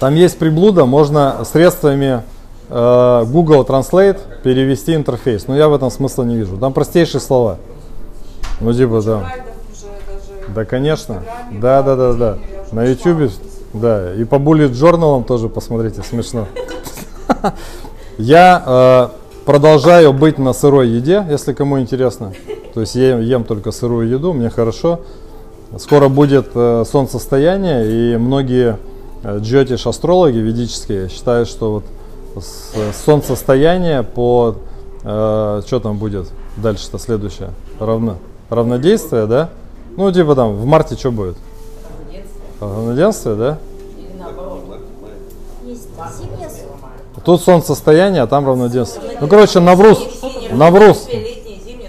там 0.00 0.14
есть 0.14 0.38
приблуда, 0.38 0.84
можно 0.84 1.44
средствами 1.44 2.22
э, 2.68 3.24
Google 3.26 3.62
Translate 3.62 4.18
перевести 4.42 4.94
интерфейс. 4.94 5.46
Но 5.48 5.56
я 5.56 5.68
в 5.68 5.74
этом 5.74 5.90
смысла 5.90 6.24
не 6.24 6.36
вижу. 6.36 6.56
Там 6.56 6.72
простейшие 6.72 7.20
слова. 7.20 7.58
Ну, 8.60 8.72
типа, 8.72 9.02
да. 9.02 9.32
Да, 10.54 10.64
конечно. 10.64 11.22
Да, 11.60 11.82
да, 11.82 11.96
да, 11.96 12.12
да. 12.12 12.38
На. 12.72 12.84
YouTube, 12.84 13.30
да. 13.72 14.14
И 14.14 14.24
по 14.24 14.36
Bullet 14.36 14.70
Journal 14.70 15.24
тоже 15.24 15.48
посмотрите, 15.48 16.02
смешно. 16.02 16.46
Я 18.18 18.62
э, 18.66 19.08
продолжаю 19.44 20.12
быть 20.12 20.38
на 20.38 20.52
сырой 20.52 20.88
еде, 20.88 21.24
если 21.30 21.52
кому 21.52 21.80
интересно. 21.80 22.32
То 22.74 22.82
есть 22.82 22.94
я 22.94 23.18
ем 23.18 23.44
только 23.44 23.72
сырую 23.72 24.08
еду, 24.08 24.32
мне 24.32 24.50
хорошо. 24.50 25.00
Скоро 25.78 26.08
будет 26.08 26.48
э, 26.54 26.84
солнцестояние, 26.86 28.14
и 28.14 28.16
многие 28.16 28.78
джотиш-астрологи 29.36 30.38
ведические 30.38 31.08
считают, 31.08 31.48
что 31.48 31.82
вот 32.34 32.42
с- 32.42 33.04
солнцестояние 33.04 34.02
по... 34.02 34.56
что 35.02 35.80
там 35.82 35.98
будет 35.98 36.30
дальше-то 36.56 36.98
следующее? 36.98 37.50
Равно, 37.78 38.16
равнодействие, 38.50 39.26
да? 39.26 39.50
Ну, 39.96 40.10
типа 40.12 40.34
там, 40.34 40.54
в 40.54 40.64
марте 40.64 40.96
что 40.96 41.10
будет? 41.12 41.36
Равноденствие, 42.60 43.34
да? 43.36 43.58
Зимнее 46.18 46.48
солнце. 46.48 47.22
Тут 47.24 47.42
солнцестояние, 47.42 48.22
а 48.22 48.26
там 48.26 48.46
равноденствие. 48.46 49.18
Ну, 49.20 49.28
короче, 49.28 49.60
Навруз. 49.60 50.00
Навруз. 50.50 51.08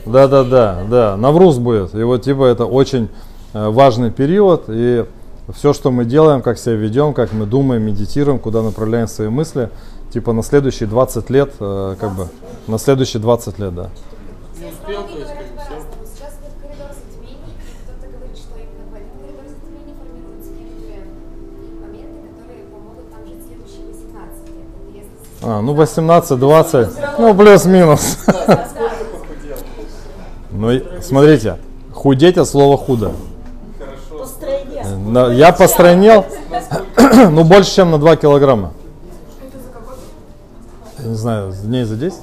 Да, 0.06 0.28
да, 0.28 0.44
да, 0.44 0.80
да. 0.90 1.18
Навруз 1.18 1.58
будет. 1.58 1.94
И 1.94 2.04
вот 2.04 2.24
типа 2.24 2.46
это 2.46 2.66
очень 2.66 3.10
э, 3.54 3.70
важный 3.70 4.12
период. 4.12 4.64
И 4.68 5.06
все, 5.54 5.74
что 5.74 5.92
мы 5.92 6.06
делаем, 6.06 6.42
как 6.42 6.58
себя 6.58 6.76
ведем, 6.76 7.14
как 7.14 7.34
мы 7.34 7.46
думаем, 7.46 7.84
медитируем, 7.84 8.40
куда 8.40 8.62
направляем 8.62 9.08
свои 9.08 9.30
мысли, 9.30 9.70
типа 10.14 10.34
на 10.34 10.44
следующие 10.44 10.88
20 10.88 11.30
лет, 11.30 11.54
э, 11.60 11.96
как 12.00 12.14
бы, 12.16 12.28
на 12.68 12.78
следующие 12.78 13.22
20 13.22 13.60
лет, 13.60 13.74
да. 13.76 13.90
Не 14.60 14.68
успел, 14.68 15.04
то 15.04 15.18
есть, 15.18 15.28
как 15.32 15.48
бы 15.48 15.62
все. 15.62 15.76
Сейчас 16.14 16.34
идет 16.40 16.54
коридор 16.62 16.88
затмений, 16.94 17.54
и 17.54 17.84
кто-то 17.84 18.08
говорит, 18.14 18.38
что 18.38 18.56
именно 18.58 18.86
в 18.90 18.96
этот 18.96 19.12
коридор 19.22 19.46
затмений 19.48 19.96
формируются 19.98 20.52
некоторые 20.60 21.02
моменты, 21.82 22.18
которые 22.30 22.64
помогут 22.74 23.08
нам 23.12 23.22
жить 23.28 23.42
следующие 23.48 23.84
18 23.88 24.48
лет. 24.50 24.68
Это 24.70 24.98
если 24.98 25.14
с- 25.18 25.44
А, 25.44 25.62
ну 25.62 25.74
18-20, 25.74 26.90
ну 27.20 27.34
плюс-минус. 27.36 28.18
Ну, 30.52 30.72
смотрите, 31.02 31.58
худеть 31.94 32.38
от 32.38 32.48
слова 32.48 32.76
худо. 32.78 33.12
На- 35.10 35.32
Я 35.34 35.52
постройнел, 35.52 36.26
ну 37.32 37.44
больше, 37.44 37.76
чем 37.76 37.92
на 37.92 37.98
2 37.98 38.16
килограмма. 38.18 38.74
Не 41.04 41.16
знаю, 41.16 41.54
дней 41.64 41.84
за 41.86 41.96
10? 41.96 42.20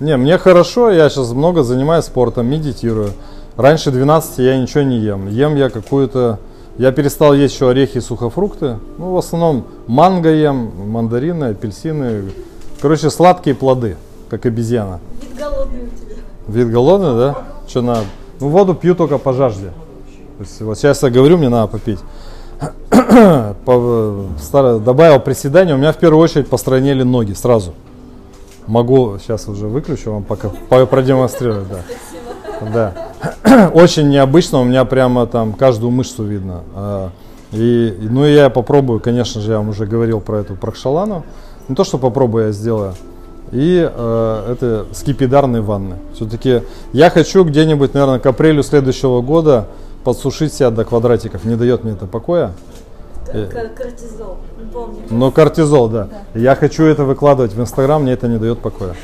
Не, 0.00 0.16
мне 0.16 0.38
хорошо, 0.38 0.90
я 0.90 1.08
сейчас 1.08 1.30
много 1.32 1.62
занимаюсь 1.62 2.06
спортом, 2.06 2.46
медитирую. 2.46 3.12
Раньше 3.56 3.90
12 3.90 4.38
я 4.38 4.58
ничего 4.58 4.82
не 4.82 4.98
ем. 4.98 5.28
Ем 5.28 5.54
я 5.56 5.70
какую-то... 5.70 6.40
Я 6.78 6.90
перестал 6.90 7.34
есть 7.34 7.54
еще 7.54 7.68
орехи 7.68 7.98
и 7.98 8.00
сухофрукты. 8.00 8.78
Ну, 8.98 9.12
в 9.12 9.16
основном 9.18 9.66
манго 9.86 10.30
ем, 10.30 10.72
мандарины, 10.88 11.44
апельсины. 11.50 12.32
Короче, 12.80 13.10
сладкие 13.10 13.54
плоды, 13.54 13.96
как 14.30 14.46
обезьяна. 14.46 14.98
Вид 15.20 15.38
голодный 15.38 15.82
у 15.82 15.88
тебя. 15.88 16.16
Вид 16.48 16.70
голодный, 16.72 17.14
да? 17.14 17.36
Что 17.68 17.82
надо? 17.82 18.04
Ну, 18.40 18.48
воду 18.48 18.74
пью 18.74 18.94
только 18.94 19.18
по 19.18 19.34
жажде. 19.34 19.70
Есть, 20.42 20.60
вот 20.60 20.76
сейчас 20.76 21.02
я 21.04 21.10
говорю, 21.10 21.38
мне 21.38 21.48
надо 21.48 21.68
попить. 21.68 22.00
По- 23.64 24.24
старо- 24.40 24.78
добавил 24.80 25.20
приседания, 25.20 25.74
у 25.74 25.78
меня 25.78 25.92
в 25.92 25.96
первую 25.98 26.22
очередь 26.22 26.48
постройнели 26.48 27.04
ноги 27.04 27.32
сразу. 27.32 27.72
Могу, 28.66 29.18
сейчас 29.20 29.46
уже 29.48 29.68
выключу 29.68 30.12
вам 30.12 30.24
пока 30.24 30.50
по- 30.68 30.84
продемонстрировать, 30.86 31.66
да. 31.68 32.92
Да. 33.44 33.70
Очень 33.74 34.08
необычно, 34.08 34.60
у 34.60 34.64
меня 34.64 34.84
прямо 34.84 35.26
там 35.26 35.52
каждую 35.52 35.90
мышцу 35.92 36.24
видно. 36.24 36.62
А, 36.74 37.10
и- 37.52 37.96
ну 38.00 38.26
и 38.26 38.32
я 38.34 38.50
попробую, 38.50 38.98
конечно 38.98 39.40
же, 39.40 39.52
я 39.52 39.58
вам 39.58 39.68
уже 39.68 39.86
говорил 39.86 40.20
про 40.20 40.38
эту 40.40 40.54
прокшалану. 40.56 41.24
Не 41.68 41.76
то, 41.76 41.84
что 41.84 41.98
попробую, 41.98 42.46
я 42.46 42.52
сделаю. 42.52 42.94
И 43.52 43.88
э, 43.94 44.52
это 44.52 44.86
скипидарные 44.92 45.60
ванны. 45.62 45.96
Все-таки 46.14 46.62
я 46.92 47.10
хочу 47.10 47.44
где-нибудь, 47.44 47.94
наверное, 47.94 48.18
к 48.18 48.26
апрелю 48.26 48.62
следующего 48.62 49.20
года 49.20 49.66
подсушить 50.04 50.52
себя 50.52 50.70
до 50.70 50.84
квадратиков. 50.84 51.44
Не 51.44 51.56
дает 51.56 51.84
мне 51.84 51.92
это 51.92 52.06
покоя. 52.06 52.52
Э. 53.28 53.46
Кортизол. 53.46 54.36
Помню. 54.72 55.02
Но 55.10 55.30
кортизол, 55.30 55.88
да. 55.88 56.08
Я 56.34 56.54
хочу 56.54 56.84
это 56.84 57.04
выкладывать 57.04 57.52
в 57.52 57.60
Инстаграм, 57.60 58.02
мне 58.02 58.12
это 58.12 58.28
не 58.28 58.38
дает 58.38 58.58
покоя. 58.58 58.94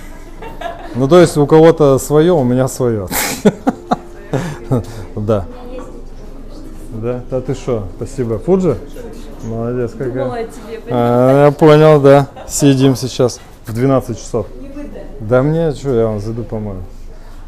Ну, 0.94 1.08
то 1.08 1.20
есть 1.20 1.36
у 1.36 1.46
кого-то 1.46 1.98
свое, 1.98 2.32
у 2.32 2.44
меня 2.44 2.68
свое. 2.68 3.08
Да. 5.16 5.46
Да? 6.90 7.22
Да 7.30 7.40
ты 7.40 7.54
что? 7.54 7.84
Спасибо. 7.96 8.38
Фуджи? 8.38 8.76
Молодец 9.44 9.92
какая. 9.96 10.48
А, 10.90 11.46
я 11.46 11.50
понял, 11.52 12.00
да. 12.00 12.28
Сидим 12.46 12.94
сейчас 12.94 13.40
в 13.66 13.72
12 13.72 14.18
часов. 14.18 14.46
Да 15.20 15.42
мне, 15.42 15.72
что, 15.72 15.94
я 15.94 16.06
вам 16.06 16.20
зайду 16.20 16.42
помою. 16.42 16.82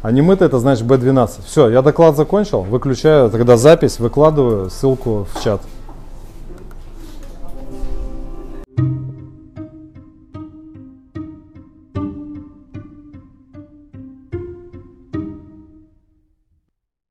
А 0.01 0.11
не 0.11 0.21
это 0.41 0.59
значит 0.59 0.85
B12. 0.85 1.29
Все, 1.45 1.69
я 1.69 1.81
доклад 1.81 2.15
закончил, 2.15 2.61
выключаю 2.61 3.29
тогда 3.29 3.55
запись, 3.55 3.99
выкладываю 3.99 4.69
ссылку 4.69 5.27
в 5.33 5.43
чат. 5.43 5.61